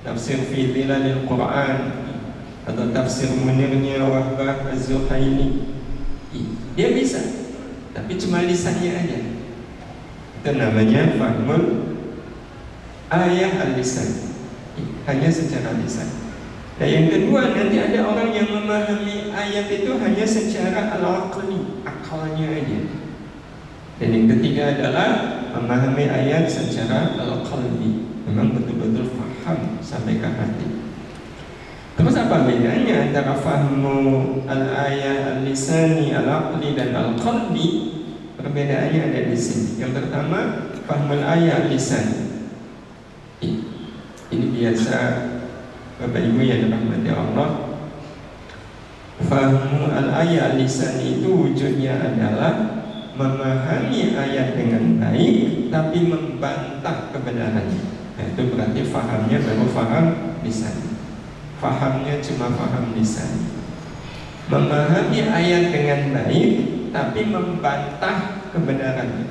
Tafsir 0.00 0.40
fi 0.48 0.72
Dhilalil 0.72 1.28
Quran 1.28 1.76
atau 2.64 2.88
tafsir 2.88 3.28
menirnya 3.36 4.00
Wahbah 4.00 4.72
Az-Zuhaili. 4.72 5.76
Dia 6.72 6.96
bisa 6.96 7.20
tapi 7.92 8.16
cuma 8.16 8.40
lisannya 8.40 8.96
aja. 8.96 9.20
Itu 10.40 10.50
namanya 10.56 11.20
fahmul 11.20 11.84
ayah 13.12 13.52
al-lisan. 13.60 14.32
Hanya 15.04 15.28
secara 15.28 15.76
lisan 15.76 16.19
dan 16.80 16.88
yang 16.88 17.06
kedua 17.12 17.52
nanti 17.52 17.76
ada 17.76 18.00
orang 18.08 18.32
yang 18.32 18.48
memahami 18.48 19.28
ayat 19.28 19.68
itu 19.68 20.00
hanya 20.00 20.24
secara 20.24 20.96
al-aqli 20.96 21.84
akalnya 21.84 22.48
aja 22.56 22.80
dan 24.00 24.08
yang 24.16 24.26
ketiga 24.32 24.72
adalah 24.72 25.08
memahami 25.52 26.08
ayat 26.08 26.48
secara 26.48 27.20
al-qalbi 27.20 28.08
memang 28.24 28.56
betul-betul 28.56 29.12
faham 29.12 29.76
sampai 29.84 30.16
ke 30.16 30.28
hati 30.28 30.68
Terus 32.00 32.16
apa 32.16 32.48
bedanya 32.48 33.12
antara 33.12 33.36
fahmu 33.36 34.40
al-ayah 34.48 35.36
al-lisani 35.36 36.16
al-aqli 36.16 36.72
dan 36.72 36.96
al-qalbi? 36.96 37.92
Perbedaannya 38.40 39.12
ada 39.12 39.28
di 39.28 39.36
sini. 39.36 39.84
Yang 39.84 40.00
pertama, 40.00 40.72
fahmul 40.88 41.20
ayah 41.20 41.60
al-lisani 41.60 42.30
ini 44.30 44.46
biasa 44.54 44.98
Bapak 46.00 46.16
Ibu 46.16 46.40
yang 46.40 46.60
dirahmati 46.64 47.10
Allah. 47.12 47.48
Fahmu 49.20 49.92
al-ayat 49.92 50.56
lisan 50.56 50.96
itu 50.96 51.28
wujudnya 51.28 52.00
adalah 52.00 52.80
Memahami 53.20 54.16
ayat 54.16 54.56
dengan 54.56 54.96
baik 54.96 55.68
Tapi 55.68 56.08
membantah 56.08 57.12
kebenarannya. 57.12 57.84
Nah, 58.16 58.24
Itu 58.32 58.48
berarti 58.48 58.80
fahamnya 58.88 59.44
baru 59.44 59.68
faham 59.76 60.06
lisan. 60.40 60.96
Fahamnya 61.60 62.16
cuma 62.24 62.48
faham 62.48 62.96
lisan. 62.96 63.60
Memahami 64.48 65.20
ayat 65.20 65.68
dengan 65.68 66.16
baik 66.16 66.50
Tapi 66.96 67.20
membantah 67.28 68.48
kebenarannya 68.56 69.28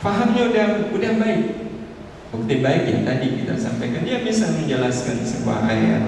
Fahamnya 0.00 0.48
udah 0.48 0.66
udah 0.96 1.12
baik 1.20 1.59
Bukti 2.30 2.62
baik 2.62 2.86
yang 2.86 3.02
tadi 3.02 3.42
kita 3.42 3.58
sampaikan 3.58 4.06
Dia 4.06 4.22
bisa 4.22 4.54
menjelaskan 4.54 5.26
sebuah 5.26 5.66
ayat 5.66 6.06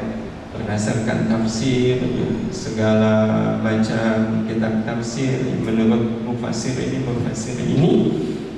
Berdasarkan 0.55 1.27
tafsir 1.27 1.99
Segala 2.55 3.15
macam 3.59 4.47
kitab 4.47 4.87
tafsir 4.87 5.43
Menurut 5.67 6.23
mufasir 6.23 6.79
ini, 6.79 7.03
mufasir 7.03 7.59
ini 7.59 7.93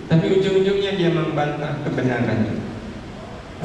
Tapi 0.05 0.27
ujung-ujungnya 0.37 1.01
dia 1.01 1.11
membantah 1.17 1.81
kebenarannya. 1.81 2.61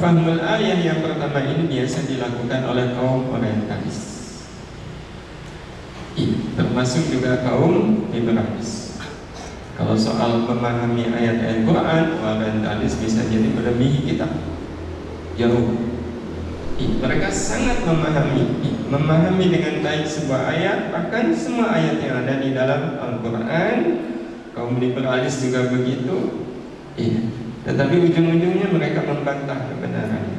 Fahmul 0.00 0.40
ayat 0.40 0.80
yang 0.80 1.04
pertama 1.04 1.44
ini 1.44 1.68
biasa 1.68 2.08
dilakukan 2.08 2.60
oleh 2.64 2.96
kaum 2.96 3.28
orientalis. 3.28 4.00
Termasuk 6.56 7.12
juga 7.12 7.44
kaum 7.44 8.08
liberalis. 8.08 8.79
Kalau 9.80 9.96
soal 9.96 10.44
memahami 10.44 11.08
ayat-ayat 11.08 11.64
Quran, 11.64 12.04
orientalis 12.20 13.00
bisa 13.00 13.24
jadi 13.24 13.48
melebihi 13.48 14.12
kita. 14.12 14.28
Jauh. 15.40 15.72
Mereka 16.76 17.32
sangat 17.32 17.88
memahami. 17.88 18.60
Memahami 18.92 19.48
dengan 19.48 19.80
baik 19.80 20.04
sebuah 20.04 20.52
ayat 20.52 20.92
bahkan 20.92 21.32
semua 21.32 21.72
ayat 21.72 21.96
yang 21.96 22.20
ada 22.20 22.44
di 22.44 22.52
dalam 22.52 23.00
Al-Quran. 23.00 23.76
Kaum 24.52 24.76
liberalis 24.76 25.40
juga 25.40 25.72
begitu. 25.72 26.44
Tetapi 27.64 27.94
ujung-ujungnya 28.04 28.68
mereka 28.68 29.00
membantah 29.08 29.64
kebenaran 29.64 30.29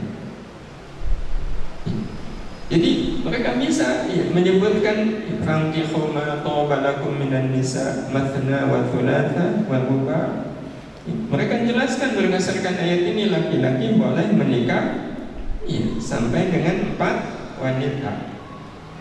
jadi 2.71 2.89
mereka 3.19 3.59
bisa 3.59 4.07
iya, 4.07 4.31
menyebutkan 4.31 5.27
fankihu 5.43 6.15
ma 6.15 6.39
tawbalakum 6.39 7.19
minan 7.19 7.51
nisa 7.51 8.07
mathna 8.15 8.71
wa 8.71 8.87
thulatha 8.87 9.67
wa 9.67 9.77
ruba 9.83 10.19
mereka 11.03 11.67
jelaskan 11.67 12.15
berdasarkan 12.15 12.79
ayat 12.79 13.01
ini 13.11 13.27
laki-laki 13.27 13.99
boleh 13.99 14.27
menikah 14.31 15.11
Iya, 15.61 16.01
sampai 16.01 16.49
dengan 16.49 16.93
empat 16.93 17.15
wanita. 17.61 18.11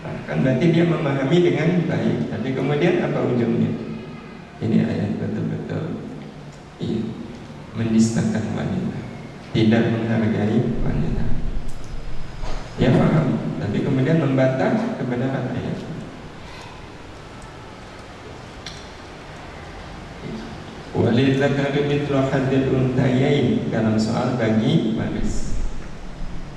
Nah, 0.01 0.15
kan 0.29 0.45
berarti 0.45 0.67
dia 0.73 0.85
memahami 0.85 1.39
dengan 1.41 1.69
baik. 1.89 2.29
Tapi 2.29 2.49
kemudian 2.53 3.01
apa 3.01 3.25
ujungnya? 3.25 3.73
Ini 4.61 4.77
ayat 4.85 5.17
betul-betul 5.17 6.05
iya, 6.85 7.01
menistakan 7.73 8.45
wanita, 8.53 8.99
tidak 9.57 9.89
menghargai 9.89 10.61
wanita. 10.85 11.25
Ya 12.77 12.93
paham, 12.93 13.50
tapi 13.61 13.85
kemudian 13.85 14.25
membantah 14.25 14.97
kebenaran 14.97 15.53
ayat. 15.53 15.79
Walidzakari 20.91 21.81
mithlu 21.87 22.19
hadil 22.29 22.67
untayain 22.75 23.71
dalam 23.71 23.95
soal 23.95 24.35
bagi 24.35 24.99
waris 24.99 25.51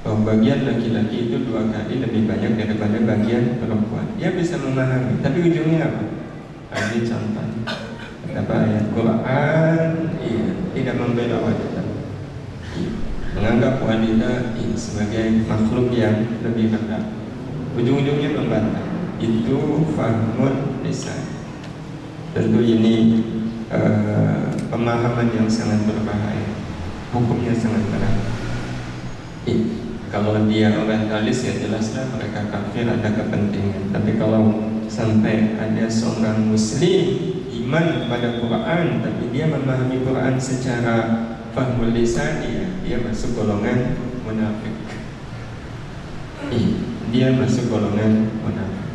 bahwa 0.04 0.36
bagian 0.36 0.68
laki-laki 0.68 1.32
itu 1.32 1.48
dua 1.48 1.72
kali 1.72 2.04
lebih 2.04 2.28
banyak 2.28 2.60
daripada 2.60 2.98
bagian 3.08 3.56
perempuan. 3.56 4.04
Dia 4.20 4.36
bisa 4.36 4.60
memahami, 4.60 5.24
tapi 5.24 5.48
ujungnya 5.48 5.88
apa? 5.88 6.04
Tadi 6.76 7.00
contoh. 7.08 7.48
Apa 8.34 8.54
ayat 8.66 8.86
Quran 8.92 9.90
iya, 10.26 10.48
tidak 10.76 10.96
membela 10.98 11.38
wanita. 11.40 11.73
Menganggap 13.34 13.82
wanita 13.82 14.56
iya, 14.56 14.76
sebagai 14.78 15.46
makhluk 15.50 15.90
yang 15.90 16.22
lebih 16.46 16.70
rendah. 16.70 17.04
Ujung-ujungnya 17.74 18.38
membantah. 18.38 18.86
Itu 19.18 19.90
fahmun 19.98 20.86
lisan. 20.86 21.22
Tentu 22.34 22.62
ini 22.62 23.26
uh, 23.74 24.54
pemahaman 24.70 25.34
yang 25.34 25.50
sangat 25.50 25.82
berbahaya. 25.86 26.54
Hukumnya 27.14 27.54
sangat 27.54 27.82
berat. 27.90 28.16
Iya 29.50 29.84
kalau 30.14 30.46
dia 30.46 30.70
orientalis 30.78 31.42
ya 31.42 31.58
jelaslah 31.58 32.06
mereka 32.14 32.46
kafir 32.54 32.86
ada 32.86 33.10
kepentingan 33.18 33.90
tapi 33.90 34.14
kalau 34.22 34.70
sampai 34.86 35.58
ada 35.58 35.90
seorang 35.90 36.54
muslim 36.54 37.34
iman 37.66 38.06
pada 38.06 38.38
Quran 38.38 39.02
tapi 39.02 39.34
dia 39.34 39.50
memahami 39.50 40.06
Quran 40.06 40.38
secara 40.38 40.98
fahmul 41.54 41.94
lisan 41.94 42.42
ya, 42.44 42.66
dia 42.82 42.98
masuk 43.00 43.38
golongan 43.38 43.96
munafik. 44.26 44.76
Dia 47.14 47.30
masuk 47.38 47.70
golongan 47.70 48.28
munafik. 48.42 48.90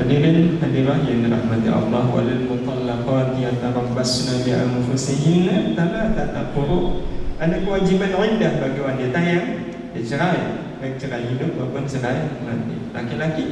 Hadirin 0.00 0.56
hadirah 0.60 1.04
yang 1.04 1.28
dirahmati 1.28 1.68
Allah 1.68 2.04
walil 2.08 2.48
mutallaqat 2.48 3.36
yatarabbasna 3.36 4.44
bi 4.44 4.52
anfusihinna 4.56 5.76
thalathata 5.76 6.56
quru 6.56 7.04
ada 7.36 7.60
kewajiban 7.60 8.12
iddah 8.12 8.64
bagi 8.64 8.80
wanita 8.80 9.18
yang 9.20 9.44
dicerai 9.92 10.72
baik 10.80 10.96
cerai 10.96 11.28
hidup 11.28 11.52
maupun 11.52 11.84
cerai 11.84 12.32
mati. 12.44 12.76
Laki-laki 12.96 13.44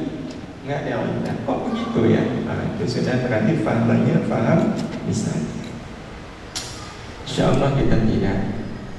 nggak 0.65 0.89
ada 0.89 1.05
wanita 1.05 1.31
kok 1.45 1.59
begitu 1.69 1.99
ya? 2.17 2.23
Nah, 2.45 2.65
itu 2.77 2.85
sudah 2.97 3.15
berarti 3.25 3.53
fahamnya 3.61 4.17
faham 4.25 4.73
bisa 5.05 5.33
Insya 7.39 7.55
Allah 7.55 7.71
kita 7.71 8.03
tidak 8.03 8.37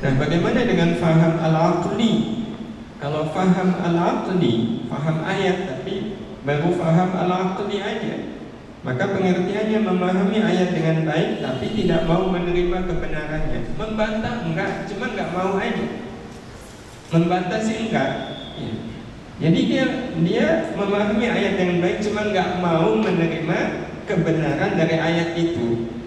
Nah 0.00 0.12
bagaimana 0.16 0.64
dengan 0.64 0.96
faham 0.96 1.44
al-aqli? 1.44 2.12
Kalau 2.96 3.28
faham 3.36 3.68
al-aqli 3.84 4.80
Faham 4.88 5.20
ayat 5.28 5.68
tapi 5.68 6.16
Baru 6.48 6.72
faham 6.72 7.20
al-aqli 7.20 7.84
aja 7.84 8.32
Maka 8.80 9.12
pengertiannya 9.12 9.84
memahami 9.84 10.40
ayat 10.40 10.72
dengan 10.72 11.04
baik 11.04 11.44
Tapi 11.44 11.66
tidak 11.84 12.08
mau 12.08 12.32
menerima 12.32 12.88
kebenarannya. 12.88 13.76
Membantah 13.76 14.48
enggak 14.48 14.88
Cuma 14.88 15.12
enggak 15.12 15.36
mau 15.36 15.60
aja. 15.60 15.86
Membatasi 17.12 17.92
enggak? 17.92 18.10
Ya. 18.56 18.72
jadi 19.40 19.60
dia 19.68 19.84
dia 20.24 20.48
memahami 20.80 21.28
ayat 21.28 21.60
yang 21.60 21.80
baik 21.80 22.04
cuma 22.04 22.28
nggak 22.28 22.60
mau 22.60 22.92
menerima 22.92 23.58
kebenaran 24.08 24.80
dari 24.80 24.96
ayat 24.96 25.32
itu. 25.32 25.99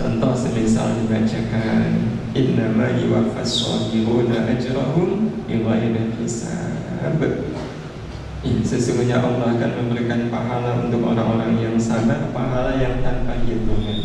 Contoh 0.00 0.32
semisal 0.32 0.96
dibacakan 0.96 2.16
innama 2.32 2.96
yuwaffas 2.96 3.68
sabiruna 3.68 4.48
ajrahum 4.48 5.44
bighairi 5.44 6.16
hisab 6.16 7.20
iya, 8.40 8.60
sesungguhnya 8.64 9.20
Allah 9.20 9.60
akan 9.60 9.70
memberikan 9.84 10.32
pahala 10.32 10.88
untuk 10.88 11.04
orang-orang 11.04 11.60
yang 11.60 11.76
sabar 11.76 12.32
pahala 12.32 12.80
yang 12.80 13.04
tanpa 13.04 13.44
hitungan 13.44 14.00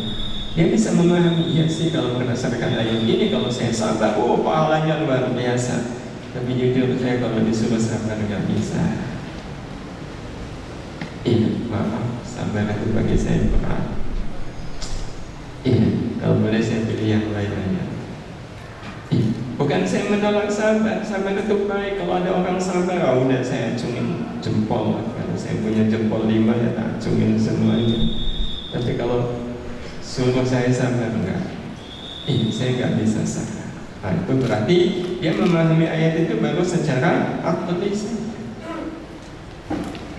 dia 0.56 0.72
bisa 0.72 0.96
memahami, 0.96 1.52
iya 1.52 1.68
sih 1.68 1.92
kalau 1.92 2.16
berdasarkan 2.16 2.80
ayat 2.80 3.04
ini 3.04 3.28
kalau 3.28 3.52
saya 3.52 3.68
sabar, 3.68 4.16
oh 4.16 4.40
pahalanya 4.40 5.04
luar 5.04 5.28
biasa. 5.36 6.00
Tapi 6.32 6.56
jujur 6.56 6.96
saya 6.96 7.20
kalau 7.20 7.44
disuruh 7.44 7.76
sabar 7.76 8.16
nggak 8.16 8.48
bisa. 8.48 8.80
Iya, 11.28 11.60
maaf, 11.68 12.24
sabar 12.24 12.72
itu 12.72 12.88
bagi 12.96 13.16
saya 13.20 13.52
berat. 13.52 14.05
Iya, 15.66 15.86
kalau 16.22 16.46
boleh 16.46 16.62
saya 16.62 16.86
pilih 16.86 17.08
yang 17.10 17.26
lain 17.34 17.50
aja. 17.50 17.82
Iya, 19.10 19.26
bukan 19.58 19.82
saya 19.82 20.06
menolak 20.06 20.46
sabar, 20.46 21.02
sabar 21.02 21.34
itu 21.34 21.66
baik. 21.66 21.98
Kalau 21.98 22.22
ada 22.22 22.30
orang 22.30 22.58
sabar, 22.62 23.02
oh, 23.10 23.26
udah 23.26 23.42
saya 23.42 23.74
acungin 23.74 24.38
jempol. 24.38 25.02
Kalau 25.02 25.34
saya 25.34 25.58
punya 25.58 25.90
jempol 25.90 26.30
lima 26.30 26.54
ya 26.54 26.70
tak 26.78 27.02
acungin 27.02 27.34
semuanya. 27.34 27.98
Tapi 28.70 28.94
kalau 28.94 29.46
Suruh 30.06 30.46
saya 30.46 30.70
sabar 30.70 31.10
enggak? 31.10 31.42
Ini 32.30 32.46
saya 32.48 32.78
enggak 32.78 32.92
bisa 33.02 33.26
sabar. 33.26 33.68
Nah, 34.06 34.14
itu 34.22 34.32
berarti 34.38 34.78
dia 35.18 35.34
memahami 35.34 35.82
ayat 35.82 36.24
itu 36.24 36.38
baru 36.38 36.62
secara 36.62 37.42
aktualis. 37.42 38.22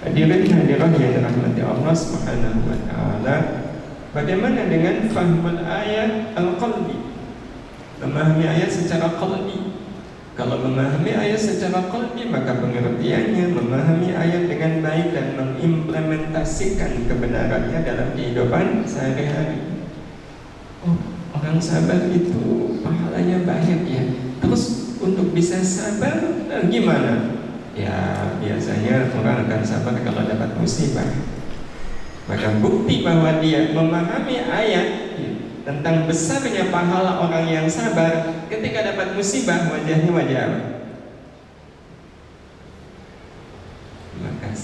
Hadirin 0.03 0.43
hadirat 0.43 0.91
yang 0.91 1.11
dirahmati 1.17 1.61
Allah 1.63 1.95
Subhanahu 1.95 2.67
wa 2.67 2.77
taala. 2.83 3.35
Bagaimana 4.17 4.65
dengan 4.65 5.05
fahmul 5.13 5.61
ayat 5.61 6.33
al-qalbi? 6.33 7.05
Memahami 8.01 8.49
ayat 8.49 8.65
secara 8.73 9.13
qalbi. 9.21 9.77
Kalau 10.33 10.57
memahami 10.65 11.13
ayat 11.13 11.37
secara 11.37 11.85
qalbi 11.93 12.25
maka 12.25 12.57
pengertiannya 12.57 13.53
memahami 13.53 14.17
ayat 14.17 14.49
dengan 14.49 14.81
baik 14.81 15.13
dan 15.13 15.37
mengimplementasikan 15.37 17.05
kebenarannya 17.05 17.77
dalam 17.85 18.17
kehidupan 18.17 18.89
sehari-hari 18.89 19.77
orang 21.37 21.61
sabar 21.61 22.09
itu 22.09 22.77
pahalanya 22.81 23.45
banyak 23.45 23.81
ya 23.85 24.03
terus 24.41 24.93
untuk 24.97 25.33
bisa 25.33 25.61
sabar 25.61 26.21
eh, 26.49 26.63
gimana 26.69 27.37
ya 27.77 28.33
biasanya 28.41 29.13
orang 29.13 29.45
akan 29.45 29.61
sabar 29.61 29.93
kalau 30.01 30.25
dapat 30.25 30.49
musibah 30.57 31.05
maka 32.27 32.59
bukti 32.59 33.07
bahwa 33.07 33.39
dia 33.39 33.71
memahami 33.71 34.35
ayat 34.43 34.87
ya, 35.15 35.31
tentang 35.63 36.03
besarnya 36.07 36.67
pahala 36.67 37.23
orang 37.23 37.47
yang 37.47 37.67
sabar 37.71 38.43
ketika 38.51 38.83
dapat 38.83 39.15
musibah 39.15 39.71
wajahnya 39.71 40.11
wajah 40.11 40.41
apa? 40.47 40.77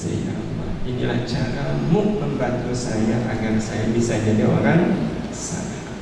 Terima 0.03 0.33
ya 0.33 0.33
Allah. 0.35 0.69
Inilah 0.83 1.19
caramu 1.23 2.19
membantu 2.19 2.75
saya 2.75 3.23
agar 3.31 3.55
saya 3.61 3.87
bisa 3.95 4.19
jadi 4.19 4.43
orang 4.43 4.97
sabar. 5.31 5.93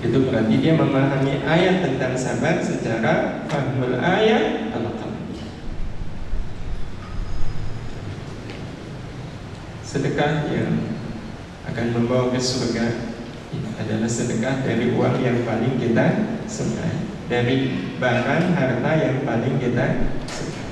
Itu 0.00 0.16
berarti 0.28 0.54
dia 0.62 0.78
memahami 0.78 1.42
ayat 1.42 1.82
tentang 1.82 2.14
sabar 2.14 2.62
secara 2.62 3.44
fahmul 3.50 3.98
ayat 3.98 4.70
al 4.70 4.99
Sedekah 9.90 10.46
yang 10.54 10.94
akan 11.66 11.86
membawa 11.90 12.30
ke 12.30 12.38
surga. 12.38 13.10
Adalah 13.82 14.06
sedekah 14.06 14.62
dari 14.62 14.94
uang 14.94 15.18
yang 15.18 15.42
paling 15.42 15.74
kita 15.74 16.38
sukai 16.46 17.10
dari 17.26 17.74
barang 17.98 18.54
harta 18.54 18.92
yang 18.94 19.26
paling 19.26 19.58
kita 19.58 20.14
sukai. 20.30 20.70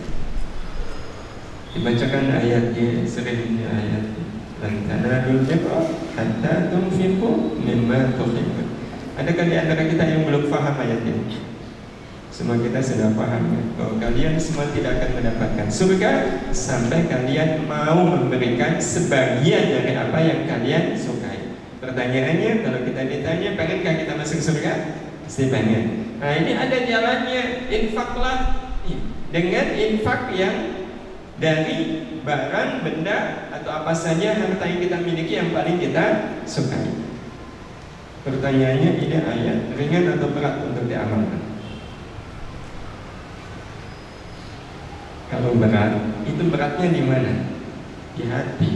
Dibacakan 1.74 2.30
ayatnya 2.38 3.02
sering 3.02 3.58
ayat. 3.66 4.14
Dan 4.58 4.90
tanadul 4.90 5.46
birra 5.46 5.86
hatta 6.18 6.70
tunfiqu 6.70 7.62
mimma 7.62 8.14
tuhibbun 8.18 8.68
adakah 9.18 9.44
di 9.46 9.54
antara 9.54 9.82
kita 9.86 10.04
yang 10.06 10.22
belum 10.26 10.50
faham 10.50 10.74
ayat 10.78 11.02
ini 11.02 11.38
semua 12.38 12.54
kita 12.54 12.78
sudah 12.78 13.10
paham 13.18 13.50
ya, 13.50 13.62
bahwa 13.74 13.94
kalian 13.98 14.38
semua 14.38 14.70
tidak 14.70 15.02
akan 15.02 15.10
mendapatkan 15.18 15.66
surga 15.74 16.12
sampai 16.54 17.10
kalian 17.10 17.66
mau 17.66 17.98
memberikan 18.14 18.78
sebagian 18.78 19.74
dari 19.74 19.98
apa 19.98 20.18
yang 20.22 20.46
kalian 20.46 20.94
sukai. 20.94 21.58
Pertanyaannya, 21.82 22.62
kalau 22.62 22.86
kita 22.86 23.02
ditanya, 23.10 23.58
pengenkah 23.58 23.94
kita 24.06 24.12
masuk 24.14 24.38
surga? 24.38 24.72
Pasti 25.26 25.50
pengen. 25.50 26.14
Nah 26.22 26.30
ini 26.38 26.54
ada 26.54 26.78
jalannya, 26.78 27.42
infaklah 27.74 28.70
dengan 29.34 29.66
infak 29.74 30.30
yang 30.30 30.56
dari 31.42 32.06
barang, 32.22 32.86
benda, 32.86 33.50
atau 33.50 33.82
apa 33.82 33.90
saja 33.90 34.38
harta 34.38 34.62
yang 34.62 34.78
kita 34.78 34.96
miliki 35.02 35.42
yang 35.42 35.50
paling 35.50 35.82
kita 35.82 36.38
sukai. 36.46 37.02
Pertanyaannya, 38.22 38.90
ini 38.94 39.16
ayat 39.26 39.74
ringan 39.74 40.14
atau 40.14 40.30
berat 40.30 40.62
untuk 40.62 40.86
diamalkan? 40.86 41.47
Kalau 45.28 45.52
berat, 45.60 45.92
itu 46.24 46.42
beratnya 46.48 46.88
di 46.88 47.02
mana? 47.04 47.32
Di 48.16 48.24
hati. 48.24 48.72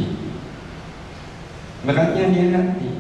Beratnya 1.83 2.25
di 2.29 2.43
hati. 2.53 2.91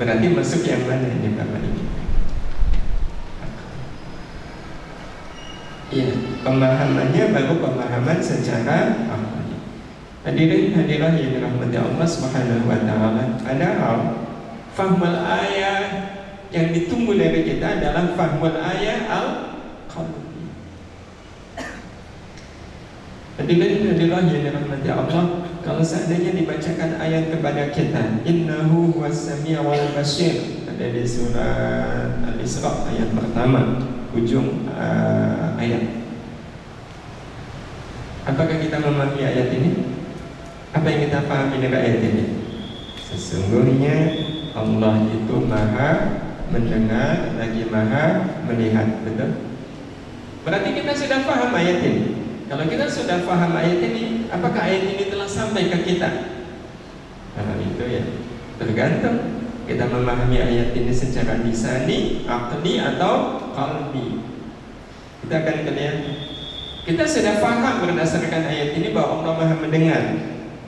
Berarti 0.00 0.26
masuk 0.32 0.64
yang 0.64 0.88
mana 0.88 1.12
ini 1.12 1.28
Bapak 1.36 1.60
ini? 1.60 1.84
Iya, 5.90 6.08
pemahamannya 6.46 7.24
baru 7.34 7.54
pemahaman 7.60 8.18
secara 8.22 8.94
akli. 9.10 9.58
Hadirin 10.22 10.72
hadirat 10.72 11.18
yang 11.18 11.36
dirahmati 11.36 11.76
Allah 11.76 12.06
Subhanahu 12.06 12.64
wa 12.64 12.78
taala. 12.80 13.24
Padahal 13.42 13.98
fahmul 14.72 15.18
ayat 15.18 15.90
yang 16.54 16.70
ditunggu 16.70 17.18
dari 17.18 17.42
kita 17.42 17.82
adalah 17.82 18.14
fahmul 18.14 18.54
ayat 18.54 19.04
al-qalb. 19.10 19.49
Hadirin 23.50 23.82
hadirat 23.82 24.30
yang 24.30 24.46
dirahmati 24.46 24.88
Allah 24.94 25.42
Kalau 25.66 25.82
seandainya 25.82 26.38
dibacakan 26.38 27.02
ayat 27.02 27.34
kepada 27.34 27.74
kita 27.74 28.22
Innahu 28.22 28.94
huwas 28.94 29.26
wal 29.42 29.90
basir 29.90 30.62
Ada 30.70 30.94
di 30.94 31.02
surat 31.02 32.14
Al-Isra 32.30 32.86
ayat 32.86 33.10
pertama 33.10 33.82
Ujung 34.14 34.70
uh, 34.70 35.58
ayat 35.58 35.82
Apakah 38.30 38.54
kita 38.62 38.78
memahami 38.78 39.18
ayat 39.18 39.50
ini? 39.50 39.98
Apa 40.70 40.86
yang 40.86 41.10
kita 41.10 41.26
pahami 41.26 41.58
dari 41.58 41.74
ayat 41.74 42.00
ini? 42.06 42.24
Sesungguhnya 43.02 44.14
Allah 44.54 44.94
itu 45.10 45.36
maha 45.50 46.22
mendengar 46.54 47.34
lagi 47.34 47.66
maha 47.66 48.30
melihat 48.46 49.02
Betul? 49.02 49.42
Berarti 50.46 50.70
kita 50.70 50.94
sudah 50.94 51.26
paham 51.26 51.50
ayat 51.50 51.82
ini 51.82 52.19
kalau 52.50 52.66
kita 52.66 52.90
sudah 52.90 53.22
paham 53.22 53.54
ayat 53.54 53.78
ini, 53.78 54.26
apakah 54.26 54.58
ayat 54.58 54.82
ini 54.90 55.06
telah 55.06 55.30
sampai 55.30 55.70
ke 55.70 55.86
kita? 55.86 56.10
Karena 57.38 57.54
itu 57.62 57.84
ya 57.86 58.02
tergantung 58.58 59.46
kita 59.70 59.86
memahami 59.86 60.42
ayat 60.42 60.74
ini 60.74 60.90
secara 60.90 61.38
disani, 61.46 62.26
akli 62.26 62.82
atau 62.82 63.38
kalbi. 63.54 64.18
Kita 65.22 65.46
akan 65.46 65.56
lihat 65.62 65.98
kita 66.90 67.06
sudah 67.06 67.38
paham 67.38 67.86
berdasarkan 67.86 68.42
ayat 68.50 68.74
ini 68.74 68.90
bahwa 68.90 69.22
Allah 69.22 69.32
Maha 69.46 69.54
mendengar. 69.62 70.02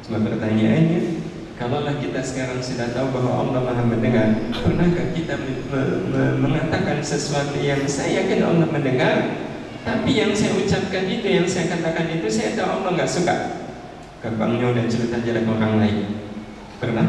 Cuma 0.07 0.23
pertanyaannya, 0.23 1.19
kalaulah 1.59 1.99
kita 1.99 2.23
sekarang 2.23 2.63
sudah 2.63 2.95
tahu 2.95 3.11
bahwa 3.11 3.43
Allah 3.43 3.59
Maha 3.59 3.83
mendengar, 3.83 4.55
pernahkah 4.55 5.11
kita 5.19 5.35
mengatakan 6.39 7.03
sesuatu 7.03 7.59
yang 7.59 7.83
saya 7.91 8.23
yakin 8.23 8.47
Allah 8.47 8.71
mendengar, 8.71 9.51
tapi 9.83 10.11
yang 10.15 10.31
saya 10.31 10.55
ucapkan 10.55 11.05
itu, 11.11 11.27
yang 11.27 11.47
saya 11.47 11.75
katakan 11.75 12.07
itu, 12.15 12.31
saya 12.31 12.55
tahu 12.55 12.83
Allah 12.83 12.91
nggak 12.95 13.11
suka. 13.11 13.37
Gampangnya 14.23 14.71
dan 14.79 14.87
cerita 14.87 15.19
jelek 15.19 15.43
orang 15.51 15.83
lain. 15.83 15.99
Pernah? 16.79 17.07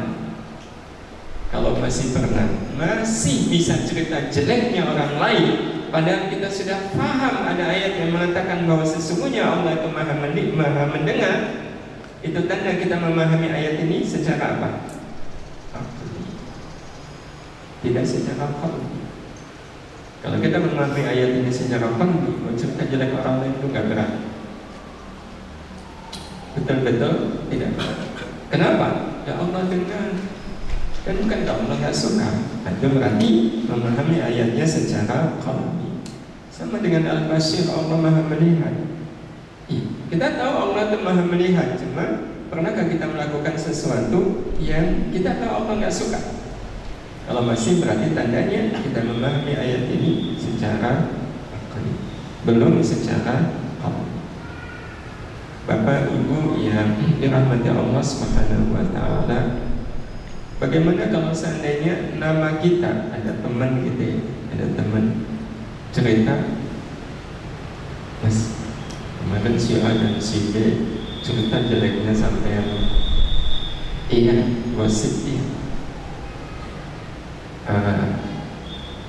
Kalau 1.54 1.78
masih 1.78 2.18
pernah, 2.18 2.50
masih 2.74 3.54
bisa 3.54 3.86
cerita 3.86 4.26
jeleknya 4.34 4.90
orang 4.90 5.22
lain. 5.22 5.46
Padahal 5.94 6.26
kita 6.34 6.50
sudah 6.50 6.90
paham 6.98 7.46
ada 7.46 7.70
ayat 7.70 8.02
yang 8.02 8.18
mengatakan 8.18 8.66
bahwa 8.66 8.82
sesungguhnya 8.82 9.46
Allah 9.46 9.78
itu 9.78 9.94
maha, 9.94 10.18
maha 10.34 10.84
mendengar. 10.90 11.38
Itu 12.26 12.50
tanda 12.50 12.74
kita 12.82 12.98
memahami 12.98 13.54
ayat 13.54 13.86
ini 13.86 14.02
secara 14.02 14.58
apa? 14.58 14.70
Tidak 17.86 18.02
secara 18.02 18.50
kalbi. 18.58 18.93
Kalau 20.24 20.40
kita 20.40 20.56
memahami 20.56 21.04
ayat 21.04 21.44
ini 21.44 21.52
secara 21.52 22.00
qalbi, 22.00 22.32
mencerita 22.48 22.88
jelek 22.88 23.12
orang 23.20 23.44
lain 23.44 23.60
itu 23.60 23.68
nggak 23.68 23.86
berat. 23.92 24.12
Betul-betul 26.56 27.14
tidak 27.52 27.70
berat. 27.76 27.98
Kenapa? 28.48 28.88
Ya 29.28 29.36
Allah 29.36 29.62
dengar. 29.68 30.16
Dan 31.04 31.14
bukan 31.20 31.40
Allah 31.44 31.76
nggak 31.76 31.92
suka. 31.92 32.28
Itu 32.64 32.88
berarti 32.96 33.30
memahami 33.68 34.18
ayatnya 34.24 34.64
secara 34.64 35.36
qalbi. 35.44 36.00
Sama 36.48 36.80
dengan 36.80 37.04
Al-Basir, 37.04 37.68
Allah 37.68 38.00
maha 38.00 38.24
melihat. 38.32 38.72
Kita 40.08 40.28
tahu 40.40 40.54
Allah 40.54 40.88
itu 40.88 40.98
maha 41.04 41.24
melihat, 41.28 41.76
cuma 41.76 42.30
pernahkah 42.48 42.86
kita 42.88 43.10
melakukan 43.10 43.58
sesuatu 43.58 44.54
yang 44.62 45.10
kita 45.12 45.42
tahu 45.42 45.52
Allah 45.52 45.74
nggak 45.84 45.92
suka? 45.92 46.43
Kalau 47.24 47.42
masih 47.48 47.80
berarti 47.80 48.12
tandanya 48.12 48.76
kita 48.84 49.00
memahami 49.00 49.56
ayat 49.56 49.88
ini 49.88 50.36
secara 50.36 51.08
akli, 51.56 51.96
belum 52.44 52.84
secara 52.84 53.56
qalbi. 53.80 54.12
Bapak 55.64 56.12
Ibu 56.12 56.60
yang 56.60 57.00
dirahmati 57.24 57.72
Allah 57.72 58.04
Subhanahu 58.04 58.76
wa 58.76 58.84
taala. 58.92 59.40
Bagaimana 60.60 61.08
kalau 61.08 61.32
seandainya 61.32 62.20
nama 62.20 62.60
kita 62.60 63.08
ada 63.12 63.40
teman 63.40 63.88
gitu 63.88 64.04
ya, 64.04 64.20
ada 64.56 64.66
teman 64.76 65.24
cerita? 65.96 66.36
Mas 68.20 68.56
kemarin 69.24 69.56
si 69.56 69.80
A 69.80 69.92
dan 69.96 70.16
si 70.20 70.52
B 70.52 70.56
cerita 71.24 71.64
jeleknya 71.72 72.12
sampai 72.12 72.52
yang 72.60 72.72
iya 74.12 74.36
gosip 74.76 75.24
iya 75.28 75.63
uh, 77.68 78.08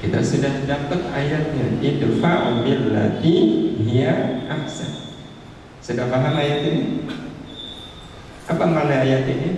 kita 0.04 0.20
sudah 0.20 0.52
dapat 0.68 1.00
ayatnya. 1.16 1.80
Idfa'u 1.80 2.60
billati 2.60 3.36
hiya 3.80 4.44
ahsan. 4.52 5.16
Sudah 5.80 6.12
paham 6.12 6.36
ayat 6.36 6.60
ini? 6.68 7.08
Apa 8.44 8.64
makna 8.68 9.00
ayat 9.00 9.24
ini? 9.24 9.50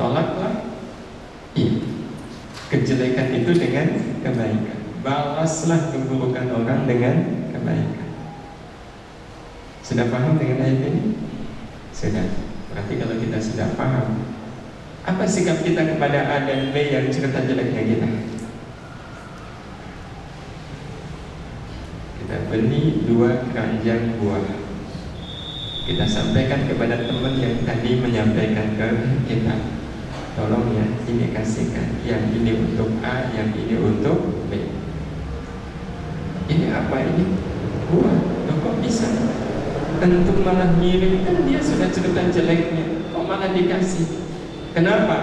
Tolaklah. 0.00 0.64
Iya. 1.52 1.84
kejelekan 2.68 3.28
itu 3.32 3.50
dengan 3.56 3.86
kebaikan. 4.24 4.78
Balaslah 5.04 5.92
keburukan 5.92 6.48
orang 6.52 6.84
dengan 6.88 7.16
kebaikan. 7.52 8.08
Sudah 9.84 10.08
paham 10.08 10.40
dengan 10.40 10.64
ayat 10.64 10.80
ini? 10.80 11.16
Sudah. 11.92 12.24
Berarti 12.72 12.92
kalau 13.00 13.16
kita 13.20 13.38
sudah 13.40 13.68
paham 13.76 14.37
apa 15.08 15.24
sikap 15.24 15.64
kita 15.64 15.96
kepada 15.96 16.20
A 16.28 16.44
dan 16.44 16.68
B 16.68 16.92
yang 16.92 17.08
cerita 17.08 17.40
jeleknya 17.48 17.80
kita? 17.80 18.08
Kita 22.20 22.36
beli 22.52 23.08
dua 23.08 23.48
keranjang 23.48 24.20
buah. 24.20 24.44
Kita 25.88 26.04
sampaikan 26.04 26.68
kepada 26.68 27.08
teman 27.08 27.40
yang 27.40 27.64
tadi 27.64 27.96
menyampaikan 28.04 28.76
ke 28.76 28.88
kita. 29.24 29.56
Tolong 30.36 30.76
ya, 30.76 30.84
ini 31.08 31.32
kasihkan. 31.32 32.04
Yang 32.04 32.36
ini 32.36 32.52
untuk 32.60 33.00
A, 33.00 33.32
yang 33.32 33.56
ini 33.56 33.80
untuk 33.80 34.44
B. 34.52 34.76
Ini 36.52 36.68
apa 36.68 36.96
ini? 37.00 37.24
Buah. 37.88 38.18
Loh 38.44 38.56
kok 38.60 38.76
bisa? 38.84 39.08
Tentu 39.98 40.36
malah 40.44 40.76
ngirim 40.76 41.24
kan 41.24 41.48
dia 41.48 41.64
sudah 41.64 41.88
cerita 41.88 42.28
jeleknya. 42.28 43.08
Kok 43.08 43.24
malah 43.24 43.56
dikasih? 43.56 44.27
Kenapa? 44.78 45.18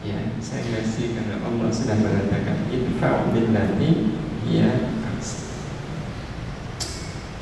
Ya, 0.00 0.16
saya 0.40 0.64
kasih 0.72 1.12
karena 1.12 1.36
Allah 1.44 1.68
sudah 1.68 2.00
mengatakan 2.00 2.64
idfa'u 2.72 3.28
billati 3.28 4.16
ya 4.48 4.96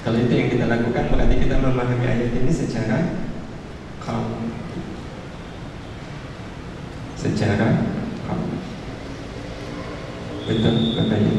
Kalau 0.02 0.18
itu 0.18 0.34
yang 0.34 0.50
kita 0.50 0.66
lakukan 0.66 1.14
berarti 1.14 1.38
kita 1.38 1.62
memahami 1.62 2.10
ayat 2.10 2.34
ini 2.34 2.50
secara 2.50 3.22
kaum. 4.02 4.50
secara 7.14 7.86
hak. 8.26 8.40
Betul 10.42 10.74
Ibu? 10.98 11.34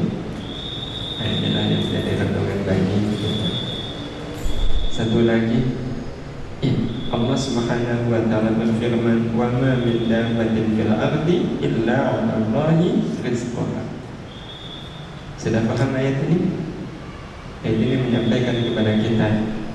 Nah, 1.19 1.27
inilah 1.27 1.63
yang 1.67 1.81
menjadi 1.83 2.11
renungan 2.23 2.59
bagi 2.63 2.97
kita. 3.19 3.47
Satu 4.95 5.27
lagi, 5.27 5.78
Allah 7.09 7.33
Subhanahu 7.33 8.13
wa 8.13 8.21
taala 8.29 8.53
berfirman, 8.53 9.33
"Wa 9.33 9.49
ma 9.49 9.81
min 9.81 10.05
dabbatin 10.05 10.77
fil 10.77 10.93
ardi 10.93 11.57
illa 11.57 11.97
'ala 12.05 12.37
Allahi 12.37 13.01
rizquha." 13.25 13.81
Sudah 15.41 15.65
paham 15.65 15.97
ayat 15.97 16.21
ini? 16.29 16.53
Ayat 17.65 17.77
ini 17.81 17.95
menyampaikan 17.97 18.61
kepada 18.61 18.93
kita 19.01 19.27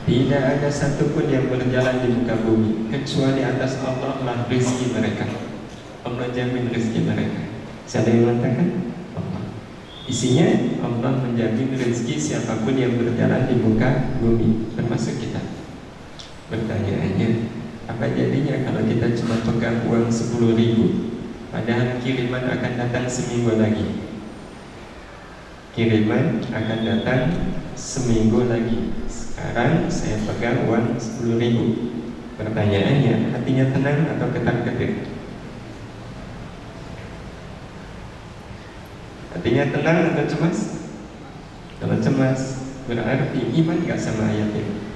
tidak 0.05 0.43
ada 0.47 0.69
satupun 0.71 1.27
yang 1.27 1.51
berjalan 1.51 2.07
di 2.07 2.09
muka 2.13 2.39
bumi 2.45 2.93
kecuali 2.93 3.41
atas 3.43 3.83
Allah 3.83 4.21
lah 4.23 4.39
rezeki 4.47 4.95
mereka. 4.95 5.27
Allah 6.07 6.29
jamin 6.31 6.71
rezeki 6.71 7.01
mereka. 7.03 7.41
Siapa 7.89 8.15
yang 8.15 8.31
mengatakan? 8.31 8.95
Allah. 9.17 9.43
Isinya 10.07 10.47
Allah 10.87 11.19
menjamin 11.19 11.75
rezeki 11.75 12.15
siapa 12.21 12.63
pun 12.63 12.77
yang 12.79 12.95
berjalan 12.95 13.49
di 13.49 13.57
muka 13.59 14.15
bumi, 14.23 14.71
termasuk 14.77 15.19
kita. 15.19 15.54
Pertanyaannya, 16.45 17.29
apa 17.89 18.05
jadinya 18.13 18.69
kalau 18.69 18.85
kita 18.85 19.17
cuma 19.17 19.41
pegang 19.49 19.89
uang 19.89 20.13
10 20.13 20.53
ribu? 20.53 20.85
Padahal 21.49 21.97
kiriman 22.05 22.45
akan 22.53 22.73
datang 22.77 23.09
seminggu 23.09 23.57
lagi. 23.57 24.05
Kiriman 25.73 26.45
akan 26.45 26.79
datang 26.85 27.23
seminggu 27.73 28.45
lagi. 28.45 28.93
Sekarang 29.09 29.89
saya 29.89 30.21
pegang 30.29 30.69
uang 30.69 31.01
10 31.01 31.41
ribu. 31.41 31.65
Pertanyaannya, 32.37 33.33
hatinya 33.33 33.65
tenang 33.73 33.99
atau 34.13 34.29
ketar-ketir? 34.29 35.09
Hatinya 39.33 39.65
tenang 39.73 39.99
atau 40.13 40.25
cemas? 40.29 40.59
Kalau 41.81 41.97
cemas, 42.05 42.41
berarti 42.85 43.41
iman 43.65 43.81
gak 43.89 43.97
sama 43.97 44.29
ayat 44.29 44.53
ini 44.53 44.94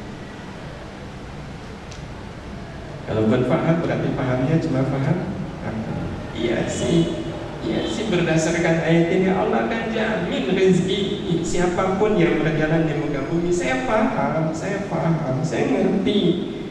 Kalau 3.08 3.24
buat 3.24 3.48
paham 3.48 3.76
berarti 3.80 4.08
pahamnya 4.12 4.60
cuma 4.60 4.84
paham 4.84 5.16
Iya 6.36 6.68
sih 6.68 7.28
Iya 7.58 7.90
sih 7.90 8.06
berdasarkan 8.06 8.86
ayat 8.86 9.10
ini 9.10 9.28
Allah 9.34 9.66
akan 9.66 9.90
jamin 9.90 10.54
rezeki 10.54 11.42
siapa 11.42 11.98
pun 11.98 12.14
yang 12.14 12.38
berjalan 12.38 12.86
di 12.86 12.94
muka 13.02 13.26
bumi. 13.26 13.50
Saya 13.50 13.82
paham, 13.82 14.54
saya 14.54 14.86
paham, 14.86 15.42
saya 15.42 15.66
ngerti. 15.66 16.20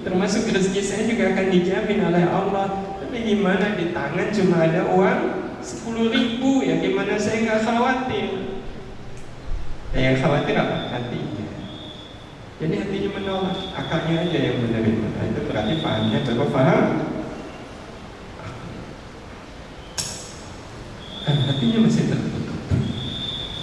Termasuk 0.07 0.47
rezeki 0.47 0.81
saya 0.81 1.03
juga 1.03 1.35
akan 1.35 1.47
dijamin 1.51 1.99
oleh 2.07 2.23
Allah. 2.31 2.67
Tapi 3.03 3.17
gimana 3.19 3.75
di 3.75 3.91
tangan 3.91 4.31
cuma 4.31 4.63
ada 4.63 4.87
uang 4.95 5.21
10 5.59 6.15
ribu 6.15 6.63
ya 6.63 6.79
gimana 6.79 7.19
saya 7.19 7.43
nggak 7.43 7.61
khawatir. 7.67 8.29
Ya, 9.91 9.99
yang 10.13 10.17
khawatir 10.23 10.55
apa? 10.55 10.77
Hatinya. 10.95 11.36
Jadi 12.57 12.73
hatinya 12.73 13.09
menolak, 13.21 13.57
akalnya 13.77 14.25
aja 14.25 14.39
yang 14.41 14.57
menerima. 14.65 15.07
Nah, 15.13 15.25
itu 15.29 15.41
berarti 15.45 15.73
pahamnya 15.77 16.25
baru 16.25 16.45
paham. 16.49 16.85
Kan 21.21 21.37
hatinya 21.45 21.79
masih 21.85 22.03
tertutup. 22.09 22.57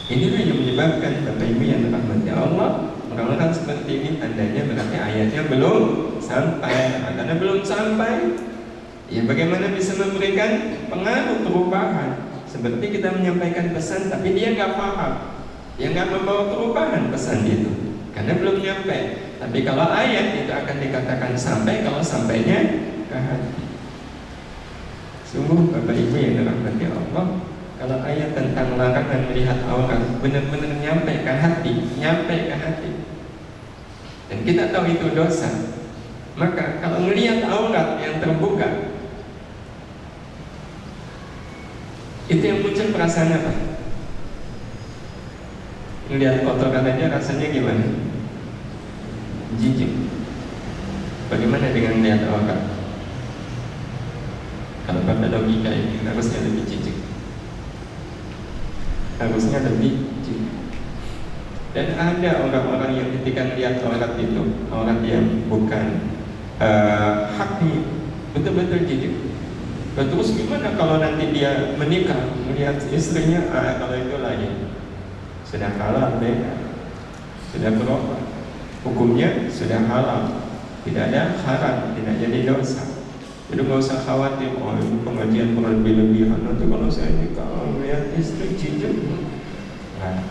Inilah 0.04 0.40
yang 0.46 0.58
menyebabkan 0.62 1.12
Bapak 1.26 1.46
Ibu 1.48 1.62
yang 1.64 1.80
dirahmati 1.88 2.30
Allah 2.30 2.70
Orang-orang 3.08 3.50
seperti 3.56 3.90
ini 4.04 4.10
tandanya 4.20 4.68
berarti 4.68 4.96
ayatnya 5.00 5.42
belum 5.48 5.82
sampai 6.20 6.76
nah, 7.00 7.12
Karena 7.16 7.34
belum 7.40 7.64
sampai 7.64 8.36
Ya 9.08 9.24
bagaimana 9.24 9.72
bisa 9.72 9.96
memberikan 9.96 10.76
pengaruh 10.92 11.40
perubahan 11.40 12.20
Seperti 12.44 13.00
kita 13.00 13.16
menyampaikan 13.16 13.72
pesan 13.72 14.12
tapi 14.12 14.36
dia 14.36 14.52
nggak 14.52 14.76
paham 14.76 15.12
Dia 15.80 15.88
nggak 15.96 16.08
membawa 16.12 16.52
perubahan 16.52 17.08
pesan 17.08 17.48
itu 17.48 17.83
Karena 18.14 18.32
belum 18.38 18.62
nyampe 18.62 18.98
Tapi 19.42 19.58
kalau 19.66 19.90
ayat 19.90 20.38
itu 20.38 20.52
akan 20.54 20.76
dikatakan 20.78 21.34
sampai 21.34 21.82
Kalau 21.82 21.98
sampainya 21.98 22.58
ke 23.10 23.18
hati 23.18 23.66
Sungguh 25.26 25.74
Bapak 25.74 25.98
Ibu 25.98 26.14
yang 26.14 26.34
dirahmati 26.38 26.86
Allah 26.86 27.26
kalau 27.74 28.00
ayat 28.00 28.32
tentang 28.32 28.80
larangan 28.80 29.28
melihat 29.28 29.60
aurat 29.68 30.00
benar-benar 30.22 30.72
nyampe 30.78 31.20
ke 31.20 31.32
hati, 31.36 31.74
nyampe 32.00 32.48
ke 32.48 32.56
hati. 32.56 32.90
Dan 34.30 34.38
kita 34.46 34.72
tahu 34.72 34.88
itu 34.88 35.12
dosa. 35.12 35.74
Maka 36.38 36.80
kalau 36.80 37.04
melihat 37.04 37.44
aurat 37.50 38.00
yang 38.00 38.24
terbuka, 38.24 38.94
itu 42.32 42.40
yang 42.40 42.64
muncul 42.64 42.88
perasaan 42.94 43.36
apa? 43.36 43.52
Melihat 46.12 46.44
kotoran 46.44 46.84
aja 46.84 47.14
rasanya 47.14 47.46
gimana? 47.48 47.86
Jijik. 49.56 49.92
Bagaimana 51.32 51.72
dengan 51.72 52.04
melihat 52.04 52.28
aurat? 52.28 52.60
Kalau 54.84 55.00
pada 55.08 55.26
logika 55.32 55.72
ini 55.72 56.04
harusnya 56.04 56.44
lebih 56.44 56.64
jijik 56.68 56.96
harusnya 59.18 59.62
lebih 59.62 59.94
dan 61.74 61.90
ada 61.98 62.46
orang-orang 62.46 62.92
yang 62.94 63.08
ketika 63.18 63.50
melihat 63.50 63.82
aurat 63.82 64.14
itu 64.14 64.42
aurat 64.70 65.02
yang 65.02 65.42
bukan 65.50 66.06
uh, 66.62 67.34
haknya 67.34 67.82
betul-betul 68.30 68.86
jijik 68.86 69.14
terus 69.94 70.38
gimana 70.38 70.74
kalau 70.78 71.02
nanti 71.02 71.34
dia 71.34 71.74
menikah 71.74 72.30
melihat 72.46 72.78
istrinya 72.94 73.46
ah, 73.50 73.78
kalau 73.78 73.94
itu 73.98 74.16
lagi 74.22 74.50
sudah 75.54 75.70
halal 75.78 76.18
deh 76.18 76.34
sudah 77.54 77.70
berubah 77.78 78.18
hukumnya 78.84 79.48
sudah 79.48 79.86
halal. 79.86 80.44
Tidak 80.84 81.00
ada 81.00 81.40
haram 81.40 81.96
tidak 81.96 82.14
jadi 82.20 82.38
dosa. 82.44 82.82
Jadi 83.48 83.60
nggak 83.64 83.80
usah 83.80 84.04
khawatir, 84.04 84.52
oh 84.58 84.76
ini 84.76 85.00
pengajian 85.00 85.56
berlebih-lebihan. 85.56 86.44
Nanti 86.44 86.64
kalau 86.68 86.88
saya 86.90 87.14
nikah 87.16 87.46
melihat 87.72 88.12
istri 88.18 88.52
cincin. 88.58 88.92
Nah, 90.02 90.26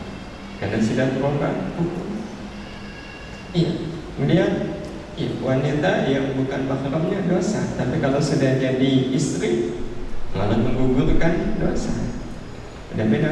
karena 0.62 0.78
sudah 0.78 1.08
berubah 1.18 1.54
Iya, 3.54 3.70
kemudian 4.18 4.50
iya, 5.14 5.30
wanita 5.38 5.92
yang 6.10 6.34
bukan 6.34 6.66
mahramnya 6.66 7.22
dosa, 7.30 7.62
tapi 7.78 8.02
kalau 8.02 8.18
sudah 8.18 8.58
jadi 8.58 8.92
istri 9.14 9.78
malah 10.34 10.58
menggugurkan 10.58 11.62
dosa. 11.62 11.94
Ada 12.94 13.06
beda 13.10 13.30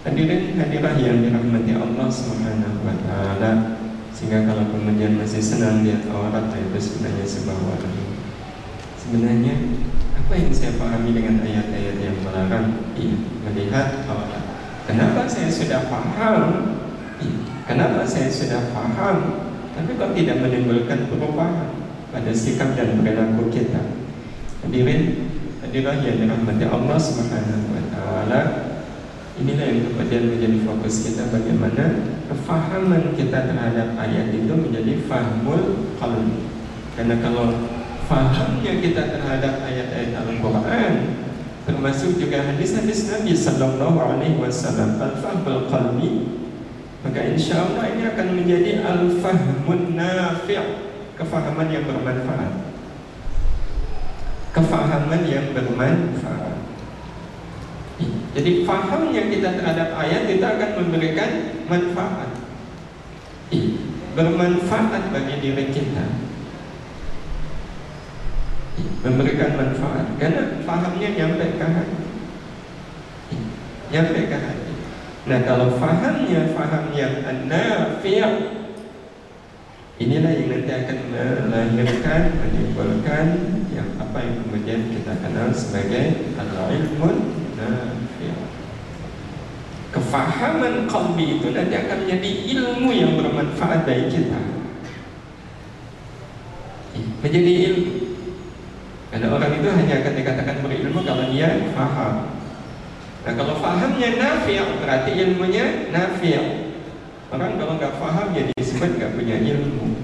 Hadirin 0.00 0.56
hadirah 0.56 0.96
yang 0.96 1.20
dirahmati 1.20 1.76
Allah 1.76 2.08
Subhanahu 2.08 2.88
wa 2.88 2.96
taala. 3.04 3.76
Sehingga 4.16 4.48
kalau 4.48 4.72
kemudian 4.72 5.20
masih 5.20 5.44
senang 5.44 5.84
lihat 5.84 6.08
aurat 6.08 6.48
itu 6.56 6.80
sebenarnya 6.80 7.26
sebuah 7.28 7.60
warna. 7.68 7.92
Sebenarnya 8.96 9.76
apa 10.16 10.32
yang 10.40 10.52
saya 10.56 10.80
pahami 10.80 11.12
dengan 11.12 11.44
ayat-ayat 11.44 11.96
yang 12.00 12.16
melarang 12.24 12.80
iya, 12.96 13.16
melihat 13.44 14.08
aurat? 14.08 14.44
Kenapa 14.88 15.28
saya 15.28 15.52
sudah 15.52 15.84
paham? 15.92 16.40
Iya, 17.20 17.36
kenapa 17.68 18.00
saya 18.08 18.32
sudah 18.32 18.72
paham? 18.72 19.16
Tapi 19.76 20.00
kok 20.00 20.16
tidak 20.16 20.40
menimbulkan 20.40 21.12
perubahan 21.12 21.76
pada 22.08 22.32
sikap 22.32 22.72
dan 22.72 22.96
perilaku 22.96 23.52
kita? 23.52 24.00
Hadirin, 24.64 25.28
hadirah 25.60 26.00
yang 26.00 26.24
dirahmati 26.24 26.64
Allah 26.64 26.96
Subhanahu 26.96 27.68
wa 27.68 27.84
taala. 27.92 28.69
Inilah 29.40 29.66
yang 29.72 29.80
kemudian 29.88 30.24
menjadi 30.36 30.58
fokus 30.68 30.94
kita 31.08 31.32
bagaimana 31.32 31.84
kefahaman 32.28 33.16
kita 33.16 33.48
terhadap 33.48 33.96
ayat 33.96 34.36
itu 34.36 34.52
menjadi 34.52 35.00
fahmul 35.08 35.96
qalbi. 35.96 36.52
Karena 36.92 37.16
kalau 37.24 37.48
fahamnya 38.10 38.82
kita 38.82 39.16
terhadap 39.16 39.62
ayat-ayat 39.62 40.18
Al-Quran 40.18 40.92
termasuk 41.62 42.18
juga 42.18 42.42
hadis-hadis 42.42 43.06
Nabi 43.06 43.30
Sallallahu 43.30 43.96
Alaihi 44.02 44.34
Wasallam 44.34 44.98
al-fahmul 44.98 45.70
qalbi 45.70 46.12
maka 47.06 47.20
insya 47.30 47.64
Allah 47.64 47.94
ini 47.94 48.02
akan 48.10 48.26
menjadi 48.34 48.82
al-fahmun 48.82 49.94
nafi' 49.94 50.58
kefahaman 51.14 51.70
yang 51.70 51.86
bermanfaat 51.86 52.52
kefahaman 54.50 55.22
yang 55.30 55.54
bermanfaat 55.54 56.19
jadi 58.30 58.62
faham 58.62 59.10
yang 59.10 59.26
kita 59.26 59.58
terhadap 59.58 59.90
ayat 59.98 60.30
itu 60.30 60.44
akan 60.46 60.70
memberikan 60.78 61.30
manfaat. 61.66 62.30
Bermanfaat 64.14 65.02
bagi 65.10 65.36
diri 65.42 65.64
kita. 65.74 66.06
Memberikan 69.02 69.58
manfaat 69.58 70.06
karena 70.22 70.62
fahamnya 70.62 71.08
nyampe 71.18 71.46
ke 71.58 71.66
hati. 71.66 72.02
Nyampe 73.90 74.20
ke 74.30 74.38
hati. 74.38 74.74
Nah 75.26 75.38
kalau 75.42 75.74
fahamnya 75.82 76.54
faham 76.54 76.94
yang 76.94 77.10
Inilah 80.00 80.32
yang 80.32 80.48
nanti 80.48 80.72
akan 80.72 80.98
melahirkan, 81.12 82.22
menimbulkan 82.40 83.26
ya, 83.68 83.84
ya, 83.84 84.00
apa 84.00 84.16
yang 84.24 84.34
kemudian 84.48 84.80
kita 84.96 85.12
kenal 85.20 85.52
sebagai 85.52 86.32
al-ilmun 86.40 87.16
kefahaman 90.10 90.90
kalbi 90.90 91.38
itu 91.38 91.54
nanti 91.54 91.78
akan 91.78 92.02
menjadi 92.02 92.30
ilmu 92.50 92.90
yang 92.90 93.14
bermanfaat 93.14 93.86
bagi 93.86 94.10
kita. 94.10 94.42
Menjadi 97.22 97.52
ilmu. 97.70 97.94
Karena 99.14 99.26
orang 99.30 99.52
itu 99.54 99.68
hanya 99.70 99.94
akan 100.02 100.14
dikatakan 100.18 100.56
berilmu 100.66 100.98
kalau 101.06 101.30
dia 101.30 101.62
faham. 101.78 102.14
Nah 103.22 103.32
kalau 103.38 103.54
fahamnya 103.62 104.18
nafi' 104.18 104.58
berarti 104.82 105.10
ilmunya 105.14 105.94
nafi' 105.94 106.38
orang 107.30 107.54
kalau 107.54 107.78
nggak 107.78 107.94
faham 108.02 108.26
jadi 108.34 108.50
disebut 108.58 108.90
nggak 108.98 109.14
punya 109.14 109.36
ilmu. 109.38 109.94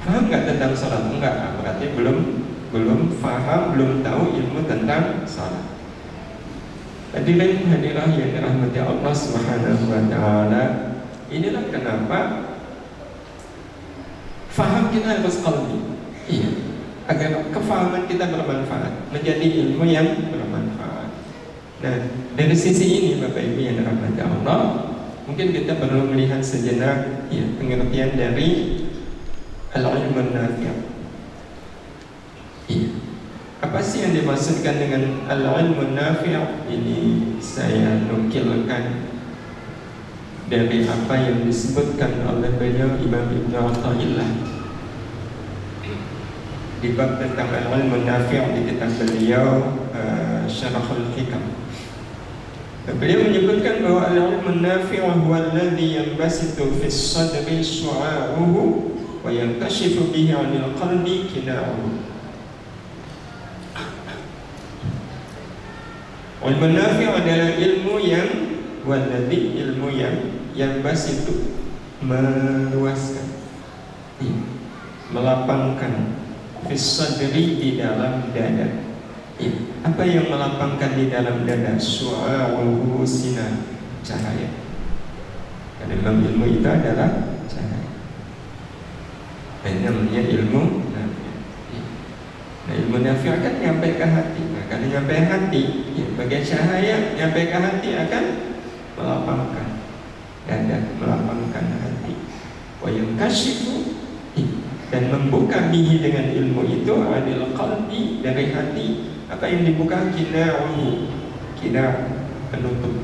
Faham 0.00 0.32
nggak 0.32 0.48
tentang 0.48 0.72
sholat? 0.72 1.12
Enggak, 1.12 1.60
berarti 1.60 1.92
belum 1.92 2.18
belum 2.72 3.00
faham, 3.20 3.76
belum 3.76 4.00
tahu 4.00 4.22
ilmu 4.32 4.64
tentang 4.64 5.28
sholat. 5.28 5.73
Hadirin 7.14 7.70
hadirah 7.70 8.10
yang 8.10 8.30
dirahmati 8.34 8.78
Allah 8.82 9.14
Subhanahu 9.14 9.86
wa 9.86 10.02
taala. 10.10 10.62
Inilah 11.30 11.70
kenapa 11.70 12.18
faham 14.50 14.90
kita 14.90 15.22
harus 15.22 15.38
qalbi. 15.46 15.78
Iya. 16.26 16.50
Agar 17.04 17.52
kefahaman 17.52 18.08
kita 18.10 18.32
bermanfaat, 18.32 19.12
menjadi 19.12 19.46
ilmu 19.46 19.84
yang 19.86 20.08
bermanfaat. 20.26 21.08
Nah, 21.84 21.96
dari 22.32 22.56
sisi 22.56 22.86
ini 22.96 23.10
Bapak 23.20 23.44
Ibu 23.44 23.60
yang 23.60 23.76
dirahmati 23.76 24.20
Allah, 24.24 24.60
mungkin 25.28 25.52
kita 25.52 25.76
perlu 25.76 26.08
melihat 26.08 26.40
sejenak 26.40 27.28
ya, 27.28 27.44
pengertian 27.60 28.16
dari 28.16 28.48
al-ilmu 29.76 30.32
nafi' 30.32 30.94
apa 33.74 33.82
sih 33.82 34.06
yang 34.06 34.14
dimaksudkan 34.14 34.78
dengan 34.78 35.26
al-ilmu 35.26 35.98
nafi' 35.98 36.30
ini 36.70 37.26
saya 37.42 38.06
nukilkan 38.06 39.02
dari 40.46 40.86
apa 40.86 41.14
yang 41.18 41.42
disebutkan 41.42 42.22
oleh 42.22 42.54
beliau 42.54 42.94
Imam 43.02 43.26
Ibn 43.34 43.50
Atta'illah. 43.50 44.30
Di 46.86 46.94
bab 46.94 47.18
tentang 47.18 47.50
al-ilmu 47.50 48.06
nafi' 48.06 48.46
di 48.54 48.60
kitab 48.70 48.94
beliau 48.94 49.74
uh, 49.90 50.46
Syarahul 50.46 51.10
Hikam. 51.18 51.42
Beliau 52.94 53.26
menyebutkan 53.26 53.82
bahwa 53.82 54.06
al-ilmu 54.06 54.62
nafi' 54.62 55.02
huwa 55.02 55.50
alladhi 55.50 55.98
yanbasitu 55.98 56.78
fi 56.78 56.86
sadri 56.86 57.58
su'a'uhu 57.58 58.62
wa 59.18 59.34
yankashifu 59.34 60.14
bihi 60.14 60.30
'anil 60.30 60.78
qalbi 60.78 61.26
kina'uhu. 61.26 62.03
Wal 66.44 66.60
manafi'u 66.60 67.16
adalah 67.16 67.56
ilmu 67.56 67.96
yang 68.04 68.28
Waladhi 68.84 69.56
ilmu 69.64 69.88
yang 69.96 70.16
Yang 70.52 70.72
bas 70.84 71.02
itu 71.08 71.34
Meluaskan. 72.04 73.32
Melapangkan 75.08 76.20
Fisadri 76.68 77.60
di 77.60 77.80
dalam 77.80 78.28
dada. 78.32 78.68
Iya, 79.36 79.52
apa 79.84 80.00
yang 80.04 80.32
melapangkan 80.32 80.96
di 80.96 81.08
dalam 81.08 81.48
dada 81.48 81.80
Su'a'uhu 81.80 83.00
sina 83.08 83.64
Cahaya 84.04 84.52
Karena 85.80 85.96
dalam 86.04 86.22
ilmu 86.28 86.44
itu 86.60 86.68
adalah 86.68 87.40
cahaya 87.48 87.88
Dan 89.64 89.74
namanya 89.80 90.22
ilmu 90.28 90.83
Nah 92.64 92.74
ilmu 92.80 93.04
nafi 93.04 93.28
akan 93.28 93.54
nyampe 93.60 93.88
ke 94.00 94.06
hati. 94.08 94.42
Nah 94.56 94.64
kalau 94.72 94.86
nyampe 94.88 95.14
hati, 95.20 95.62
ya, 95.92 96.04
bagian 96.16 96.44
cahaya 96.44 96.96
nyampe 97.12 97.40
ke 97.52 97.58
hati 97.60 97.88
akan 97.92 98.24
melapangkan. 98.96 99.68
Dada, 100.48 100.78
melapangkan 100.96 101.64
hati. 101.84 102.14
Wa 102.80 102.88
yang 102.88 103.16
kasyifu 103.20 103.96
dan 104.88 105.12
membuka 105.12 105.68
bihi 105.68 106.00
dengan 106.00 106.30
ilmu 106.32 106.62
itu 106.68 106.94
adalah 107.04 107.50
kalbi 107.52 108.24
dari 108.24 108.52
hati 108.52 108.86
apa 109.28 109.44
yang 109.48 109.68
dibuka? 109.68 110.12
Kina'uhu 110.14 111.10
kina 111.60 112.12
penutup. 112.48 112.94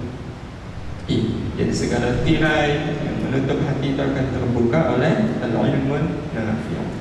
Jadi 1.58 1.72
segala 1.74 2.22
tirai 2.22 2.96
yang 3.02 3.16
menutup 3.28 3.60
hati 3.66 3.92
itu 3.92 4.00
akan 4.00 4.26
terbuka 4.30 4.96
oleh 4.96 5.36
al-ilmun 5.42 6.30
nafi' 6.32 6.99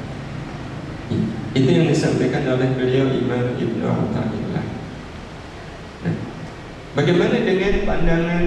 itu 1.60 1.70
yang 1.76 1.88
disampaikan 1.91 2.47
oleh 2.55 2.72
beliau 2.80 3.12
Imam 3.12 3.51
Ibn 3.60 3.82
Atta'illah 3.84 4.66
nah, 6.07 6.16
bagaimana 6.95 7.36
dengan 7.43 7.74
pandangan 7.84 8.45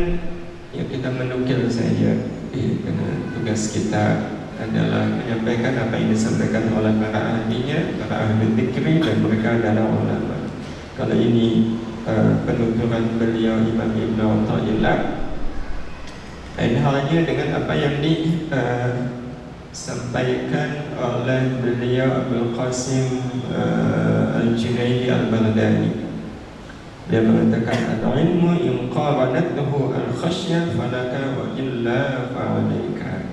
yang 0.73 0.89
kita 0.89 1.09
menukil 1.13 1.69
saja 1.69 2.17
ya, 2.57 2.67
karena 2.81 3.09
tugas 3.37 3.77
kita 3.77 4.05
adalah 4.57 5.05
menyampaikan 5.11 5.75
apa 5.75 5.95
yang 5.99 6.15
disampaikan 6.15 6.71
oleh 6.73 6.95
para 7.03 7.21
ahlinya, 7.21 7.99
para 7.99 8.31
ahli 8.31 8.47
fikri 8.55 9.03
dan 9.03 9.19
mereka 9.19 9.59
adalah 9.59 9.91
ulama. 9.91 10.39
Kalau 10.95 11.19
ini 11.19 11.77
uh, 12.07 12.47
penuturan 12.47 13.19
beliau 13.19 13.59
Imam 13.59 13.91
Ibn 13.91 14.19
Atta'illah 14.23 14.99
lain 16.53 16.75
halnya 16.85 17.19
dengan 17.25 17.49
apa 17.65 17.73
yang 17.75 18.05
disampaikan 18.05 18.45
uh, 18.53 19.22
oleh 21.01 21.57
beliau 21.65 22.21
Abdul 22.21 22.53
Qasim 22.53 23.41
uh, 23.49 24.37
Al-Junaidi 24.37 25.09
Al-Baghdadi. 25.09 26.13
Dia 27.09 27.25
mengatakan 27.25 28.05
Al-ilmu 28.05 28.53
in 28.61 28.93
qaranatuhu 28.93 29.97
al-khasyah 29.97 30.77
falaka 30.77 31.41
wa 31.41 31.57
illa 31.57 32.29
fa'alaika. 32.37 33.33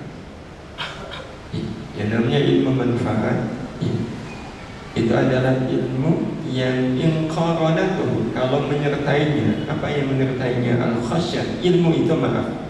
Yang 2.00 2.08
namanya 2.08 2.40
ilmu 2.40 2.70
manfaat 2.72 3.38
Itu 4.96 5.12
adalah 5.12 5.68
ilmu 5.68 6.40
yang 6.48 6.96
inqaranatuhu 6.96 8.32
Kalau 8.32 8.64
menyertainya. 8.64 9.68
Apa 9.68 9.86
yang 9.92 10.08
menyertainya? 10.08 10.80
Al-khasyah 10.80 11.60
Ilmu 11.60 11.90
itu 12.00 12.16
maaf 12.16 12.69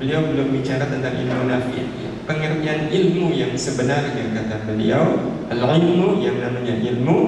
Beliau 0.00 0.32
belum 0.32 0.56
bicara 0.56 0.88
tentang 0.88 1.12
ilmu 1.12 1.44
nafi. 1.44 1.84
Pengertian 2.24 2.88
ilmu 2.88 3.36
yang 3.36 3.52
sebenarnya 3.52 4.32
kata 4.32 4.62
beliau 4.64 5.34
Al-ilmu 5.50 6.22
yang 6.22 6.38
namanya 6.38 6.78
ilmu 6.78 7.18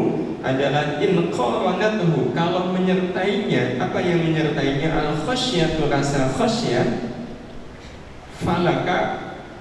adalah 0.46 1.02
inqaranatuhu 1.02 2.30
Kalau 2.30 2.70
menyertainya 2.70 3.82
Apa 3.82 3.98
yang 3.98 4.22
menyertainya? 4.22 4.94
Al-khasyatu 4.94 5.90
rasa 5.90 6.30
khasyat 6.38 7.12
Falaka 8.46 8.98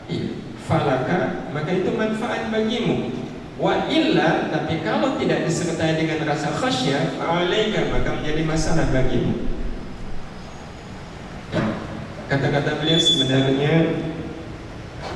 iya, 0.05 0.30
Falaka 0.62 1.49
Maka 1.51 1.74
itu 1.74 1.89
manfaat 1.89 2.53
bagimu. 2.53 3.09
Wa 3.57 3.89
illa 3.89 4.45
Tapi 4.53 4.86
kalau 4.86 5.18
tidak 5.18 5.49
disertai 5.49 5.97
dengan 5.97 6.22
rasa 6.30 6.53
khasyat 6.53 7.18
Fa'alaika 7.18 7.89
Maka 7.89 8.22
menjadi 8.22 8.45
masalah 8.45 8.86
bagimu 8.93 9.51
Kata-kata 12.32 12.79
beliau 12.79 12.95
sebenarnya 12.95 13.91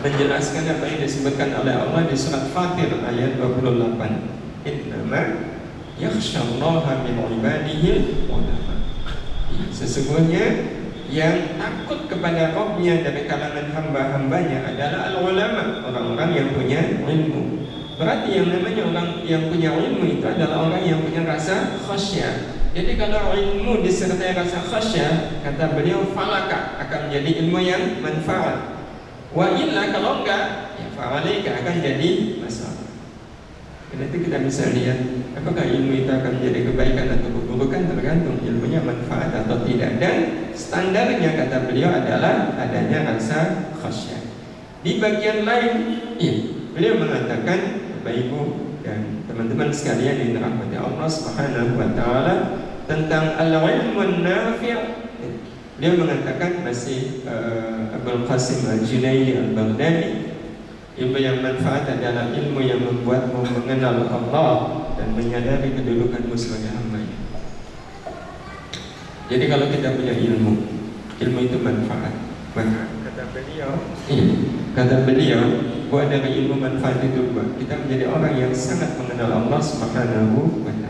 menjelaskan 0.03 0.67
apa 0.67 0.83
yang 0.83 0.99
disebutkan 0.99 1.55
oleh 1.63 1.71
Allah 1.71 2.11
di 2.11 2.15
surat 2.19 2.51
Fatir 2.51 2.91
ayat 2.91 3.39
28. 3.39 4.67
Innama 4.67 5.21
yakhshallaha 5.95 7.07
min 7.07 7.15
ibadihi 7.39 8.19
ulama. 8.27 8.83
Sesungguhnya 9.71 10.75
yang 11.07 11.55
takut 11.55 12.11
kepada 12.11 12.51
Rabbnya 12.51 12.99
dari 13.07 13.23
kalangan 13.31 13.71
hamba-hambanya 13.71 14.75
adalah 14.75 15.15
al-ulama, 15.15 15.87
orang-orang 15.87 16.29
yang 16.35 16.47
punya 16.51 16.99
ilmu. 16.99 17.63
Berarti 17.95 18.43
yang 18.43 18.51
namanya 18.51 18.91
orang 18.91 19.23
yang 19.23 19.47
punya 19.47 19.71
ilmu 19.71 20.19
itu 20.19 20.25
adalah 20.27 20.67
orang 20.67 20.83
yang 20.83 20.99
punya 20.99 21.23
rasa 21.23 21.79
khasyah. 21.79 22.54
Jadi 22.75 22.99
kalau 22.99 23.31
ilmu 23.31 23.79
disertai 23.87 24.35
rasa 24.35 24.59
khasyah, 24.67 25.39
kata 25.47 25.79
beliau 25.79 26.11
falaka 26.11 26.75
akan 26.83 27.07
menjadi 27.07 27.47
ilmu 27.47 27.59
yang 27.63 28.03
manfaat. 28.03 28.83
Wa 29.31 29.55
illa 29.55 29.95
kalau 29.95 30.19
enggak, 30.19 30.75
ya 30.75 30.87
fa'alika 30.91 31.63
akan 31.63 31.75
jadi 31.79 32.09
masalah. 32.43 32.83
Jadi 33.95 34.27
kita 34.27 34.43
bisa 34.43 34.75
lihat 34.75 34.99
apakah 35.39 35.63
ilmu 35.63 36.03
itu 36.03 36.11
akan 36.11 36.35
menjadi 36.35 36.59
kebaikan 36.67 37.07
atau 37.15 37.29
keburukan 37.31 37.81
tergantung 37.95 38.43
ilmunya 38.43 38.83
manfaat 38.83 39.31
atau 39.31 39.63
tidak. 39.63 39.95
Dan 39.95 40.15
standarnya 40.51 41.31
kata 41.31 41.71
beliau 41.71 41.95
adalah 41.95 42.59
adanya 42.59 43.15
rasa 43.15 43.71
khasyah. 43.79 44.19
Di 44.83 44.99
bagian 44.99 45.47
lain, 45.47 45.73
ya, 46.19 46.33
beliau 46.75 46.99
mengatakan 46.99 47.87
Bapak 48.03 48.19
Ibu 48.19 48.39
dan 48.83 49.23
teman-teman 49.31 49.71
sekalian 49.71 50.27
yang 50.27 50.31
dirahmati 50.35 50.75
Allah 50.75 51.07
Subhanahu 51.07 51.79
wa 51.79 51.89
taala 51.95 52.64
tentang 52.85 53.37
al-ilmu 53.37 54.21
nafi' 54.21 54.77
dia 55.75 55.91
mengatakan 55.91 56.63
masih 56.63 57.27
uh, 57.27 57.91
Abdul 57.91 58.23
Qasim 58.23 58.63
Al-Junaidi 58.63 59.35
Al-Baghdadi 59.35 60.35
Ilmu 60.95 61.19
yang 61.19 61.43
manfaat 61.43 61.83
adalah 61.91 62.31
ilmu 62.31 62.63
yang 62.63 62.79
membuatmu 62.79 63.43
mengenal 63.43 64.07
Allah 64.07 64.51
dan 64.95 65.11
menyadari 65.11 65.75
kedudukanmu 65.75 66.31
sebagai 66.39 66.71
hamba. 66.71 67.03
Jadi 69.27 69.43
kalau 69.51 69.67
kita 69.67 69.91
punya 69.99 70.15
ilmu, 70.15 70.55
ilmu 71.19 71.39
itu 71.51 71.57
manfaat. 71.59 72.15
Maka 72.55 72.87
kata 73.11 73.23
beliau, 73.35 73.71
iya, 74.07 74.25
kata 74.71 74.95
beliau, 75.03 75.43
buat 75.91 76.07
dari 76.07 76.47
ilmu 76.47 76.63
manfaat 76.63 77.03
itu 77.03 77.27
buat 77.35 77.59
kita 77.59 77.75
menjadi 77.75 78.07
orang 78.15 78.33
yang 78.39 78.53
sangat 78.55 78.95
mengenal 78.95 79.43
Allah 79.43 79.59
Subhanahu 79.59 80.63
wa. 80.63 80.84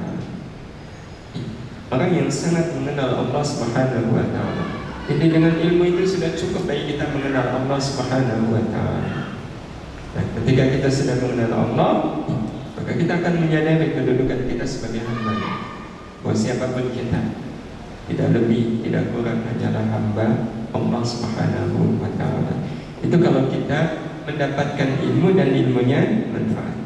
Orang 1.93 2.17
yang 2.17 2.29
sangat 2.33 2.73
mengenal 2.73 3.21
Allah 3.21 3.43
Subhanahu 3.45 4.09
wa 4.09 4.25
taala. 4.33 4.65
Jadi 5.05 5.25
dengan 5.29 5.53
ilmu 5.53 5.85
itu 5.85 6.17
sudah 6.17 6.33
cukup 6.33 6.65
bagi 6.65 6.97
kita 6.97 7.13
mengenal 7.13 7.61
Allah 7.61 7.77
Subhanahu 7.77 8.49
wa 8.49 8.63
taala. 8.73 9.37
Ketika 10.41 10.63
kita 10.73 10.89
sudah 10.89 11.15
mengenal 11.21 11.51
Allah, 11.53 11.91
maka 12.73 12.91
kita 12.97 13.21
akan 13.21 13.33
menyadari 13.37 13.93
kedudukan 13.93 14.49
kita 14.49 14.65
sebagai 14.65 15.05
hamba. 15.05 15.37
Bahwa 16.25 16.33
siapa 16.33 16.73
pun 16.73 16.89
kita, 16.89 17.21
tidak 18.09 18.27
lebih, 18.33 18.81
tidak 18.81 19.13
kurang 19.13 19.45
hanyalah 19.45 19.85
hamba 19.85 20.27
Allah 20.73 21.01
Subhanahu 21.05 22.01
wa 22.01 22.09
taala. 22.17 22.65
Itu 23.05 23.21
kalau 23.21 23.45
kita 23.45 24.09
mendapatkan 24.25 24.89
ilmu 25.05 25.37
dan 25.37 25.53
ilmunya 25.53 26.33
manfaat. 26.33 26.81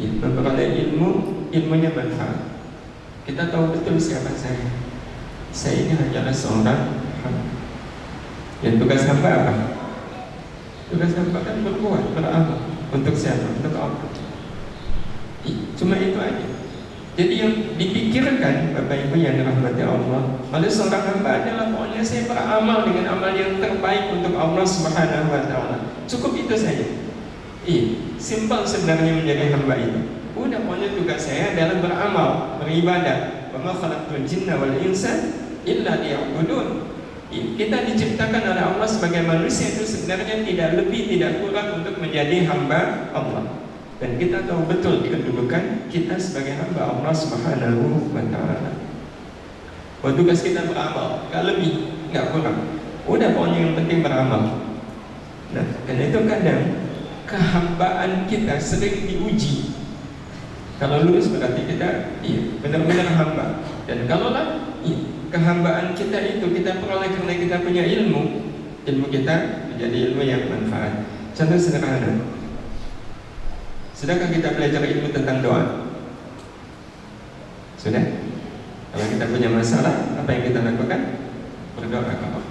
Ya, 0.00 0.08
memperoleh 0.08 0.68
ilmu, 0.88 1.08
ilmunya 1.52 1.92
manfaat. 1.92 2.55
Kita 3.26 3.50
tahu 3.50 3.74
betul 3.74 3.98
siapa 3.98 4.30
saya. 4.38 4.70
Saya 5.50 5.82
ini 5.82 5.98
hanyalah 5.98 6.30
seorang 6.30 7.02
hamba. 7.26 7.42
Tugas 8.62 9.02
hamba 9.10 9.30
apa? 9.42 9.54
Tugas 10.94 11.12
hamba 11.18 11.42
kan 11.42 11.66
berbuat, 11.66 12.14
beramal 12.14 12.58
untuk 12.94 13.14
siapa? 13.18 13.58
Untuk 13.58 13.74
Allah. 13.74 14.06
Cuma 15.74 15.98
itu 15.98 16.14
aja. 16.22 16.46
Jadi 17.16 17.34
yang 17.40 17.52
dipikirkan 17.80 18.76
Bapak 18.76 19.08
Ibu 19.08 19.16
yang 19.16 19.40
dirahmati 19.40 19.80
Allah 19.80 20.36
Oleh 20.52 20.68
seorang 20.68 21.00
hamba 21.00 21.40
adalah 21.40 21.72
pokoknya 21.72 22.04
saya 22.04 22.28
beramal 22.28 22.84
dengan 22.84 23.16
amal 23.16 23.32
yang 23.32 23.56
terbaik 23.56 24.12
untuk 24.12 24.36
Allah 24.36 24.66
Subhanahu 24.68 25.32
Wa 25.32 25.42
Taala. 25.48 25.76
Cukup 26.04 26.36
itu 26.36 26.54
saja. 26.54 26.86
Iya, 27.64 27.84
simpel 28.20 28.62
sebenarnya 28.68 29.18
menjadi 29.18 29.50
hamba 29.50 29.74
itu. 29.80 30.00
Udah 30.36 30.60
pokoknya 30.60 30.92
tugas 30.92 31.20
saya 31.24 31.56
adalah 31.56 31.80
beramal, 31.80 32.28
beribadah. 32.60 33.48
Wa 33.56 33.58
ma 33.64 33.72
khalaqtul 33.72 34.28
jinna 34.28 34.60
wal 34.60 34.76
insa 34.76 35.32
illa 35.64 35.96
liya'budun. 36.04 36.92
Kita 37.32 37.82
diciptakan 37.88 38.54
oleh 38.54 38.64
Allah 38.64 38.88
sebagai 38.88 39.24
manusia 39.24 39.74
itu 39.74 39.82
sebenarnya 39.82 40.46
tidak 40.46 40.78
lebih 40.78 41.10
tidak 41.16 41.42
kurang 41.42 41.82
untuk 41.82 41.98
menjadi 41.98 42.46
hamba 42.46 43.10
Allah. 43.16 43.66
Dan 43.96 44.20
kita 44.20 44.44
tahu 44.44 44.68
betul 44.68 45.00
kedudukan 45.00 45.88
kita 45.88 46.20
sebagai 46.20 46.52
hamba 46.60 46.92
Allah 46.92 47.12
Subhanahu 47.16 48.12
wa 48.12 48.24
taala. 48.28 48.76
Buat 50.04 50.14
tugas 50.20 50.44
kita 50.44 50.68
beramal, 50.68 51.26
gak 51.32 51.44
lebih, 51.48 51.96
gak 52.12 52.30
kurang. 52.30 52.78
Udah 53.08 53.32
pokoknya 53.32 53.58
yang 53.58 53.74
penting 53.74 54.04
beramal. 54.04 54.42
Nah, 55.56 55.66
dan 55.88 55.96
itu 55.96 56.18
kadang 56.28 56.62
kehambaan 57.24 58.28
kita 58.28 58.60
sering 58.60 59.08
diuji. 59.08 59.75
Kalau 60.76 61.08
lulus 61.08 61.32
berarti 61.32 61.64
kita 61.64 62.20
iya, 62.20 62.40
benar-benar 62.60 63.08
hamba. 63.16 63.64
Dan 63.88 64.04
kalau 64.04 64.32
lah 64.32 64.60
iya, 64.84 64.98
kehambaan 65.32 65.96
kita 65.96 66.20
itu 66.36 66.46
kita 66.52 66.84
peroleh 66.84 67.08
karena 67.16 67.34
kita 67.36 67.56
punya 67.64 67.84
ilmu 67.84 68.46
ilmu 68.86 69.06
kita 69.10 69.66
menjadi 69.74 69.96
ilmu 70.10 70.22
yang 70.22 70.46
manfaat. 70.46 71.02
Contoh 71.34 71.58
sederhana. 71.58 72.22
Sudahkah 73.92 74.30
kita 74.30 74.54
belajar 74.54 74.80
ilmu 74.86 75.10
tentang 75.10 75.42
doa? 75.42 75.90
Sudah? 77.76 78.04
Kalau 78.94 79.06
kita 79.10 79.24
punya 79.28 79.48
masalah 79.50 80.16
apa 80.16 80.30
yang 80.32 80.42
kita 80.48 80.60
lakukan? 80.62 81.00
Berdoa 81.76 82.02
ke 82.08 82.14
Allah. 82.14 82.44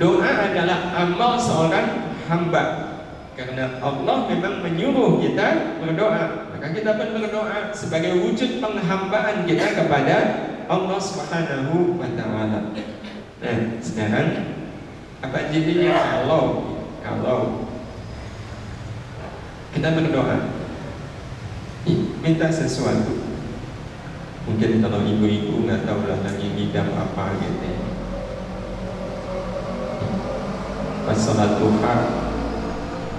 Doa 0.00 0.30
adalah 0.50 0.78
amal 0.94 1.32
seorang 1.36 1.86
hamba 2.26 2.93
karena 3.34 3.82
Allah 3.82 4.30
memang 4.30 4.62
menyuruh 4.62 5.18
kita 5.18 5.78
berdoa. 5.82 6.54
Maka 6.54 6.66
kita 6.70 6.94
pun 6.94 7.08
berdoa 7.18 7.74
sebagai 7.74 8.22
wujud 8.22 8.62
penghambaan 8.62 9.42
kita 9.42 9.74
kepada 9.74 10.16
Allah 10.70 10.98
Subhanahu 11.02 11.98
wa 11.98 12.08
taala. 12.14 12.72
Nah, 13.42 13.56
sekarang 13.82 14.28
apa 15.20 15.50
jadinya 15.50 15.92
kalau 16.22 16.42
kalau 17.02 17.38
kita 19.74 19.88
berdoa? 19.92 20.36
Minta 22.24 22.48
sesuatu. 22.48 23.20
Mungkin 24.48 24.80
kalau 24.80 25.04
ibu-ibu 25.04 25.68
nggak 25.68 25.84
tahu 25.84 26.08
lah 26.08 26.20
lagi 26.24 26.46
ngidam 26.56 26.88
apa 26.96 27.36
gitu. 27.42 27.68
Pas 31.04 31.18
sholat 31.20 31.60
duha 31.60 31.96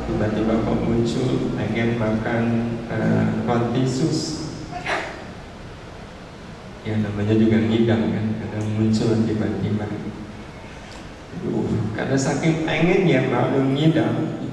tiba-tiba 0.05 0.61
kok 0.61 0.77
muncul 0.85 1.29
pengen 1.57 1.97
makan 1.97 2.43
uh, 2.89 3.25
roti 3.49 3.83
sus. 3.89 4.49
Ya 6.85 7.01
namanya 7.01 7.33
juga 7.33 7.57
ngidam 7.65 8.01
kan 8.13 8.25
kadang 8.45 8.67
muncul 8.77 9.09
tiba-tiba. 9.25 9.85
Uh, 11.45 11.73
karena 11.97 12.17
saking 12.17 12.63
pengen 12.63 13.09
ya 13.09 13.25
malu 13.27 13.73
ngidam 13.73 14.45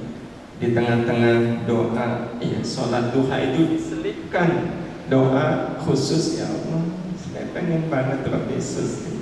di 0.56 0.72
tengah-tengah 0.72 1.68
doa 1.68 2.36
ya 2.40 2.60
sholat 2.64 3.12
duha 3.12 3.36
itu 3.52 3.76
diselipkan. 3.76 4.80
Doa 5.12 5.76
khusus 5.76 6.40
ya 6.40 6.48
Allah 6.48 6.88
saya 7.20 7.52
pengen 7.52 7.92
banget 7.92 8.24
roti 8.24 8.56
sus. 8.56 9.12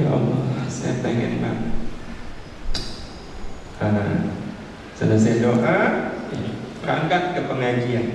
Ya 0.00 0.08
Allah 0.08 0.40
saya 0.72 1.04
pengen 1.04 1.44
banget. 1.44 1.74
Karena 3.76 4.06
selesai 4.98 5.46
doa 5.46 5.78
berangkat 6.82 7.22
ke 7.38 7.40
pengajian 7.46 8.06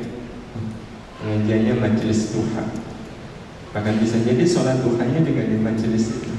pengajiannya 1.23 1.73
majelis 1.79 2.35
duha 2.35 2.83
Bahkan 3.73 3.97
bisa 3.97 4.21
jadi 4.21 4.45
sholat 4.45 4.85
duhanya 4.85 5.25
juga 5.25 5.49
di 5.49 5.57
majelis 5.57 6.13
itu. 6.21 6.29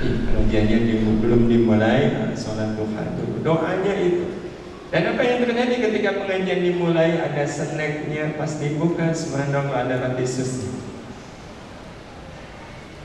Pengajiannya 0.00 1.04
belum 1.20 1.52
dimulai 1.52 2.32
sholat 2.32 2.80
duha 2.80 3.02
itu 3.12 3.44
doanya 3.44 3.94
itu. 4.00 4.24
Dan 4.88 5.12
apa 5.12 5.20
yang 5.20 5.44
terjadi 5.44 5.74
ketika 5.84 6.10
pengajian 6.24 6.64
dimulai 6.64 7.20
ada 7.20 7.44
snacknya 7.44 8.40
pas 8.40 8.56
dibuka 8.56 9.12
subhanallah 9.12 9.84
ada 9.84 10.00
roti 10.08 10.24
susu. 10.24 10.80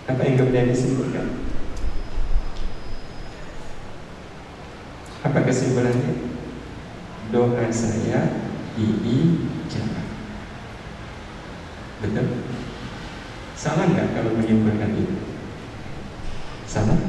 Apa 0.08 0.24
yang 0.24 0.40
kemudian 0.40 0.72
disebutkan? 0.72 1.28
Apa 5.24 5.40
kesimpulannya? 5.48 6.36
Doa 7.32 7.66
saya 7.72 8.44
diijabah. 8.76 10.06
Betul? 12.04 12.28
Salah 13.56 13.88
nggak 13.88 14.12
kalau 14.12 14.36
menyimpulkan 14.36 14.92
itu? 15.00 15.16
Salah? 16.68 17.00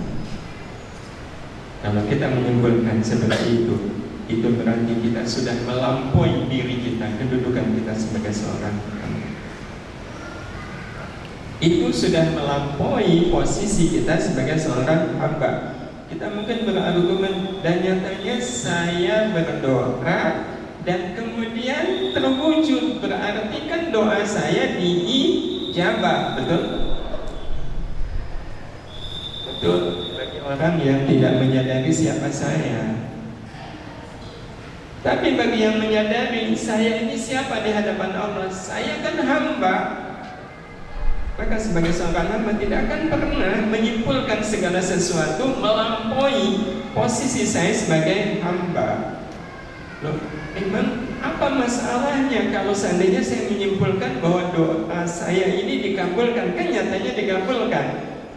Kalau 1.82 2.06
kita 2.06 2.30
menyimpulkan 2.30 3.02
seperti 3.02 3.66
itu, 3.66 3.76
itu 4.30 4.46
berarti 4.56 4.94
kita 5.04 5.20
sudah 5.28 5.52
melampaui 5.68 6.48
diri 6.48 6.80
kita, 6.80 7.20
kedudukan 7.20 7.76
kita 7.76 7.92
sebagai 7.92 8.32
seorang 8.32 8.72
hamba. 9.02 9.28
Itu 11.60 11.92
sudah 11.92 12.32
melampaui 12.32 13.28
posisi 13.28 13.92
kita 14.00 14.16
sebagai 14.16 14.56
seorang 14.56 15.20
hamba. 15.20 15.83
Kita 16.14 16.30
mungkin 16.30 16.62
berargumen 16.62 17.58
dan 17.58 17.82
nyatanya 17.82 18.38
saya 18.38 19.34
berdoa 19.34 20.46
dan 20.86 21.10
kemudian 21.18 22.14
terwujud 22.14 23.02
berarti 23.02 23.58
kan 23.66 23.90
doa 23.90 24.22
saya 24.22 24.78
di 24.78 25.10
Jabat, 25.74 26.38
betul? 26.38 26.62
Betul, 29.42 29.80
bagi 30.14 30.38
orang 30.38 30.74
yang 30.86 31.02
tidak 31.02 31.34
menyadari 31.42 31.90
siapa 31.90 32.30
saya. 32.30 32.94
Tapi 35.02 35.34
bagi 35.34 35.66
yang 35.66 35.82
menyadari 35.82 36.54
saya 36.54 37.02
ini 37.02 37.18
siapa 37.18 37.58
di 37.66 37.74
hadapan 37.74 38.14
Allah, 38.14 38.46
saya 38.54 39.02
kan 39.02 39.18
hamba. 39.18 40.03
Maka 41.34 41.58
sebagai 41.58 41.90
seorang 41.90 42.30
hamba 42.30 42.54
tidak 42.62 42.86
akan 42.86 43.10
pernah 43.10 43.66
menyimpulkan 43.66 44.38
segala 44.38 44.78
sesuatu 44.78 45.58
melampaui 45.58 46.78
posisi 46.94 47.42
saya 47.42 47.74
sebagai 47.74 48.38
hamba. 48.38 49.18
Loh, 50.06 50.14
memang 50.54 51.10
apa 51.18 51.58
masalahnya 51.58 52.54
kalau 52.54 52.70
seandainya 52.70 53.18
saya 53.18 53.50
menyimpulkan 53.50 54.22
bahwa 54.22 54.54
doa 54.54 55.02
saya 55.02 55.58
ini 55.58 55.82
dikabulkan? 55.90 56.54
Kan 56.54 56.70
nyatanya 56.70 57.12
dikabulkan. 57.18 57.86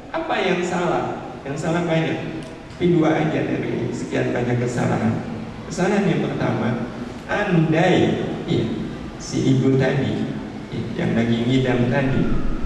Apa 0.10 0.36
yang 0.42 0.66
salah? 0.66 1.22
Yang 1.46 1.70
salah 1.70 1.86
banyak. 1.86 2.42
Tapi 2.78 2.98
dua 2.98 3.14
aja 3.14 3.46
dari 3.46 3.94
sekian 3.94 4.34
banyak 4.34 4.58
kesalahan. 4.58 5.22
Kesalahan 5.70 6.10
yang 6.10 6.26
pertama, 6.26 6.90
andai 7.30 8.26
ya, 8.50 8.66
si 9.22 9.54
ibu 9.54 9.78
tadi 9.78 10.34
ya, 10.74 10.82
yang 11.06 11.12
lagi 11.14 11.46
ngidam 11.46 11.90
tadi 11.94 12.57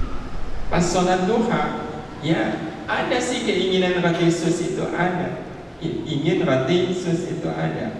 pas 0.71 0.79
sholat 0.79 1.27
duha 1.27 1.83
ya 2.23 2.71
ada 2.87 3.17
sih 3.19 3.43
keinginan 3.47 4.03
roti 4.03 4.27
sus 4.27 4.59
itu 4.63 4.83
ada. 4.91 5.43
Ingin 5.81 6.43
roti 6.43 6.91
sus 6.91 7.27
itu 7.27 7.47
ada. 7.47 7.91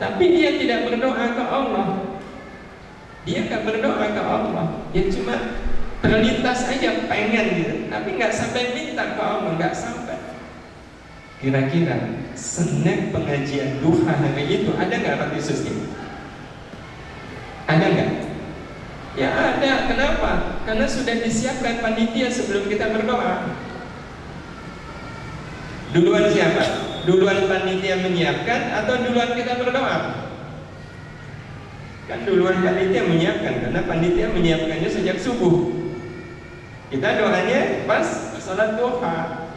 Tapi 0.00 0.24
dia 0.34 0.56
tidak 0.56 0.88
berdoa 0.88 1.26
ke 1.36 1.44
Allah. 1.44 1.88
Dia 3.22 3.46
nggak 3.46 3.62
berdoa 3.62 4.06
ke 4.08 4.22
Allah. 4.22 4.66
Dia 4.96 5.04
cuma 5.12 5.36
terlintas 6.02 6.66
aja 6.66 7.06
pengen 7.06 7.46
gitu. 7.60 7.74
Tapi 7.92 8.08
nggak 8.16 8.32
sampai 8.32 8.72
minta 8.72 9.04
ke 9.14 9.22
Allah 9.22 9.50
nggak 9.56 9.74
sampai. 9.76 10.18
Kira-kira 11.42 12.22
snack 12.38 13.10
pengajian 13.10 13.82
duha 13.82 14.14
hari 14.14 14.44
itu 14.48 14.70
ada 14.78 14.94
nggak 14.96 15.18
roti 15.28 15.40
sus 15.44 15.62
ini? 15.68 15.86
Ada 17.68 17.84
nggak 17.84 18.10
ya 19.12 19.28
ada 19.28 19.72
kenapa 19.92 20.30
karena 20.64 20.86
sudah 20.88 21.14
disiapkan 21.20 21.84
panitia 21.84 22.32
sebelum 22.32 22.64
kita 22.68 22.88
berdoa 22.92 23.52
duluan 25.92 26.32
siapa 26.32 26.64
duluan 27.04 27.44
panitia 27.44 28.00
menyiapkan 28.00 28.60
atau 28.82 28.94
duluan 29.04 29.36
kita 29.36 29.60
berdoa 29.60 29.98
kan 32.08 32.18
duluan 32.24 32.64
panitia 32.64 33.02
menyiapkan 33.04 33.54
karena 33.68 33.80
panitia 33.84 34.26
menyiapkannya 34.32 34.88
sejak 34.88 35.20
subuh 35.20 35.82
kita 36.92 37.08
doanya 37.16 37.88
pas 37.88 38.04
sholat 38.36 38.76
duha. 38.76 39.48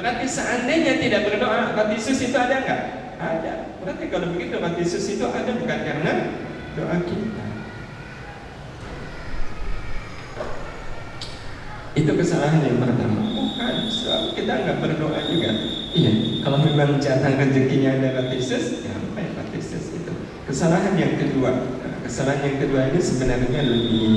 Berarti 0.00 0.24
seandainya 0.24 0.96
tidak 0.96 1.28
berdoa, 1.28 1.76
roti 1.76 2.00
sus 2.00 2.24
itu 2.24 2.32
ada 2.32 2.64
nggak? 2.64 2.82
Ada. 3.20 3.52
Berarti 3.84 4.04
kalau 4.08 4.32
begitu 4.32 4.56
roti 4.56 4.84
sus 4.88 5.04
itu 5.12 5.28
ada 5.28 5.52
bukan 5.52 5.80
karena 5.84 6.12
doa 6.72 6.96
kita. 7.04 7.49
Itu 11.96 12.12
kesalahan 12.14 12.62
yang 12.62 12.78
pertama. 12.78 13.20
Bukan, 13.34 13.74
so, 13.90 14.34
kita 14.34 14.52
nggak 14.62 14.78
berdoa 14.78 15.20
juga. 15.26 15.50
Iya, 15.90 16.12
kalau 16.46 16.62
memang 16.62 17.02
jatah 17.02 17.34
rezekinya 17.34 17.98
ada 17.98 18.30
sus, 18.38 18.86
ya 18.86 18.94
apa 18.94 19.18
ya 19.26 19.60
sus 19.60 19.86
itu? 19.98 20.12
Kesalahan 20.46 20.94
yang 20.94 21.18
kedua, 21.18 21.50
nah, 21.82 21.94
kesalahan 22.06 22.46
yang 22.46 22.58
kedua 22.62 22.94
ini 22.94 23.00
sebenarnya 23.02 23.60
lebih 23.66 24.14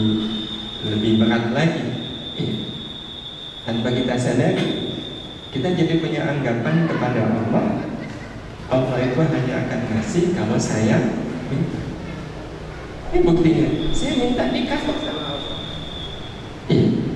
lebih 0.83 1.11
berat 1.23 1.55
lagi 1.55 2.03
tanpa 3.63 3.89
kita 3.95 4.15
sadari 4.19 4.67
kita 5.55 5.71
jadi 5.71 6.03
punya 6.03 6.27
anggapan 6.27 6.83
kepada 6.83 7.19
Allah 7.23 7.65
Allah 8.67 8.97
itu 8.99 9.19
hanya 9.23 9.53
akan 9.63 9.79
ngasih 9.95 10.35
kalau 10.35 10.59
saya 10.59 10.99
minta 11.47 11.79
ini 13.13 13.19
buktinya 13.23 13.67
saya 13.95 14.13
minta 14.19 14.43
Allah 14.51 14.75
eh, 14.99 15.02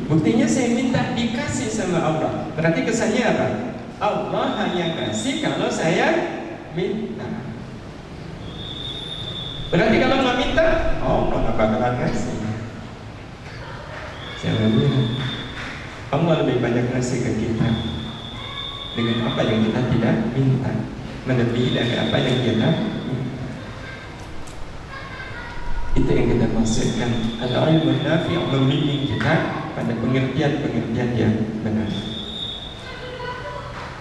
buktinya 0.08 0.48
saya 0.48 0.72
minta 0.72 1.14
dikasih 1.14 1.68
sama 1.68 2.00
Allah. 2.00 2.32
Berarti 2.56 2.88
kesannya 2.88 3.24
apa? 3.28 3.48
Allah 3.98 4.46
hanya 4.64 4.86
ngasih 4.96 5.44
kalau 5.44 5.68
saya 5.68 6.16
minta. 6.72 7.28
Berarti 9.68 9.96
kalau 10.00 10.16
nggak 10.24 10.38
minta 10.40 10.66
oh, 11.04 11.28
Allah 11.28 11.38
nggak 11.44 11.58
bakalan 11.60 11.94
ngasih. 12.00 12.36
Saya 14.40 14.70
bilang 14.72 15.18
Allah 16.14 16.34
lebih 16.46 16.64
banyak 16.64 16.86
ngasih 16.96 17.20
ke 17.28 17.32
kita. 17.36 17.70
Dengan 18.96 19.30
apa 19.30 19.42
yang 19.46 19.60
kita 19.68 19.82
tidak 19.94 20.16
minta? 20.34 20.74
Melebihi 21.28 21.70
dari 21.76 21.96
apa 22.00 22.16
yang 22.16 22.38
kita 22.48 22.70
minta. 23.12 23.38
Itu 26.00 26.10
yang 26.16 26.28
kita 26.32 26.46
maksudkan. 26.54 27.12
Al-ilmu 27.44 27.92
nafi' 28.06 28.38
membimbing 28.38 29.04
kita 29.12 29.67
pada 29.78 29.94
pengertian-pengertian 29.94 31.12
yang 31.14 31.34
benar. 31.62 31.86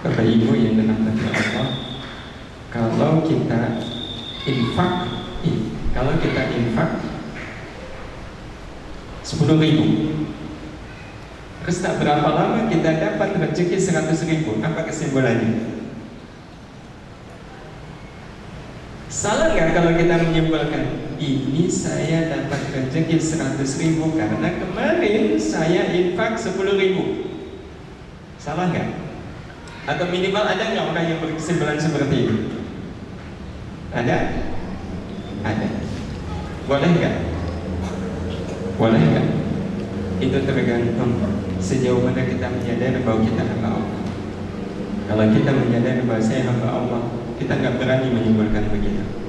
Bapak 0.01 0.25
Ibu 0.25 0.57
yang 0.57 0.73
dirahmati 0.81 1.25
Allah 1.29 1.69
kalau 2.73 3.21
kita 3.21 3.77
infak 4.49 4.93
kalau 5.93 6.13
kita 6.17 6.41
infak 6.57 6.89
10 9.21 9.37
ribu. 9.61 9.85
Terus 11.61 11.77
tak 11.83 12.01
berapa 12.01 12.25
lama 12.25 12.65
kita 12.73 12.97
dapat 12.97 13.37
rezeki 13.37 13.77
100 13.77 14.29
ribu? 14.33 14.57
Apa 14.65 14.81
kesimpulannya? 14.81 15.77
Salah 19.13 19.53
nggak 19.53 19.77
kalau 19.77 19.91
kita 19.93 20.15
menyimpulkan 20.25 21.06
Ini 21.17 21.65
saya 21.65 22.29
dapat 22.29 22.61
rezeki 22.69 23.17
100 23.17 23.81
ribu 23.81 24.13
Karena 24.13 24.53
kemarin 24.61 25.33
saya 25.41 25.89
infak 25.89 26.37
10 26.37 26.53
ribu 26.77 27.03
Salah 28.37 28.69
nggak? 28.69 28.89
Atau 29.89 30.13
minimal 30.13 30.45
ada 30.45 30.61
nggak 30.61 30.85
orang 30.93 31.05
yang 31.09 31.19
berkesimpulan 31.25 31.81
seperti 31.81 32.29
ini? 32.29 32.37
Ada? 33.97 34.17
Ada 35.41 35.67
Boleh 36.69 36.89
nggak? 37.01 37.15
Boleh 38.77 39.01
nggak? 39.01 39.27
Itu 40.21 40.37
tergantung 40.45 41.17
sejauh 41.57 42.01
mana 42.05 42.25
kita 42.25 42.47
menyadari 42.49 43.01
bahwa 43.01 43.25
kita 43.25 43.41
hamba 43.41 43.69
Allah. 43.81 44.01
Kalau 45.07 45.25
kita 45.33 45.51
menyadari 45.53 46.01
bahwa 46.05 46.21
saya 46.21 46.41
hamba 46.45 46.69
Allah, 46.69 47.01
kita 47.37 47.53
nggak 47.57 47.77
berani 47.81 48.07
menyimpulkan 48.13 48.69
begitu. 48.73 49.26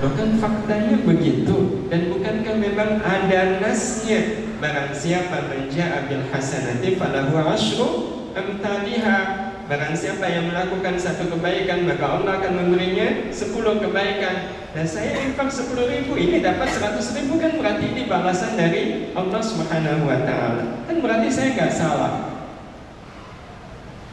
Bahkan 0.00 0.40
faktanya 0.40 0.96
begitu. 1.04 1.84
Dan 1.92 2.08
bukankah 2.08 2.56
memang 2.56 3.04
ada 3.04 3.60
nasnya? 3.60 4.48
Barang 4.56 4.96
siapa 4.96 5.48
menja'a 5.48 6.08
bil 6.08 6.24
hasanati 6.28 7.00
falahu 7.00 7.32
asyru 7.48 7.88
amtaliha 8.36 9.48
Barang 9.64 9.96
siapa 9.96 10.28
yang 10.28 10.52
melakukan 10.52 11.00
satu 11.00 11.32
kebaikan 11.32 11.88
Maka 11.88 12.04
Allah 12.04 12.36
akan 12.42 12.52
memberinya 12.58 13.28
sepuluh 13.28 13.76
kebaikan. 13.76 14.56
Dan 14.72 14.88
saya 14.88 15.20
infak 15.20 15.52
sepuluh 15.52 15.84
ribu 15.88 16.16
Ini 16.16 16.40
dapat 16.40 16.72
seratus 16.72 17.12
ribu 17.12 17.36
kan 17.36 17.60
berarti 17.60 17.92
ini 17.92 18.08
balasan 18.08 18.56
dari 18.56 19.12
Allah 19.12 19.42
subhanahu 19.44 20.08
wa 20.08 20.18
ta'ala. 20.24 20.64
Kan 20.88 20.96
berarti 21.04 21.28
saya 21.28 21.48
nggak 21.56 21.72
salah. 21.76 22.12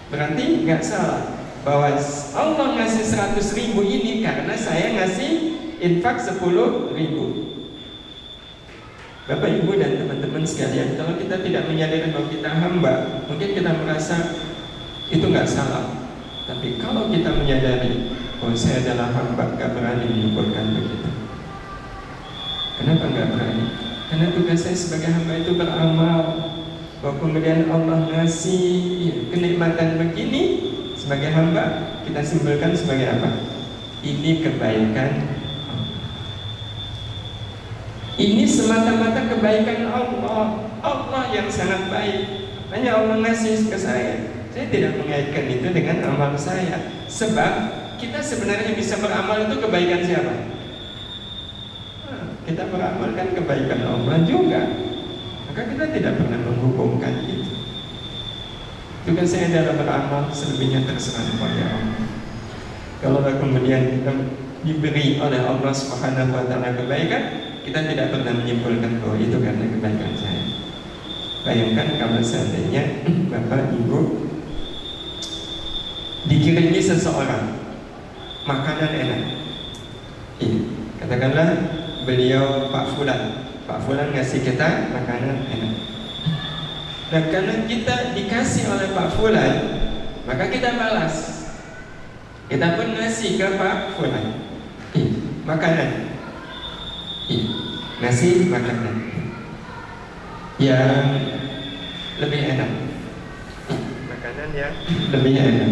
Berarti 0.07 0.63
nggak 0.63 0.83
salah 0.83 1.35
Bahwa 1.67 1.91
Allah 2.31 2.67
ngasih 2.79 3.03
seratus 3.03 3.51
ribu 3.59 3.83
ini 3.83 4.23
Karena 4.23 4.55
saya 4.55 4.95
ngasih 4.95 5.56
infak 5.81 6.17
sepuluh 6.21 6.93
ribu 6.93 7.47
Bapak 9.27 9.59
Ibu 9.59 9.75
dan 9.75 9.99
teman-teman 9.99 10.47
sekalian, 10.47 10.95
kalau 10.95 11.19
kita 11.19 11.43
tidak 11.43 11.67
menyadari 11.67 12.15
bahwa 12.15 12.31
kita 12.31 12.47
hamba, 12.47 12.93
mungkin 13.27 13.59
kita 13.59 13.75
merasa 13.75 14.39
itu 15.11 15.19
nggak 15.27 15.43
salah. 15.43 15.83
Tapi 16.47 16.79
kalau 16.79 17.11
kita 17.11 17.35
menyadari 17.35 18.07
bahwa 18.39 18.55
saya 18.55 18.87
adalah 18.87 19.11
hamba, 19.11 19.51
nggak 19.59 19.75
berani 19.75 20.05
menyimpulkan 20.07 20.79
begitu. 20.79 21.11
Kenapa 22.79 23.03
nggak 23.03 23.27
berani? 23.35 23.65
Karena 24.07 24.27
tugas 24.31 24.63
saya 24.63 24.79
sebagai 24.79 25.11
hamba 25.11 25.33
itu 25.35 25.51
beramal. 25.59 26.23
Bahwa 27.03 27.13
kemudian 27.19 27.67
Allah 27.67 28.07
ngasih 28.07 28.63
kenikmatan 29.29 30.01
begini 30.01 30.71
sebagai 30.95 31.35
hamba 31.35 31.99
kita 32.07 32.23
simpulkan 32.23 32.71
sebagai 32.73 33.11
apa? 33.11 33.43
Ini 34.07 34.39
kebaikan 34.39 35.36
ini 38.17 38.43
semata-mata 38.49 39.29
kebaikan 39.29 39.93
Allah 39.93 40.65
Allah 40.81 41.23
yang 41.29 41.49
sangat 41.49 41.89
baik 41.89 42.49
Hanya 42.73 42.99
Allah 42.99 43.21
ngasih 43.21 43.69
ke 43.69 43.77
saya 43.77 44.37
saya 44.57 44.73
tidak 44.73 44.97
mengaitkan 44.97 45.45
itu 45.53 45.69
dengan 45.69 46.01
amal 46.09 46.33
saya. 46.33 46.81
Sebab 47.05 47.53
kita 48.01 48.17
sebenarnya 48.25 48.73
bisa 48.73 48.97
beramal 48.97 49.45
itu 49.45 49.61
kebaikan 49.61 50.01
siapa? 50.01 50.33
kita 52.49 52.63
beramalkan 52.73 53.37
kebaikan 53.37 53.85
Allah 53.85 54.17
juga. 54.25 54.65
Maka 55.45 55.61
kita 55.67 55.93
tidak 55.93 56.17
pernah 56.17 56.41
menghukumkan 56.41 57.21
itu. 57.27 57.53
Juga 59.05 59.23
saya 59.29 59.61
dalam 59.61 59.77
beramal 59.77 60.33
selebihnya 60.33 60.89
terserah 60.89 61.21
kepada 61.27 61.63
Allah. 61.69 62.01
Kalau 62.97 63.21
kemudian 63.21 64.01
kita 64.01 64.11
diberi 64.65 65.21
oleh 65.21 65.37
Allah 65.37 65.69
Subhanahu 65.69 66.33
wa 66.33 66.49
taala 66.49 66.73
kebaikan, 66.73 67.46
kita 67.67 67.83
tidak 67.83 68.15
pernah 68.15 68.31
menyimpulkan 68.31 69.03
bahwa 69.03 69.19
itu 69.19 69.37
karena 69.43 69.65
kebaikan 69.67 70.13
saya. 70.15 70.43
Bayangkan 71.43 71.87
kalau 71.99 72.23
seandainya 72.23 73.03
Bapak 73.31 73.75
Ibu 73.75 73.99
dikirimi 76.31 76.79
seseorang 76.79 77.55
makanan 78.43 78.91
enak 78.91 79.21
ini 80.43 80.59
katakanlah 80.99 81.55
beliau 82.03 82.67
Pak 82.67 82.95
Fulan 82.95 83.47
Pak 83.63 83.79
Fulan 83.87 84.11
ngasih 84.11 84.43
kita 84.43 84.91
makanan 84.91 85.47
enak 85.47 85.73
dan 87.07 87.23
karena 87.31 87.55
kita 87.63 87.95
dikasih 88.11 88.67
oleh 88.67 88.91
Pak 88.91 89.07
Fulan 89.15 89.55
maka 90.27 90.51
kita 90.51 90.75
balas 90.75 91.35
Kita 92.47 92.79
pun 92.79 92.95
ngasih 92.95 93.35
ke 93.35 93.59
Pak 93.59 93.99
Fulan. 93.99 94.39
Eh, 94.95 95.03
makanan. 95.43 96.06
Eh, 97.27 97.43
ngasih 97.99 98.47
makanan. 98.47 98.95
Yang 100.63 100.95
lebih 102.23 102.41
enak. 102.55 102.71
Makanan 104.07 104.49
yang 104.55 104.73
lebih 105.11 105.33
enak. 105.35 105.71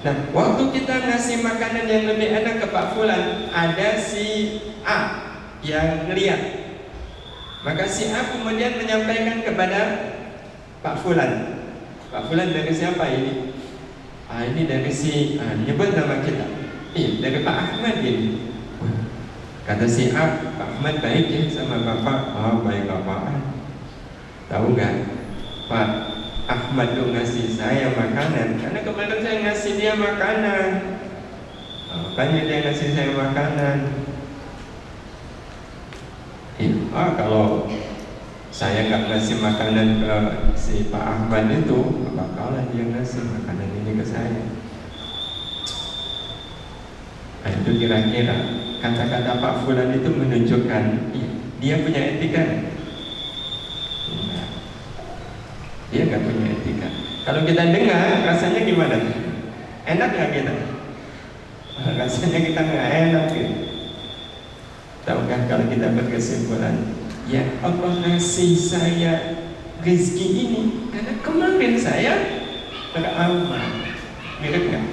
Nah, 0.00 0.16
waktu 0.36 0.62
kita 0.76 0.94
ngasih 1.08 1.40
makanan 1.40 1.88
yang 1.88 2.04
lebih 2.12 2.28
enak 2.44 2.60
ke 2.60 2.66
Pak 2.68 2.92
Fulan, 2.92 3.48
ada 3.48 3.88
si 3.96 4.60
A 4.84 5.32
yang 5.64 6.12
ngeliat. 6.12 6.40
Maka 7.64 7.88
si 7.88 8.12
A 8.12 8.20
kemudian 8.36 8.76
menyampaikan 8.76 9.40
kepada 9.40 9.80
Pak 10.84 11.00
Fulan. 11.00 11.64
Pak 12.12 12.28
Fulan 12.28 12.52
dari 12.52 12.72
siapa 12.72 13.08
ini? 13.08 13.56
Ah, 14.28 14.44
ini 14.44 14.68
dari 14.68 14.92
si 14.92 15.40
ah, 15.40 15.56
nyebut 15.56 15.96
nama 15.96 16.20
kita. 16.20 16.46
Iya, 16.92 17.10
dari 17.24 17.38
Pak 17.40 17.56
Ahmad 17.56 17.96
ini. 18.04 18.49
Kata 19.70 19.86
si 19.86 20.10
A, 20.10 20.50
Pak 20.58 20.82
Ahmad 20.82 20.98
baik 20.98 21.30
ya 21.30 21.46
sama 21.46 21.78
Bapak. 21.86 22.34
Oh, 22.34 22.66
baik 22.66 22.90
Bapak. 22.90 23.38
Tahu 24.50 24.74
nggak? 24.74 24.94
Pak 25.70 25.88
Ahmad 26.50 26.98
tuh 26.98 27.14
ngasih 27.14 27.54
saya 27.54 27.94
makanan 27.94 28.58
karena 28.58 28.82
kemarin 28.82 29.22
saya 29.22 29.36
ngasih 29.46 29.78
dia 29.78 29.94
makanan. 29.94 30.66
Oh, 31.86 32.02
makanya 32.02 32.50
dia 32.50 32.58
ngasih 32.66 32.98
saya 32.98 33.14
makanan. 33.14 33.78
Ah, 36.90 37.14
kalau 37.14 37.70
saya 38.50 38.90
nggak 38.90 39.06
ngasih 39.06 39.38
makanan 39.38 40.02
ke 40.02 40.14
si 40.58 40.90
Pak 40.90 40.98
Ahmad 40.98 41.46
itu, 41.46 42.10
bakalan 42.18 42.74
dia 42.74 42.90
ngasih 42.90 43.22
makanan 43.22 43.70
ini 43.86 44.02
ke 44.02 44.02
saya. 44.02 44.42
Nah, 47.46 47.50
itu 47.54 47.70
kira-kira 47.78 48.59
kata-kata 48.80 49.44
Pak 49.44 49.54
Fulan 49.62 49.92
itu 49.92 50.08
menunjukkan 50.08 50.84
dia 51.60 51.76
punya 51.84 52.00
etika. 52.16 52.42
Nah, 54.08 54.48
dia 55.92 56.02
nggak 56.08 56.24
punya 56.24 56.44
etika. 56.56 56.88
Kalau 57.28 57.44
kita 57.44 57.62
dengar, 57.68 58.24
rasanya 58.24 58.60
gimana? 58.64 58.96
Enak 59.84 60.08
nggak 60.16 60.32
kita? 60.32 60.54
Rasanya 62.00 62.38
kita 62.44 62.60
nggak 62.60 62.88
enak 63.08 63.24
gitu. 63.32 63.54
Tahukah 65.00 65.40
kalau 65.48 65.64
kita 65.72 65.96
berkesimpulan 65.96 66.92
Ya 67.24 67.40
Allah 67.64 68.04
ngasih 68.04 68.52
saya 68.52 69.12
rezeki 69.80 70.26
ini 70.28 70.62
Karena 70.92 71.16
kemarin 71.24 71.74
saya 71.80 72.14
beramal 72.92 73.64
Mirip 74.44 74.68
nggak? 74.68 74.84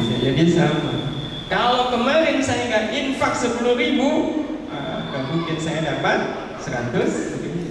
Bisa 0.00 0.14
jadi 0.24 0.44
sama 0.48 1.15
Kalau 1.46 1.94
kemarin 1.94 2.42
saya 2.42 2.66
nggak 2.66 2.86
infak 2.90 3.32
10 3.38 3.62
ribu 3.78 4.08
uh, 4.66 4.98
mungkin 5.30 5.56
saya 5.62 5.82
dapat 5.94 6.50
100 6.58 6.90
ribu 7.42 7.70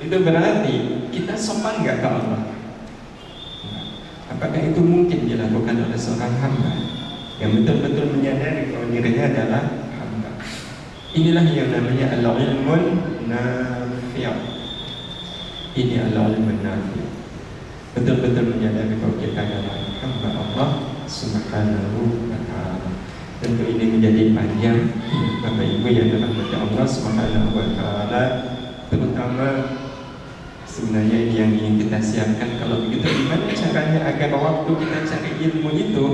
Itu 0.00 0.16
berarti 0.26 0.76
kita 1.14 1.34
sopan 1.38 1.86
nggak 1.86 2.02
ke 2.02 2.08
Allah? 2.08 2.42
Apakah 4.30 4.60
itu 4.62 4.80
mungkin 4.80 5.28
dilakukan 5.28 5.76
oleh 5.86 5.98
seorang 5.98 6.34
hamba? 6.40 6.90
yang 7.40 7.56
betul-betul 7.56 8.20
menyadari 8.20 8.68
bahwa 8.68 8.86
dirinya 8.92 9.24
adalah 9.32 9.62
hamba. 9.96 10.30
Inilah 11.16 11.46
yang 11.48 11.72
namanya 11.72 12.06
al-ilmun 12.20 12.84
nafi'. 13.32 14.28
Ini 15.72 15.94
al-ilmun 16.12 16.60
nafi'. 16.60 17.08
Betul-betul 17.96 18.44
menyadari 18.44 18.92
bahwa 19.00 19.16
kita 19.16 19.40
adalah 19.40 19.76
hamba 20.04 20.28
Allah 20.36 20.89
Subhanahu 21.10 22.30
wa 22.30 22.38
taala. 22.46 22.90
Tentu 23.42 23.66
ini 23.66 23.98
menjadi 23.98 24.30
panjang 24.30 24.94
Bapak 25.42 25.66
Ibu 25.66 25.88
yang 25.90 26.06
dirahmati 26.14 26.54
Allah 26.54 26.86
Subhanahu 26.86 27.50
wa 27.50 27.66
taala, 27.74 28.22
terutama 28.86 29.46
sebenarnya 30.62 31.18
ini 31.26 31.34
yang 31.34 31.50
ingin 31.50 31.74
kita 31.82 31.98
siapkan 31.98 32.62
kalau 32.62 32.86
begitu 32.86 33.10
gimana 33.10 33.50
caranya 33.50 34.00
agar 34.06 34.30
waktu 34.38 34.70
kita 34.70 34.98
cari 35.02 35.30
ilmu 35.50 35.70
itu 35.74 36.06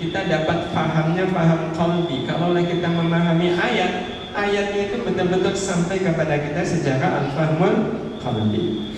kita 0.00 0.20
dapat 0.24 0.72
pahamnya 0.72 1.28
paham 1.28 1.76
kalbi. 1.76 2.24
Kalau 2.24 2.56
kita 2.56 2.88
memahami 2.88 3.52
ayat, 3.60 4.08
ayatnya 4.32 4.88
itu 4.88 5.04
betul-betul 5.04 5.52
sampai 5.52 6.00
kepada 6.00 6.40
kita 6.40 6.64
secara 6.64 7.28
al-fahmul 7.28 7.76
kalbi. 8.24 8.96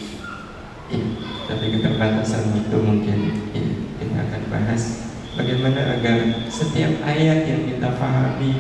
Ya, 0.87 1.03
tapi 1.51 1.75
keterbatasan 1.75 2.55
itu 2.63 2.77
mungkin 2.79 3.19
ya, 3.51 3.65
kita 3.99 4.19
akan 4.23 4.43
bahas 4.47 5.12
bagaimana 5.37 5.99
agar 5.99 6.19
setiap 6.49 6.93
ayat 7.05 7.49
yang 7.49 7.63
kita 7.69 7.89
pahami 7.97 8.53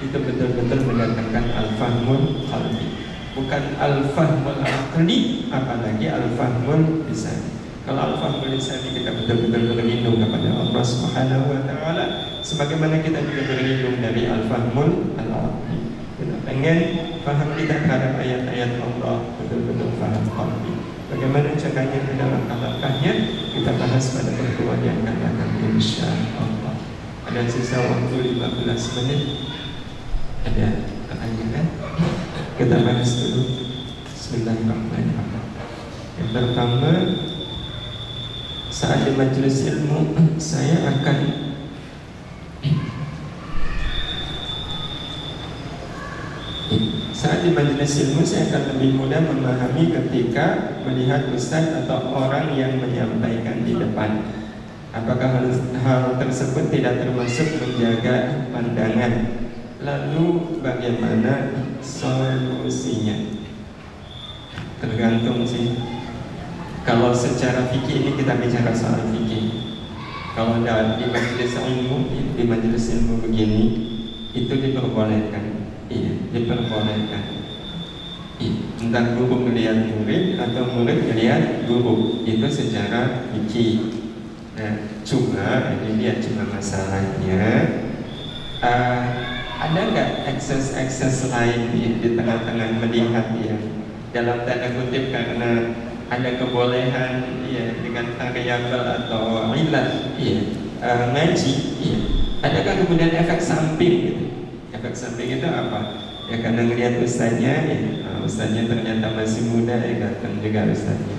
itu 0.00 0.16
betul-betul 0.16 0.80
mendatangkan 0.88 1.44
al-fahmul 1.52 2.46
kalbi. 2.48 2.88
Bukan 3.30 3.62
al-fahmul 3.78 4.58
akli, 4.58 5.46
apalagi 5.52 6.06
al-fahmul 6.10 7.06
lisan. 7.06 7.60
Kalau 7.84 8.12
al-fahmul 8.12 8.52
lisani 8.52 8.92
kita 8.92 9.10
betul-betul 9.16 9.72
berlindung 9.74 10.20
kepada 10.20 10.52
Allah 10.52 10.84
Subhanahu 10.84 11.44
wa 11.48 11.60
taala 11.64 12.04
sebagaimana 12.44 13.00
kita 13.00 13.24
juga 13.24 13.42
berlindung 13.50 13.96
dari 14.04 14.28
al-fahmul 14.28 15.16
al-aqli. 15.16 15.78
Kita 16.20 16.36
pengen 16.44 16.78
faham 17.24 17.48
kita 17.56 17.80
terhadap 17.80 18.20
ayat-ayat 18.20 18.70
Allah 18.78 19.16
betul-betul 19.40 19.90
faham 19.96 20.24
qalbi. 20.36 20.99
Bagaimana 21.10 21.58
caranya 21.58 21.98
ke 22.06 22.14
dalam 22.14 22.46
langkahnya 22.46 23.12
kita 23.50 23.74
bahas 23.74 24.14
pada 24.14 24.30
pertemuan 24.30 24.78
yang 24.78 25.02
akan 25.02 25.18
datang 25.18 25.52
insya 25.74 26.06
Allah. 26.38 26.78
Ada 27.26 27.50
sisa 27.50 27.82
waktu 27.82 28.38
15 28.38 28.94
menit. 29.02 29.22
Ada 30.46 30.86
pertanyaan? 31.10 31.66
Kita 32.54 32.76
bahas 32.86 33.10
dulu. 33.26 33.42
Bismillahirrahmanirrahim. 34.06 35.44
Yang 36.14 36.30
pertama 36.30 36.92
saat 38.70 39.02
di 39.02 39.12
majelis 39.18 39.66
ilmu 39.66 40.14
saya 40.38 40.94
akan 40.94 41.49
saat 47.20 47.44
di 47.44 47.52
majelis 47.52 48.00
ilmu 48.00 48.24
saya 48.24 48.48
akan 48.48 48.62
lebih 48.72 48.96
mudah 48.96 49.20
memahami 49.20 49.92
ketika 49.92 50.72
melihat 50.88 51.28
ustaz 51.36 51.84
atau 51.84 52.16
orang 52.16 52.56
yang 52.56 52.80
menyampaikan 52.80 53.60
di 53.60 53.76
depan 53.76 54.24
apakah 54.96 55.28
hal, 55.36 55.46
hal 55.84 56.04
tersebut 56.16 56.72
tidak 56.72 57.04
termasuk 57.04 57.60
menjaga 57.60 58.48
pandangan 58.48 59.36
lalu 59.84 60.56
bagaimana 60.64 61.60
solusinya 61.84 63.36
tergantung 64.80 65.44
sih 65.44 65.76
kalau 66.80 67.12
secara 67.12 67.68
fikih 67.68 68.00
ini 68.00 68.10
kita 68.16 68.40
bicara 68.40 68.72
soal 68.72 69.04
fikih. 69.12 69.52
Kalau 70.32 70.64
di 70.64 71.04
majelis 71.12 71.52
ilmu, 71.52 72.08
di 72.32 72.44
majelis 72.48 72.84
ilmu 72.96 73.20
begini, 73.20 73.64
itu 74.32 74.48
diperbolehkan. 74.48 75.49
Iya, 75.90 76.12
diperbolehkan. 76.30 77.24
Iya, 78.38 78.52
entah 78.78 79.04
guru 79.18 79.42
melihat 79.50 79.90
murid 79.90 80.38
atau 80.38 80.62
murid 80.70 81.10
melihat 81.10 81.66
guru 81.66 82.22
itu 82.22 82.46
secara 82.46 83.26
fikih. 83.34 84.00
Nah, 84.54 84.86
cuma 85.02 85.74
ini 85.82 85.98
dia 85.98 86.22
cuma 86.22 86.46
masalahnya. 86.46 87.44
Uh, 88.62 89.02
ada 89.60 89.80
nggak 89.92 90.10
akses-akses 90.30 91.28
lain 91.28 91.74
di, 91.74 92.00
di 92.00 92.08
tengah-tengah 92.16 92.80
melihat 92.80 93.36
dia 93.36 93.56
dalam 94.14 94.46
tanda 94.48 94.72
kutip 94.72 95.12
karena 95.12 95.76
ada 96.10 96.30
kebolehan 96.40 97.44
ya 97.46 97.78
dengan 97.84 98.18
variabel 98.18 98.82
atau 99.04 99.52
ilat 99.54 100.16
ya 100.18 100.38
uh, 100.82 101.04
ngaji 101.14 101.52
ya 101.78 101.96
adakah 102.42 102.74
kemudian 102.82 103.14
efek 103.14 103.38
samping 103.38 103.94
gitu 104.10 104.24
efek 104.80 104.96
samping 104.96 105.36
itu 105.36 105.44
apa? 105.44 106.08
Ya 106.32 106.40
karena 106.40 106.64
ngelihat 106.64 107.04
ustaznya 107.04 107.52
ya. 107.68 107.78
Uh, 108.08 108.24
ustaznya 108.24 108.64
ternyata 108.64 109.12
masih 109.12 109.52
muda 109.52 109.76
ya 109.76 110.08
datang 110.08 110.40
juga 110.40 110.72
ustaznya. 110.72 111.16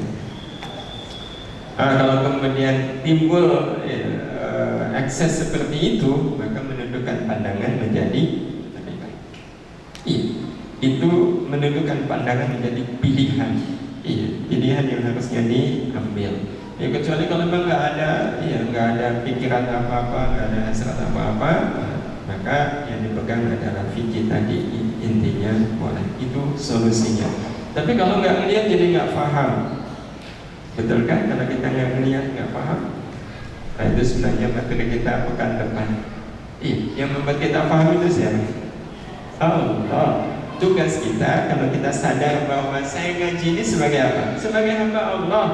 Uh, 1.78 1.94
kalau 1.94 2.16
kemudian 2.26 3.06
timbul 3.06 3.78
ya, 3.86 4.02
uh, 4.34 4.98
akses 4.98 5.46
seperti 5.46 6.02
itu 6.02 6.42
maka 6.42 6.58
menundukkan 6.58 7.30
pandangan 7.30 7.72
menjadi 7.78 8.22
lebih 8.74 8.96
baik. 8.98 9.20
Iya. 10.10 10.26
Itu 10.82 11.12
menundukkan 11.46 12.10
pandangan 12.10 12.58
menjadi 12.58 12.82
pilihan. 12.98 13.52
Iya, 14.02 14.28
pilihan 14.50 14.86
yang 14.90 15.02
harusnya 15.06 15.46
diambil. 15.46 16.34
Ya 16.82 16.90
kecuali 16.90 17.30
kalau 17.30 17.46
memang 17.46 17.70
nggak 17.70 17.84
ada, 17.94 18.42
iya 18.42 18.66
nggak 18.66 18.86
ada 18.98 19.08
pikiran 19.22 19.70
apa-apa, 19.70 20.34
nggak 20.34 20.46
ada 20.50 20.60
hasrat 20.66 20.98
apa-apa, 20.98 21.52
maka 22.30 22.86
yang 22.90 23.06
dipegang 23.06 23.50
adalah 23.50 23.90
fikih 23.94 24.30
tadi 24.30 24.58
intinya 25.02 25.52
boleh. 25.78 26.06
Itu 26.22 26.54
solusinya. 26.58 27.30
Tapi 27.72 27.96
kalau 27.96 28.20
nggak 28.20 28.46
melihat 28.46 28.66
jadi 28.68 28.86
nggak 28.94 29.12
paham, 29.16 29.52
betul 30.76 31.08
kan? 31.08 31.30
Kalau 31.32 31.46
kita 31.48 31.68
nggak 31.72 31.90
melihat 32.00 32.26
nggak 32.36 32.52
paham, 32.52 33.02
Nah 33.82 33.86
itu 33.98 34.04
sebenarnya 34.06 34.54
materi 34.54 34.86
kita 34.94 35.26
pekan 35.26 35.58
depan. 35.58 35.88
Ih, 36.62 36.94
yang 36.94 37.10
membuat 37.18 37.42
kita 37.42 37.66
paham 37.66 37.98
itu 37.98 38.22
siapa? 38.22 38.46
Allah. 39.42 40.30
Tugas 40.62 41.02
kita 41.02 41.50
kalau 41.50 41.74
kita 41.74 41.90
sadar 41.90 42.46
bahwa 42.46 42.78
saya 42.86 43.18
ngaji 43.18 43.58
ini 43.58 43.64
sebagai 43.66 43.98
apa? 43.98 44.38
Sebagai 44.38 44.78
hamba 44.78 45.02
Allah. 45.18 45.48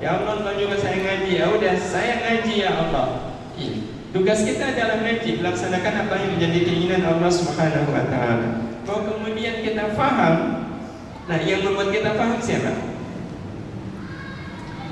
Ya 0.00 0.16
Allah, 0.16 0.56
juga 0.56 0.80
saya 0.80 0.96
ngaji. 1.04 1.44
Ya 1.44 1.52
udah, 1.52 1.76
saya 1.76 2.24
ngaji 2.24 2.64
ya 2.64 2.70
Allah. 2.72 3.36
Ih, 3.60 3.89
tugas 4.10 4.42
kita 4.42 4.74
adalah 4.74 5.02
ngaji, 5.06 5.30
melaksanakan 5.38 5.94
apa 6.06 6.14
yang 6.18 6.30
menjadi 6.38 6.58
keinginan 6.66 7.02
Allah 7.06 7.30
Subhanahu 7.30 7.90
wa 7.94 8.04
taala. 8.10 8.48
Kalau 8.82 9.02
kemudian 9.06 9.62
kita 9.62 9.94
paham, 9.94 10.34
nah 11.30 11.38
yang 11.38 11.62
membuat 11.62 11.94
kita 11.94 12.18
paham 12.18 12.38
siapa? 12.42 12.72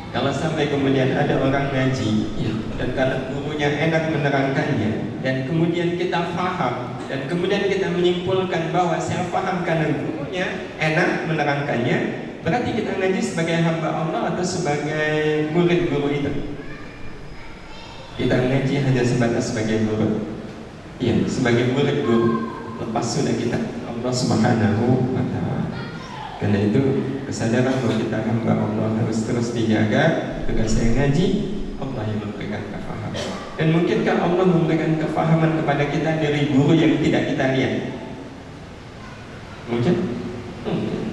Kalau 0.09 0.33
sampai 0.33 0.73
kemudian 0.73 1.13
ada 1.13 1.37
orang 1.37 1.69
ngaji 1.69 2.11
ya, 2.41 2.53
dan 2.81 2.97
kalau 2.97 3.29
gurunya 3.29 3.69
enak 3.69 4.09
menerangkannya 4.09 5.21
dan 5.21 5.45
kemudian 5.45 6.01
kita 6.01 6.33
paham 6.33 6.97
dan 7.11 7.29
kemudian 7.29 7.69
kita 7.69 7.93
menyimpulkan 7.93 8.73
bahwa 8.73 8.97
saya 8.97 9.29
paham 9.29 9.67
karena 9.69 9.93
gurunya 10.01 10.47
enak 10.81 11.29
menerangkannya 11.29 11.99
berarti 12.41 12.71
kita 12.73 12.97
ngaji 12.97 13.21
sebagai 13.21 13.61
hamba 13.61 13.89
Allah 13.93 14.23
atau 14.33 14.45
sebagai 14.47 15.53
murid 15.53 15.93
guru 15.93 16.09
itu 16.09 16.58
kita 18.19 18.35
ngaji 18.35 18.75
hanya 18.83 19.03
sebatas 19.07 19.55
sebagai 19.55 19.87
guru. 19.87 20.27
Iya 20.99 21.23
sebagai 21.31 21.71
murid 21.71 22.03
guru. 22.03 22.51
Lepas 22.83 23.23
sudah 23.23 23.35
kita 23.39 23.59
Allah 23.87 24.11
Subhanahu 24.11 25.15
wa 25.15 25.23
taala. 25.31 25.71
Karena 26.43 26.59
itu 26.67 26.83
kesadaran 27.31 27.79
bahwa 27.79 27.95
kita 27.95 28.19
hamba 28.27 28.53
Allah 28.59 28.89
harus 28.99 29.23
terus 29.23 29.55
dijaga. 29.55 30.35
Dengan 30.51 30.67
saya 30.67 30.99
ngaji 30.99 31.27
Allah 31.79 32.03
yang 32.11 32.21
memberikan 32.27 32.63
kefahaman. 32.75 33.23
Dan 33.55 33.67
mungkinkah 33.71 34.17
Allah 34.19 34.45
memberikan 34.51 34.93
kefahaman 34.99 35.63
kepada 35.63 35.85
kita 35.87 36.11
dari 36.19 36.51
guru 36.51 36.75
yang 36.75 36.99
tidak 36.99 37.23
kita 37.31 37.45
lihat? 37.55 37.75
Mungkin? 39.71 39.95
Hmm. 40.67 41.07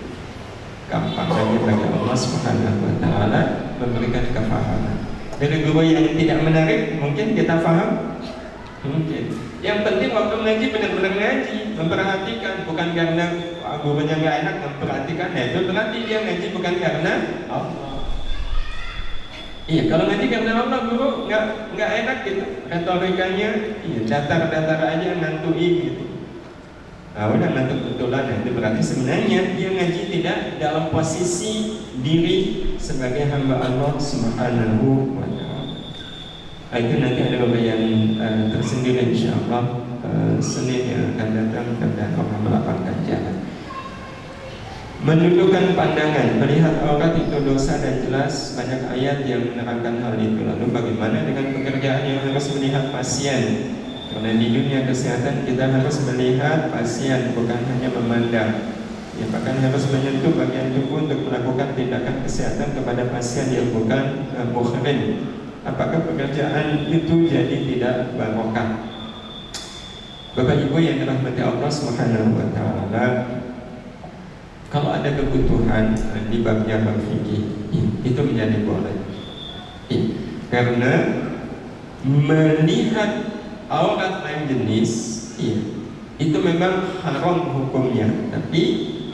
gampang 0.86 1.30
bagi 1.66 1.86
Allah 1.86 2.18
subhanahu 2.18 2.82
wa 2.86 2.96
ta'ala 3.02 3.42
memberikan 3.82 4.30
kefahaman 4.30 5.05
dari 5.36 5.58
guru 5.68 5.84
yang 5.84 6.16
tidak 6.16 6.40
menarik 6.44 6.96
mungkin 7.00 7.36
kita 7.36 7.60
faham. 7.60 8.20
Mungkin. 8.86 9.24
Yang 9.66 9.80
penting 9.82 10.10
waktu 10.14 10.36
ngaji 10.46 10.66
benar-benar 10.70 11.14
ngaji 11.18 11.58
memperhatikan 11.74 12.54
bukan 12.70 12.88
karena 12.94 13.26
gurunya 13.82 14.16
nggak 14.22 14.36
enak 14.46 14.56
memperhatikan 14.62 15.30
ya 15.34 15.44
itu 15.50 15.60
berarti 15.66 15.98
dia 16.06 16.18
ngaji 16.22 16.48
bukan 16.54 16.76
karena 16.78 17.14
Allah. 17.50 18.06
Iya 19.66 19.84
kalau 19.90 20.06
ngaji 20.06 20.26
karena 20.30 20.52
Allah 20.62 20.80
guru 20.86 21.08
nggak 21.26 21.44
nggak 21.74 21.92
enak 22.06 22.18
gitu 22.30 22.46
retorikanya 22.70 23.50
iya 23.82 24.00
datar-datar 24.06 24.80
aja 24.86 25.10
ngantui 25.18 25.68
gitu 25.90 26.04
Nah, 27.16 27.32
udah 27.32 27.48
ngantuk 27.48 27.80
betulan 27.96 28.44
itu 28.44 28.52
berarti 28.52 28.82
sebenarnya 28.84 29.56
dia 29.56 29.72
ngaji 29.72 30.02
tidak 30.12 30.60
dalam 30.60 30.92
posisi 30.92 31.80
diri 32.04 32.68
sebagai 32.76 33.32
hamba 33.32 33.64
Allah 33.64 33.96
Subhanahu 33.96 35.16
wa 35.16 35.24
taala. 35.24 35.80
Itu 36.76 37.00
nanti 37.00 37.24
ada 37.24 37.48
bagian 37.48 37.82
uh, 38.20 38.44
tersendiri 38.52 39.16
insya 39.16 39.32
Allah 39.32 39.80
uh, 40.04 40.36
Senin 40.44 40.92
yang 40.92 41.16
akan 41.16 41.30
datang 41.40 41.68
dan 41.80 42.20
Allah 42.20 42.38
melapangkan 42.44 42.98
jalan. 43.08 43.36
Menundukkan 45.08 45.72
pandangan, 45.72 46.36
melihat 46.36 46.84
aurat 46.84 47.16
itu 47.16 47.38
dosa 47.48 47.80
dan 47.80 48.04
jelas 48.04 48.60
banyak 48.60 48.92
ayat 48.92 49.24
yang 49.24 49.56
menerangkan 49.56 50.04
hal 50.04 50.20
itu. 50.20 50.44
Lalu 50.44 50.68
bagaimana 50.68 51.24
dengan 51.24 51.56
pekerjaan 51.56 52.04
yang 52.12 52.20
harus 52.28 52.46
melihat 52.60 52.92
pasien? 52.92 53.72
Karena 54.16 54.32
di 54.32 54.48
dunia 54.48 54.88
kesehatan 54.88 55.44
kita 55.44 55.76
harus 55.76 56.00
melihat 56.08 56.72
pasien 56.72 57.36
bukan 57.36 57.60
hanya 57.68 57.92
memandang. 57.92 58.52
Ya, 59.20 59.28
bahkan 59.28 59.60
harus 59.60 59.92
menyentuh 59.92 60.32
bagian 60.40 60.72
tubuh 60.72 61.04
untuk 61.04 61.20
melakukan 61.28 61.76
tindakan 61.76 62.24
kesehatan 62.24 62.80
kepada 62.80 63.12
pasien 63.12 63.52
yang 63.52 63.76
bukan 63.76 64.32
uh, 64.40 64.48
muhrim. 64.56 65.20
Apakah 65.68 66.08
pekerjaan 66.08 66.88
itu 66.88 67.28
jadi 67.28 67.58
tidak 67.68 68.16
barokah? 68.16 68.88
Bapak 70.32 70.64
Ibu 70.64 70.80
yang 70.80 71.04
dirahmati 71.04 71.42
Allah 71.44 71.72
Subhanahu 71.72 72.40
wa 72.40 72.48
taala, 72.56 73.08
kalau 74.72 74.96
ada 74.96 75.12
kebutuhan 75.12 75.92
eh, 75.92 76.24
di 76.32 76.40
bab 76.40 76.64
fikih 76.68 77.44
itu 78.00 78.20
menjadi 78.24 78.64
boleh. 78.64 78.96
Karena 80.48 80.94
melihat 82.06 83.25
aurat 83.70 84.22
lain 84.22 84.46
jenis 84.46 84.92
iya, 85.42 85.58
itu 86.22 86.38
memang 86.40 87.02
haram 87.04 87.38
hukumnya, 87.52 88.08
tapi 88.32 88.62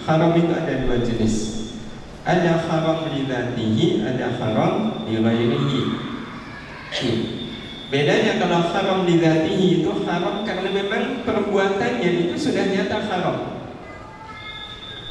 haram 0.06 0.38
itu 0.38 0.54
ada 0.54 0.74
dua 0.86 0.98
jenis. 1.02 1.50
Ada 2.22 2.70
haram 2.70 3.10
lidatihi, 3.10 4.06
ada 4.06 4.38
haram 4.38 5.06
li 5.10 5.18
iya. 5.18 7.16
Bedanya 7.90 8.38
kalau 8.38 8.62
haram 8.72 9.00
lidatihi 9.10 9.82
itu 9.82 9.92
haram 10.06 10.46
karena 10.46 10.70
memang 10.70 11.26
perbuatannya 11.26 12.30
itu 12.30 12.36
sudah 12.38 12.70
nyata 12.70 12.98
haram. 13.10 13.38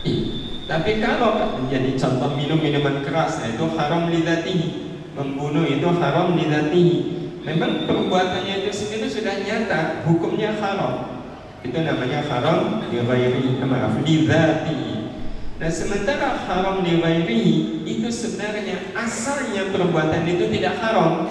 Iya. 0.06 0.40
Tapi 0.70 1.02
kalau 1.02 1.58
menjadi 1.58 1.98
contoh 1.98 2.38
minum 2.38 2.62
minuman 2.62 3.02
keras, 3.02 3.42
itu 3.42 3.66
haram 3.74 4.06
lidatihi. 4.06 4.94
Membunuh 5.18 5.66
itu 5.66 5.90
haram 5.98 6.38
lidatihi. 6.38 6.98
Memang 7.42 7.90
perbuatannya 7.90 8.62
itu 8.62 8.70
sendiri 8.70 8.99
sudah 9.20 9.36
nyata, 9.44 9.80
hukumnya 10.08 10.56
haram. 10.56 11.20
Itu 11.60 11.76
namanya 11.76 12.24
haram 12.24 12.88
lighairi, 12.88 13.60
maaf, 13.60 14.00
lidatihi. 14.00 15.12
Nah 15.60 15.68
sementara 15.68 16.40
haram 16.48 16.80
lighairihi 16.80 17.84
itu 17.84 18.08
sebenarnya 18.08 18.96
asalnya 18.96 19.68
perbuatan 19.68 20.24
itu 20.24 20.48
tidak 20.56 20.80
haram. 20.80 21.28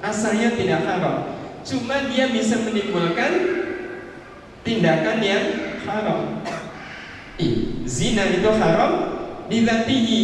Asalnya 0.00 0.56
tidak 0.56 0.80
haram. 0.88 1.36
Cuma 1.60 2.08
dia 2.08 2.32
bisa 2.32 2.56
menimbulkan 2.64 3.32
tindakan 4.64 5.18
yang 5.20 5.44
haram. 5.84 6.40
Zina 7.84 8.32
itu 8.32 8.48
haram 8.48 8.92
dilatihi. 9.52 10.20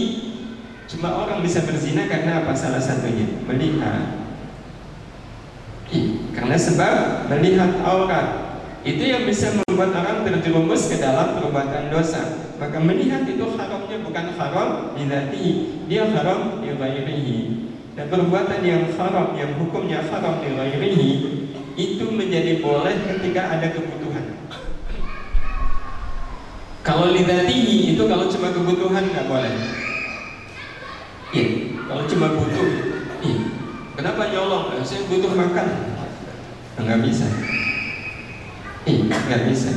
Cuma 0.89 1.13
orang 1.13 1.45
bisa 1.45 1.61
berzina 1.61 2.09
karena 2.09 2.41
apa 2.41 2.57
salah 2.57 2.81
satunya? 2.81 3.29
Melihat. 3.45 4.22
Karena 6.33 6.57
sebab 6.57 7.29
melihat 7.29 7.81
aurat 7.85 8.57
itu 8.83 9.05
yang 9.05 9.23
bisa 9.29 9.53
membuat 9.63 9.95
orang 9.95 10.27
terjerumus 10.27 10.91
ke 10.91 10.99
dalam 10.99 11.39
perbuatan 11.39 11.93
dosa. 11.93 12.51
Maka 12.59 12.83
melihat 12.83 13.23
itu 13.29 13.55
haramnya 13.55 14.03
bukan 14.03 14.27
haram 14.35 14.69
dilatihi, 14.99 15.85
dia 15.87 16.09
haram 16.11 16.63
di 16.65 16.73
Dan 17.93 18.09
perbuatan 18.09 18.61
yang 18.65 18.89
haram, 18.97 19.37
yang 19.37 19.55
hukumnya 19.61 20.01
haram 20.09 20.41
di 20.41 20.51
itu 21.73 22.05
menjadi 22.13 22.61
boleh 22.61 22.97
ketika 23.07 23.49
ada 23.49 23.69
kebutuhan. 23.73 24.25
Kalau 26.83 27.15
lidatihi 27.15 27.95
itu 27.95 28.03
kalau 28.11 28.27
cuma 28.27 28.51
kebutuhan 28.51 29.05
nggak 29.09 29.29
boleh. 29.31 29.55
Iya, 31.33 31.47
kalau 31.89 32.05
cuma 32.05 32.27
butuh, 32.35 32.69
iya. 33.25 33.37
Kenapa 33.97 34.23
nyolong? 34.35 34.77
Eh, 34.77 34.85
saya 34.85 35.07
butuh 35.07 35.33
makan. 35.33 35.92
Nggak 36.81 37.01
bisa. 37.05 37.27
Iya, 38.89 39.03
nggak 39.11 39.43
bisa. 39.51 39.71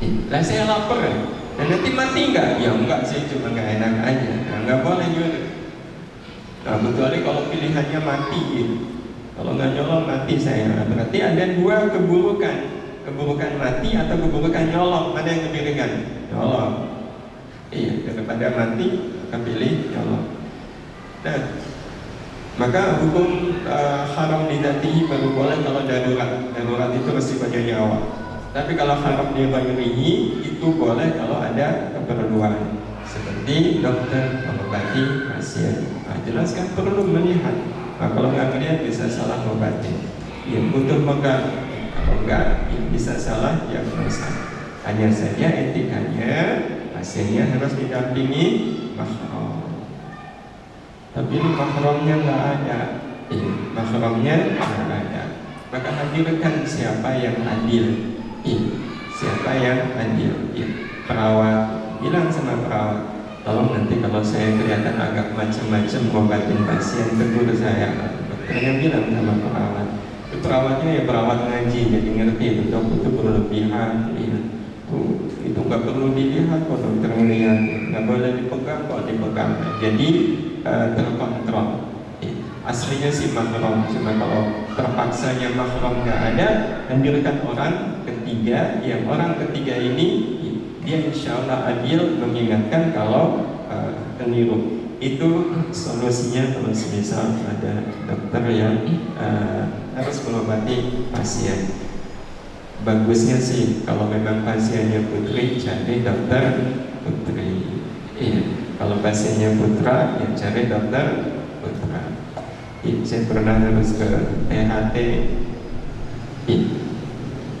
Iya. 0.00 0.20
Lah 0.28 0.42
saya 0.42 0.62
lapar 0.68 0.98
ya. 1.00 1.14
Dan 1.56 1.66
nanti 1.68 1.90
mati 1.92 2.20
nggak? 2.32 2.48
Ya 2.60 2.70
enggak, 2.72 3.00
saya 3.04 3.28
cuma 3.28 3.52
nggak 3.52 3.68
enak 3.80 3.92
aja. 4.04 4.32
Nah, 4.48 4.58
nggak 4.64 4.80
boleh 4.84 5.08
juga. 5.12 5.40
Nah, 6.62 6.78
kecuali 6.78 7.18
kalau 7.24 7.42
pilihannya 7.48 8.00
mati 8.00 8.40
gitu. 8.56 8.76
Kalau 9.36 9.50
nggak 9.56 9.72
nyolong 9.76 10.04
mati 10.04 10.34
saya. 10.36 10.68
Nah, 10.68 10.84
berarti 10.88 11.18
ada 11.20 11.44
dua 11.56 11.90
keburukan 11.90 12.82
keburukan 13.02 13.58
mati 13.58 13.98
atau 13.98 14.16
keburukan 14.18 14.64
nyolong 14.70 15.10
mana 15.10 15.28
yang 15.28 15.42
lebih 15.50 15.62
ringan 15.74 15.92
nyolong 16.30 16.72
iya 17.74 17.92
daripada 18.06 18.46
mati 18.54 18.86
maka 19.26 19.38
pilih 19.42 19.72
nyolong 19.90 20.24
nah 21.26 21.38
maka 22.60 23.00
hukum 23.00 23.60
uh, 23.64 24.04
haram 24.12 24.48
didatihi 24.48 25.08
baru 25.08 25.28
boleh 25.32 25.56
kalau 25.64 25.82
darurat. 25.88 26.30
Darurat 26.52 26.90
itu 26.92 27.08
resikonya 27.08 27.60
nyawa 27.72 27.98
tapi 28.52 28.76
kalau 28.76 29.00
haram 29.00 29.32
dibagirihi 29.32 30.44
itu 30.44 30.66
boleh 30.76 31.16
kalau 31.16 31.40
ada 31.40 31.88
keperluan. 31.96 32.84
Seperti 33.08 33.80
dokter 33.80 34.44
mengobati 34.44 35.32
pasien. 35.32 35.88
Nah, 36.04 36.20
jelas 36.20 36.52
kan 36.52 36.68
perlu 36.76 37.08
melihat. 37.08 37.56
Nah, 37.96 38.12
kalau 38.12 38.28
nggak 38.28 38.52
melihat 38.56 38.84
bisa 38.84 39.08
salah 39.08 39.40
mengobati. 39.40 39.92
Ya 40.52 40.60
butuh 40.68 41.00
megang 41.00 41.72
kalau 41.96 42.18
enggak 42.24 42.68
ya 42.68 42.80
bisa 42.92 43.14
salah 43.16 43.62
diagnosa 43.70 44.26
hanya 44.82 45.06
saja 45.08 45.46
etikanya 45.46 46.34
pasiennya 46.90 47.46
harus 47.54 47.78
didampingi 47.78 48.46
mahram 48.98 49.31
tapi 51.12 51.32
ini 51.36 51.48
mahramnya 51.52 52.14
nggak 52.24 52.42
ada. 52.56 52.80
Ya, 53.28 53.48
mahramnya 53.76 54.34
nggak 54.56 54.88
ada. 54.88 55.22
Maka 55.68 55.90
hadirkan 55.92 56.64
siapa 56.64 57.20
yang 57.20 57.36
adil. 57.44 58.16
Siapa 59.12 59.50
yang 59.60 59.92
adil. 59.96 60.32
Perawat 61.04 61.60
bilang 62.00 62.32
sama 62.32 62.64
perawat 62.64 63.00
tolong 63.44 63.70
nanti 63.76 64.00
kalau 64.02 64.22
saya 64.24 64.54
kelihatan 64.56 64.96
agak 64.98 65.36
macam-macam 65.36 66.00
ngobatin 66.08 66.60
pasien 66.64 67.08
tegur 67.20 67.48
saya. 67.52 67.92
Dokternya 68.32 68.72
bilang 68.80 69.06
sama 69.12 69.34
perawat 69.36 69.88
perawatnya 70.42 70.88
ya 70.96 71.02
perawat 71.04 71.38
ngaji 71.44 71.80
jadi 71.92 72.08
ngerti 72.08 72.44
dok 72.72 72.84
itu 72.88 73.08
berlebihan 73.12 74.16
ya. 74.16 74.38
itu 75.42 75.58
nggak 75.58 75.82
perlu 75.88 76.12
dilihat 76.12 76.68
kok 76.68 76.80
dokter 76.80 77.10
melihat 77.16 77.58
nggak 77.92 78.04
boleh 78.04 78.30
dipegang 78.40 78.80
kok 78.88 79.04
dipegang. 79.08 79.52
Jadi 79.80 80.08
uh, 80.62 80.86
terkontrol 80.96 81.92
aslinya 82.62 83.10
sih 83.10 83.34
mahram 83.34 83.82
cuma 83.90 84.14
kalau 84.14 84.70
terpaksanya 84.78 85.50
mahram 85.58 86.06
nggak 86.06 86.20
ada 86.34 86.48
hadirkan 86.86 87.42
orang 87.42 87.74
ketiga 88.06 88.78
yang 88.86 89.02
orang 89.10 89.34
ketiga 89.34 89.74
ini 89.82 90.38
dia 90.82 90.98
insya 90.98 91.38
Allah 91.42 91.78
adil 91.78 92.18
mengingatkan 92.18 92.90
kalau 92.90 93.46
uh, 93.70 93.94
keliru. 94.18 94.82
Itu 95.02 95.50
solusinya 95.74 96.54
kalau 96.54 96.70
misal 96.70 97.42
ada 97.42 97.72
dokter 98.06 98.42
yang 98.54 98.86
uh, 99.18 99.66
harus 99.98 100.22
mengobati 100.26 101.06
pasien. 101.10 101.74
Bagusnya 102.82 103.38
sih 103.38 103.86
kalau 103.86 104.10
memang 104.10 104.42
pasiennya 104.42 105.06
putri 105.06 105.58
cari 105.58 106.02
dokter 106.02 106.44
putri 107.06 107.51
kalau 108.82 108.98
pasiennya 108.98 109.54
putra 109.62 110.18
ya 110.18 110.26
cari 110.34 110.66
dokter 110.66 111.06
putra. 111.62 112.02
Saya 113.06 113.30
pernah 113.30 113.62
harus 113.62 113.94
ke 113.94 114.10
THT 114.50 114.96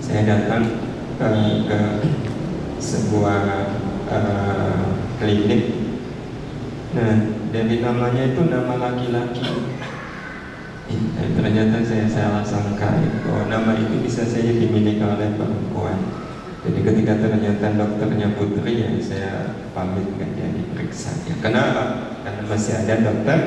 saya 0.02 0.20
datang 0.26 0.82
ke, 1.14 1.30
ke 1.70 1.80
sebuah 2.82 3.70
uh, 4.10 4.98
klinik. 5.22 5.94
Nah 6.98 7.14
dari 7.54 7.78
namanya 7.78 8.34
itu 8.34 8.42
nama 8.50 8.74
laki-laki. 8.82 9.46
Eh, 10.90 11.28
ternyata 11.38 11.86
saya 11.86 12.10
salah 12.10 12.42
sangka 12.42 12.98
bahwa 13.22 13.46
nama 13.46 13.78
itu 13.78 14.02
bisa 14.02 14.26
saja 14.26 14.58
dimiliki 14.58 14.98
oleh 14.98 15.38
perempuan 15.38 16.02
jadi 16.62 16.78
ketika 16.78 17.12
ternyata 17.18 17.66
dokternya 17.74 18.28
putri 18.38 18.86
ya 18.86 18.88
saya 19.02 19.32
pamit 19.74 20.06
nggak 20.06 20.30
jadi 20.38 20.62
periksa 20.74 21.10
ya. 21.26 21.34
Kenapa? 21.42 22.14
Karena 22.22 22.42
masih 22.46 22.72
ada 22.86 22.94
dokter 23.02 23.38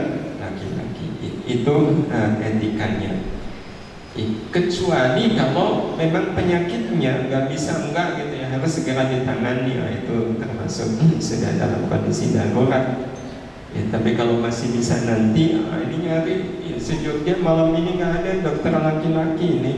itu 1.46 1.76
uh, 2.10 2.32
etikanya 2.42 3.22
kecuali 4.48 5.36
kalau 5.36 5.92
memang 6.00 6.32
penyakitnya 6.32 7.28
nggak 7.28 7.52
bisa 7.52 7.84
enggak 7.84 8.16
gitu 8.16 8.34
ya 8.40 8.48
harus 8.48 8.72
segera 8.72 9.12
ditangani. 9.12 9.76
Nah, 9.76 9.92
itu 9.92 10.40
termasuk 10.40 10.96
sudah 11.20 11.52
dalam 11.60 11.92
kondisi 11.92 12.32
darurat. 12.32 13.12
Ya 13.76 13.84
tapi 13.92 14.16
kalau 14.16 14.40
masih 14.40 14.72
bisa 14.72 15.04
nanti 15.04 15.60
ah, 15.68 15.84
ini 15.84 16.08
nyari 16.08 16.36
ya, 16.64 16.80
sejujurnya 16.80 17.44
malam 17.44 17.76
ini 17.76 18.00
nggak 18.00 18.24
ada 18.24 18.32
dokter 18.40 18.72
laki-laki 18.72 19.60
ini. 19.60 19.74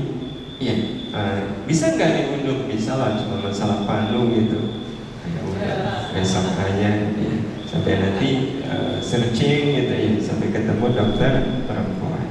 Ya 0.62 0.74
uh, 1.18 1.66
bisa 1.66 1.98
nggak 1.98 2.14
diundur 2.14 2.70
bisa 2.70 2.94
lah 2.94 3.18
cuma 3.18 3.42
masalah 3.42 3.90
panu 3.90 4.30
gitu 4.38 4.86
ya 5.26 5.42
udah 5.42 5.78
besok 6.14 6.54
aja 6.62 7.10
ya 7.10 7.38
sampai 7.68 8.00
nanti 8.00 8.30
uh, 8.64 8.98
searching 9.04 9.76
gitu 9.76 9.94
ya 9.94 10.12
sampai 10.24 10.50
ketemu 10.56 10.86
dokter 10.96 11.34
perempuan. 11.68 12.26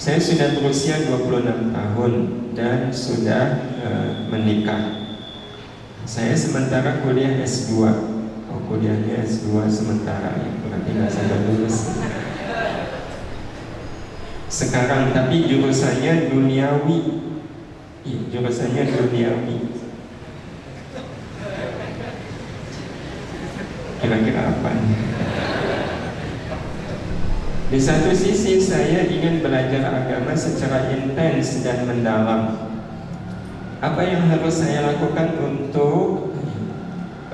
Saya 0.00 0.16
sudah 0.16 0.56
berusia 0.56 0.96
26 1.04 1.76
tahun 1.76 2.12
dan 2.56 2.88
sudah 2.88 3.44
uh, 3.84 4.10
menikah. 4.32 4.96
Saya 6.08 6.32
sementara 6.32 7.04
kuliah 7.04 7.36
S2. 7.44 7.84
Oh, 8.50 8.60
kuliahnya 8.66 9.22
S2 9.22 9.68
sementara 9.68 10.40
ya, 10.40 10.50
berarti 10.64 10.88
nggak 10.96 11.12
sampai 11.12 11.38
lulus. 11.46 11.76
Sekarang 14.50 15.12
tapi 15.12 15.46
jurusannya 15.46 16.32
duniawi. 16.32 17.29
Iya, 18.00 18.18
jurusannya 18.32 18.82
duniawi. 18.88 19.58
Kira-kira 24.00 24.42
apa 24.56 24.70
Di 27.70 27.78
satu 27.78 28.10
sisi 28.16 28.56
saya 28.56 29.04
ingin 29.06 29.44
belajar 29.44 29.92
agama 29.92 30.32
secara 30.32 30.88
intens 30.88 31.60
dan 31.60 31.84
mendalam 31.84 32.72
Apa 33.84 34.00
yang 34.08 34.24
harus 34.32 34.56
saya 34.56 34.96
lakukan 34.96 35.36
untuk 35.36 36.32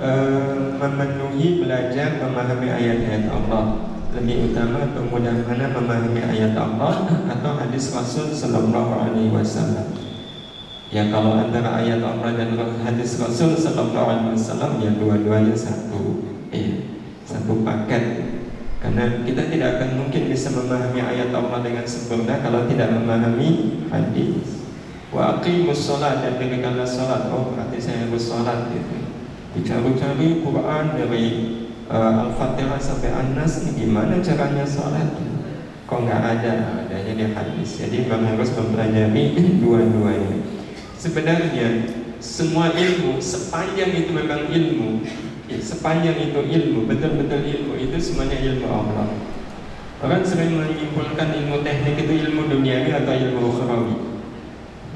uh, 0.03 0.75
memenuhi 0.75 1.63
belajar 1.63 2.19
memahami 2.19 2.69
ayat-ayat 2.69 3.31
Allah 3.31 3.95
lebih 4.17 4.49
utama 4.49 4.97
pemudah 4.97 5.45
mana 5.45 5.77
memahami 5.77 6.25
ayat 6.25 6.57
Allah 6.57 7.05
atau 7.29 7.53
hadis 7.61 7.93
Rasul 7.93 8.33
Sallallahu 8.33 8.97
Alaihi 8.97 9.29
Wasallam. 9.29 10.06
Ya 10.87 11.11
kalau 11.11 11.35
antara 11.35 11.83
ayat 11.83 11.99
Allah 11.99 12.31
dan 12.39 12.55
hadis 12.87 13.19
Rasul 13.19 13.59
Sallallahu 13.59 14.07
Alaihi 14.07 14.39
Wasallam 14.39 14.79
ya 14.79 14.95
dua-duanya 14.95 15.51
satu 15.51 16.23
eh, 16.55 16.87
satu 17.27 17.67
paket 17.67 18.23
karena 18.79 19.27
kita 19.27 19.51
tidak 19.51 19.83
akan 19.83 20.07
mungkin 20.07 20.31
bisa 20.31 20.55
memahami 20.55 21.03
ayat 21.03 21.35
Allah 21.35 21.59
dengan 21.59 21.83
sempurna 21.83 22.39
kalau 22.39 22.71
tidak 22.71 22.95
memahami 22.95 23.83
hadis. 23.91 24.63
Wa 25.11 25.43
aqimus 25.43 25.91
sholat 25.91 26.23
dan 26.23 26.39
dirikanlah 26.39 26.87
sholat. 26.87 27.35
Oh 27.35 27.51
berarti 27.51 27.83
saya 27.83 28.07
harus 28.07 28.23
sholat 28.31 28.71
gitu. 28.71 29.11
Dicari-cari 29.59 30.39
Quran 30.39 30.85
dari 30.95 31.27
uh, 31.91 32.31
Al-Fatihah 32.31 32.79
sampai 32.79 33.11
An-Nas 33.11 33.67
gimana 33.75 34.23
caranya 34.23 34.63
sholat? 34.63 35.19
Kok 35.91 36.07
nggak 36.07 36.23
ada? 36.39 36.55
Adanya 36.87 37.13
di 37.19 37.27
hadis. 37.35 37.83
Jadi 37.83 38.07
memang 38.07 38.39
harus 38.39 38.55
mempelajari 38.55 39.35
dua-duanya. 39.67 40.46
Sebenarnya 41.07 41.87
semua 42.19 42.75
ilmu 42.75 43.23
sepanjang 43.23 43.95
itu 43.95 44.11
memang 44.11 44.51
ilmu 44.51 45.07
Ya, 45.47 45.63
sepanjang 45.63 46.19
itu 46.19 46.43
ilmu, 46.43 46.91
betul-betul 46.91 47.47
ilmu 47.47 47.79
itu 47.79 47.95
semuanya 48.03 48.35
ilmu 48.35 48.67
Allah. 48.67 49.15
Orang 50.03 50.27
sering 50.27 50.59
menyimpulkan 50.59 51.39
ilmu 51.39 51.63
teknik 51.63 52.03
itu 52.03 52.13
ilmu 52.27 52.51
duniawi 52.51 52.91
atau 52.91 53.15
ilmu 53.15 53.55
ukhrawi. 53.55 53.95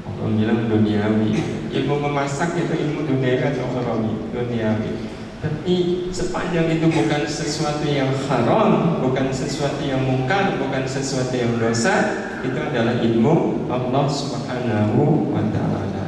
Orang 0.03 0.35
bilang 0.35 0.67
duniawi. 0.67 1.39
Ilmu 1.71 1.95
memasak 2.03 2.59
itu 2.59 2.67
ilmu 2.83 3.07
duniawi 3.07 3.47
atau 3.47 3.63
ukhrawi, 3.63 4.11
duniawi. 4.35 4.91
Tapi 5.39 5.75
sepanjang 6.11 6.67
itu 6.67 6.85
bukan 6.91 7.23
sesuatu 7.23 7.87
yang 7.87 8.11
haram, 8.27 8.99
bukan 8.99 9.31
sesuatu 9.31 9.79
yang 9.87 10.03
mungkar, 10.03 10.59
bukan 10.59 10.83
sesuatu 10.83 11.31
yang 11.31 11.55
dosa, 11.63 12.27
itu 12.43 12.59
adalah 12.59 12.99
ilmu 12.99 13.65
Allah 13.71 14.05
Subhanahu 14.11 15.31
wa 15.31 15.47
taala. 15.47 16.00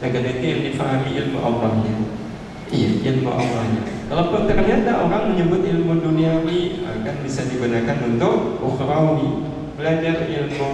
Yang 0.00 0.72
difahami 0.72 1.10
ilmu 1.12 1.38
Allahnya. 1.44 1.92
Iya, 2.72 2.90
ilmu 3.12 3.28
Allahnya. 3.28 3.82
Kalau 4.08 4.48
ternyata 4.48 4.90
orang 5.06 5.36
menyebut 5.36 5.60
ilmu 5.60 6.00
duniawi 6.00 6.88
akan 6.88 7.14
bisa 7.20 7.44
digunakan 7.46 8.00
untuk 8.08 8.64
ukhrawi, 8.64 9.44
belajar 9.76 10.24
ilmu 10.24 10.70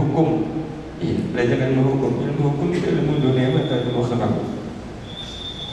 hukum. 0.00 0.28
Iya, 0.96 1.20
belajar 1.28 1.58
ilmu 1.68 1.82
hukum. 1.92 2.12
Ilmu 2.24 2.42
hukum 2.56 2.68
itu 2.72 2.88
ilmu 2.88 3.20
duniawi 3.20 3.68
atau 3.68 3.76
ilmu 3.84 4.00
ukhrawi? 4.00 4.42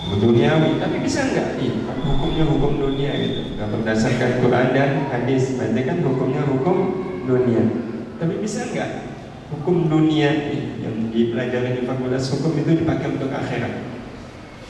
Ilmu 0.03 0.15
duniawi, 0.27 0.69
tapi 0.83 0.97
bisa 0.99 1.31
enggak? 1.31 1.55
Iya, 1.63 1.73
hukumnya 2.03 2.43
hukum 2.43 2.71
dunia 2.75 3.11
itu. 3.23 3.55
Enggak 3.55 3.69
berdasarkan 3.71 4.31
Quran 4.43 4.67
dan 4.75 4.91
hadis. 5.15 5.55
Berarti 5.55 5.81
kan 5.87 5.97
hukumnya 6.03 6.43
hukum 6.43 6.77
dunia. 7.23 7.63
Tapi 8.19 8.33
bisa 8.43 8.67
enggak? 8.67 9.15
Hukum 9.47 9.87
dunia 9.87 10.51
yang 11.07 11.15
dipelajari 11.15 11.79
di 11.79 11.87
fakultas 11.87 12.27
hukum 12.35 12.59
itu 12.59 12.83
dipakai 12.83 13.15
untuk 13.15 13.31
akhirat. 13.31 13.79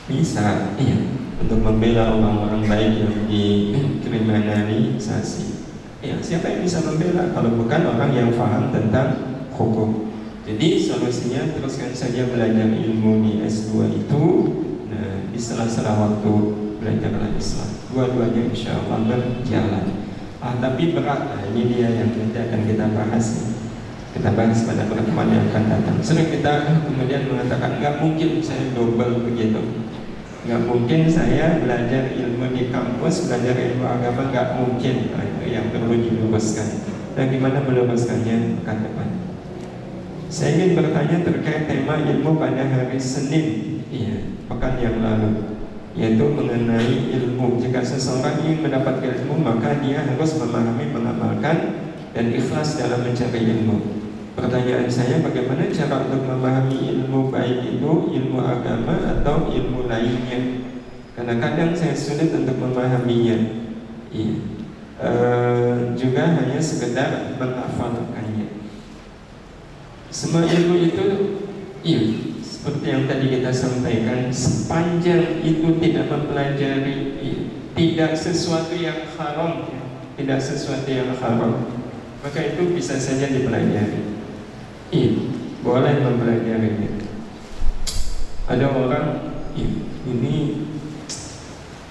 Bisa 0.05 0.77
iya. 0.77 1.01
Untuk 1.41 1.57
membela 1.61 2.13
orang-orang 2.13 2.65
baik 2.69 2.91
yang 3.01 3.25
dikriminalisasi. 3.25 5.57
Ya 6.05 6.13
siapa 6.21 6.53
yang 6.53 6.61
bisa 6.61 6.85
membela 6.85 7.33
kalau 7.33 7.57
bukan 7.57 7.81
orang 7.89 8.13
yang 8.13 8.29
paham 8.37 8.69
tentang 8.69 9.41
hukum? 9.49 10.13
Jadi 10.45 10.77
solusinya 10.79 11.57
teruskan 11.57 11.89
saja 11.91 12.29
belajar 12.29 12.69
ilmu 12.69 13.25
di 13.25 13.41
S2 13.43 14.05
itu. 14.05 14.23
Nah, 14.87 15.27
di 15.33 15.39
sela-sela 15.41 15.97
waktu 15.97 16.33
belajarlah 16.79 17.35
Islam 17.35 17.67
dua-duanya 17.91 18.47
insya 18.53 18.77
Allah 18.77 19.01
berjalan. 19.09 20.05
Ah, 20.37 20.53
tapi 20.61 20.93
berat 20.93 21.33
nah, 21.33 21.41
ini 21.49 21.65
dia 21.65 21.89
yang 21.89 22.13
nanti 22.13 22.37
akan 22.37 22.61
kita 22.69 22.93
bahas 22.93 23.56
kita 24.17 24.33
bahas 24.33 24.65
pada 24.65 24.89
pertemuan 24.89 25.29
yang 25.29 25.45
akan 25.53 25.63
datang. 25.69 25.97
Sering 26.01 26.33
kita 26.33 26.81
kemudian 26.89 27.29
mengatakan 27.29 27.77
nggak 27.77 28.01
mungkin 28.01 28.41
saya 28.41 28.73
double 28.73 29.29
begitu. 29.29 29.61
Nggak 30.49 30.61
mungkin 30.65 31.05
saya 31.05 31.61
belajar 31.61 32.17
ilmu 32.17 32.49
di 32.57 32.73
kampus 32.73 33.29
belajar 33.29 33.53
ilmu 33.53 33.85
agama 33.85 34.33
nggak 34.33 34.47
mungkin. 34.57 34.95
Nah, 35.13 35.21
itu 35.21 35.45
yang 35.53 35.69
perlu 35.69 35.93
diluruskan. 35.93 36.67
Dan 37.13 37.29
gimana 37.29 37.61
meluruskannya? 37.61 38.65
Ke 38.65 38.73
depan. 38.73 39.07
Saya 40.33 40.49
ingin 40.59 40.73
bertanya 40.73 41.17
terkait 41.21 41.69
tema 41.69 42.01
ilmu 42.01 42.35
pada 42.41 42.59
hari 42.59 42.99
Senin, 42.99 43.79
iya, 43.87 44.27
pekan 44.49 44.75
yang 44.75 44.99
lalu, 44.99 45.55
yaitu 45.95 46.25
mengenai 46.25 47.15
ilmu. 47.15 47.57
Jika 47.63 47.79
seseorang 47.79 48.43
ingin 48.43 48.65
mendapatkan 48.65 49.23
ilmu, 49.23 49.39
maka 49.39 49.79
dia 49.79 50.03
harus 50.03 50.35
memahami, 50.35 50.91
mengamalkan, 50.91 51.57
dan 52.11 52.25
ikhlas 52.35 52.75
dalam 52.75 53.07
mencari 53.07 53.39
ilmu. 53.39 53.96
Pertanyaan 54.37 54.85
saya, 54.85 55.17
bagaimana 55.25 55.65
cara 55.73 56.05
untuk 56.05 56.21
memahami 56.29 56.77
ilmu 56.93 57.33
baik 57.33 57.81
itu 57.81 57.91
ilmu 58.13 58.37
agama 58.37 59.17
atau 59.17 59.49
ilmu 59.49 59.89
lainnya? 59.89 60.61
Karena 61.17 61.41
kadang 61.41 61.73
saya 61.73 61.97
sulit 61.97 62.29
untuk 62.29 62.53
memahaminya. 62.61 63.33
Iya. 64.13 64.37
E, 65.01 65.09
juga 65.97 66.37
hanya 66.37 66.61
sekedar 66.61 67.33
menghafalkannya. 67.41 68.61
Semua 70.13 70.45
ilmu 70.45 70.85
itu 70.85 71.05
iya, 71.81 72.01
seperti 72.45 72.85
yang 72.93 73.09
tadi 73.09 73.41
kita 73.41 73.49
sampaikan, 73.49 74.29
sepanjang 74.29 75.41
itu 75.41 75.81
tidak 75.81 76.13
mempelajari 76.13 77.17
iya, 77.25 77.41
tidak 77.73 78.13
sesuatu 78.13 78.77
yang 78.77 79.09
haram, 79.17 79.65
tidak 80.13 80.37
sesuatu 80.37 80.85
yang 80.85 81.17
haram, 81.17 81.73
maka 82.21 82.39
itu 82.53 82.77
bisa 82.77 83.01
saja 83.01 83.33
dipelajari. 83.33 84.16
Iya, 84.87 85.11
boleh 85.67 85.93
mempelajarinya. 85.99 86.91
Ada 88.47 88.65
orang, 88.71 89.07
iya, 89.51 89.67
ini 90.07 90.35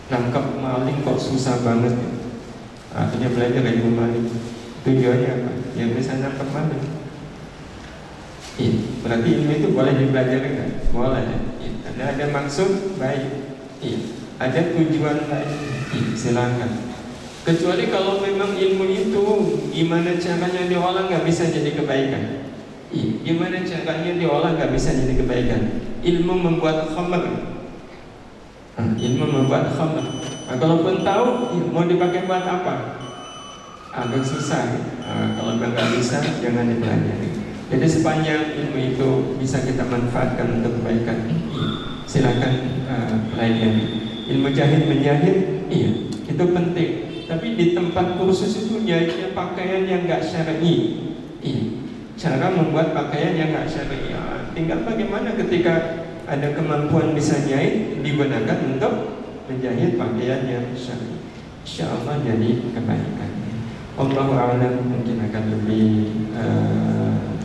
nangkap 0.09 0.57
maling 0.57 1.05
kok 1.05 1.21
susah 1.21 1.61
banget 1.61 1.93
ya. 1.93 2.11
Akhirnya 2.97 3.29
belajar 3.37 3.61
ilmu 3.69 3.93
maling. 3.93 4.27
Tujuannya 4.81 5.29
apa? 5.29 5.51
Ya 5.77 5.93
bisa 5.93 6.17
nangkap 6.17 6.49
maling. 6.49 6.85
Iya, 8.57 8.73
berarti 9.05 9.29
ilmu 9.29 9.53
itu 9.53 9.69
boleh 9.77 9.93
dipelajari 10.01 10.51
kan? 10.57 10.71
Boleh. 10.97 11.25
Iya. 11.61 11.73
Karena 11.85 12.05
ada 12.17 12.25
maksud 12.33 12.97
baik. 12.97 13.61
Iya. 13.85 13.99
Ada 14.41 14.73
tujuan 14.73 15.29
lain. 15.29 15.53
Iya, 15.93 16.17
silakan. 16.17 16.73
Kecuali 17.45 17.93
kalau 17.93 18.25
memang 18.25 18.57
ilmu 18.57 18.89
itu 18.89 19.23
gimana 19.71 20.17
caranya 20.17 20.65
diolah 20.65 21.05
nggak 21.13 21.29
bisa 21.29 21.53
jadi 21.53 21.77
kebaikan. 21.77 22.46
Iya. 22.95 23.11
Gimana 23.27 23.67
caranya 23.67 24.13
diolah 24.15 24.51
nggak 24.55 24.73
bisa 24.75 24.95
jadi 24.95 25.15
kebaikan. 25.19 25.63
Ilmu 26.07 26.35
membuat 26.39 26.95
khamr. 26.95 27.25
Ilmu 28.79 29.25
membuat 29.27 29.75
khamr. 29.75 30.07
Nah, 30.47 30.57
kalaupun 30.63 31.03
tahu 31.03 31.27
ya, 31.59 31.65
mau 31.75 31.85
dipakai 31.89 32.31
buat 32.31 32.47
apa? 32.47 33.03
Agak 33.91 34.23
susah. 34.23 34.79
Nah, 35.03 35.35
kalau 35.35 35.59
nggak 35.59 35.89
bisa 35.99 36.23
jangan 36.39 36.71
dipelajari. 36.71 37.29
Jadi 37.67 37.87
sepanjang 37.91 38.43
ilmu 38.55 38.79
itu 38.79 39.09
bisa 39.43 39.59
kita 39.67 39.83
manfaatkan 39.91 40.63
untuk 40.63 40.79
kebaikan, 40.79 41.19
silakan 42.07 42.87
uh, 42.87 43.19
pelajari. 43.35 44.07
Ilmu 44.31 44.55
jahit 44.55 44.87
menjahit, 44.87 45.67
iya, 45.67 45.91
itu 46.15 46.45
penting. 46.47 46.91
Tapi 47.27 47.59
di 47.59 47.75
tempat 47.75 48.23
kursus 48.23 48.71
itu 48.71 48.87
jahitnya 48.87 49.35
pakaian 49.35 49.83
yang 49.83 50.07
nggak 50.07 50.23
syar'i. 50.23 50.75
Iya, 51.43 51.76
cara 52.17 52.49
membuat 52.49 52.97
pakaian 52.97 53.37
yang 53.37 53.53
nggak 53.53 53.69
syar'i. 53.69 54.11
Ya, 54.11 54.49
tinggal 54.57 54.83
bagaimana 54.89 55.37
ketika 55.37 56.05
ada 56.27 56.49
kemampuan 56.57 57.13
bisa 57.13 57.45
jahit 57.45 58.01
digunakan 58.01 58.59
untuk 58.67 59.21
menjahit 59.47 60.01
pakaian 60.01 60.43
yang 60.49 60.67
syar'i. 60.73 61.21
Insya 61.63 61.93
Allah 61.93 62.19
jadi 62.25 62.73
kebaikan. 62.73 63.31
Allah 63.97 64.29
a'lam 64.29 64.75
mungkin 64.93 65.25
akan 65.25 65.45
lebih 65.57 65.89
uh, 66.37 67.37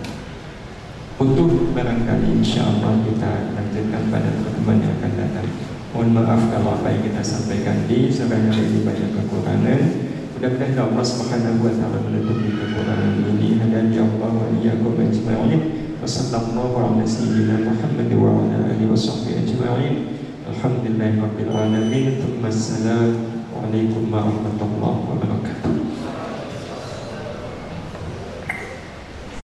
untuk 1.15 1.71
barangkali 1.71 2.43
insya 2.43 2.67
Allah 2.67 2.99
kita 3.07 3.55
lanjutkan 3.55 4.03
pada 4.11 4.29
pertemuan 4.35 4.83
yang 4.83 4.93
akan 4.99 5.11
datang. 5.15 5.47
Mohon 5.91 6.09
maaf 6.15 6.41
kalau 6.51 6.79
apa 6.79 6.87
yang 6.91 7.03
kita 7.07 7.21
sampaikan 7.23 7.87
di 7.87 8.07
sebenarnya 8.11 8.55
lebih 8.55 8.81
banyak 8.87 9.09
kekurangan. 9.15 10.10
Mudah-mudahan 10.41 10.89
Allah 10.89 11.05
Subhanahu 11.05 11.61
wa 11.61 11.69
taala 11.69 12.01
menutupi 12.01 12.49
kekurangan 12.49 13.29
ini 13.29 13.61
dan 13.61 13.93
ya 13.93 14.01
Allah 14.01 14.41
wa 14.41 14.49
iyyakum 14.49 14.97
ajma'in. 14.97 15.61
Wassallallahu 16.01 16.81
ala 16.81 17.05
sayyidina 17.05 17.61
Muhammad 17.61 18.09
wa 18.09 18.41
ala 18.41 18.73
alihi 18.73 18.89
wa 18.89 18.97
sahbihi 18.97 19.45
ajma'in. 19.45 20.17
Alhamdulillahirabbil 20.49 21.45
alamin. 21.45 22.41
Assalamualaikum 22.41 24.09
warahmatullahi 24.09 25.13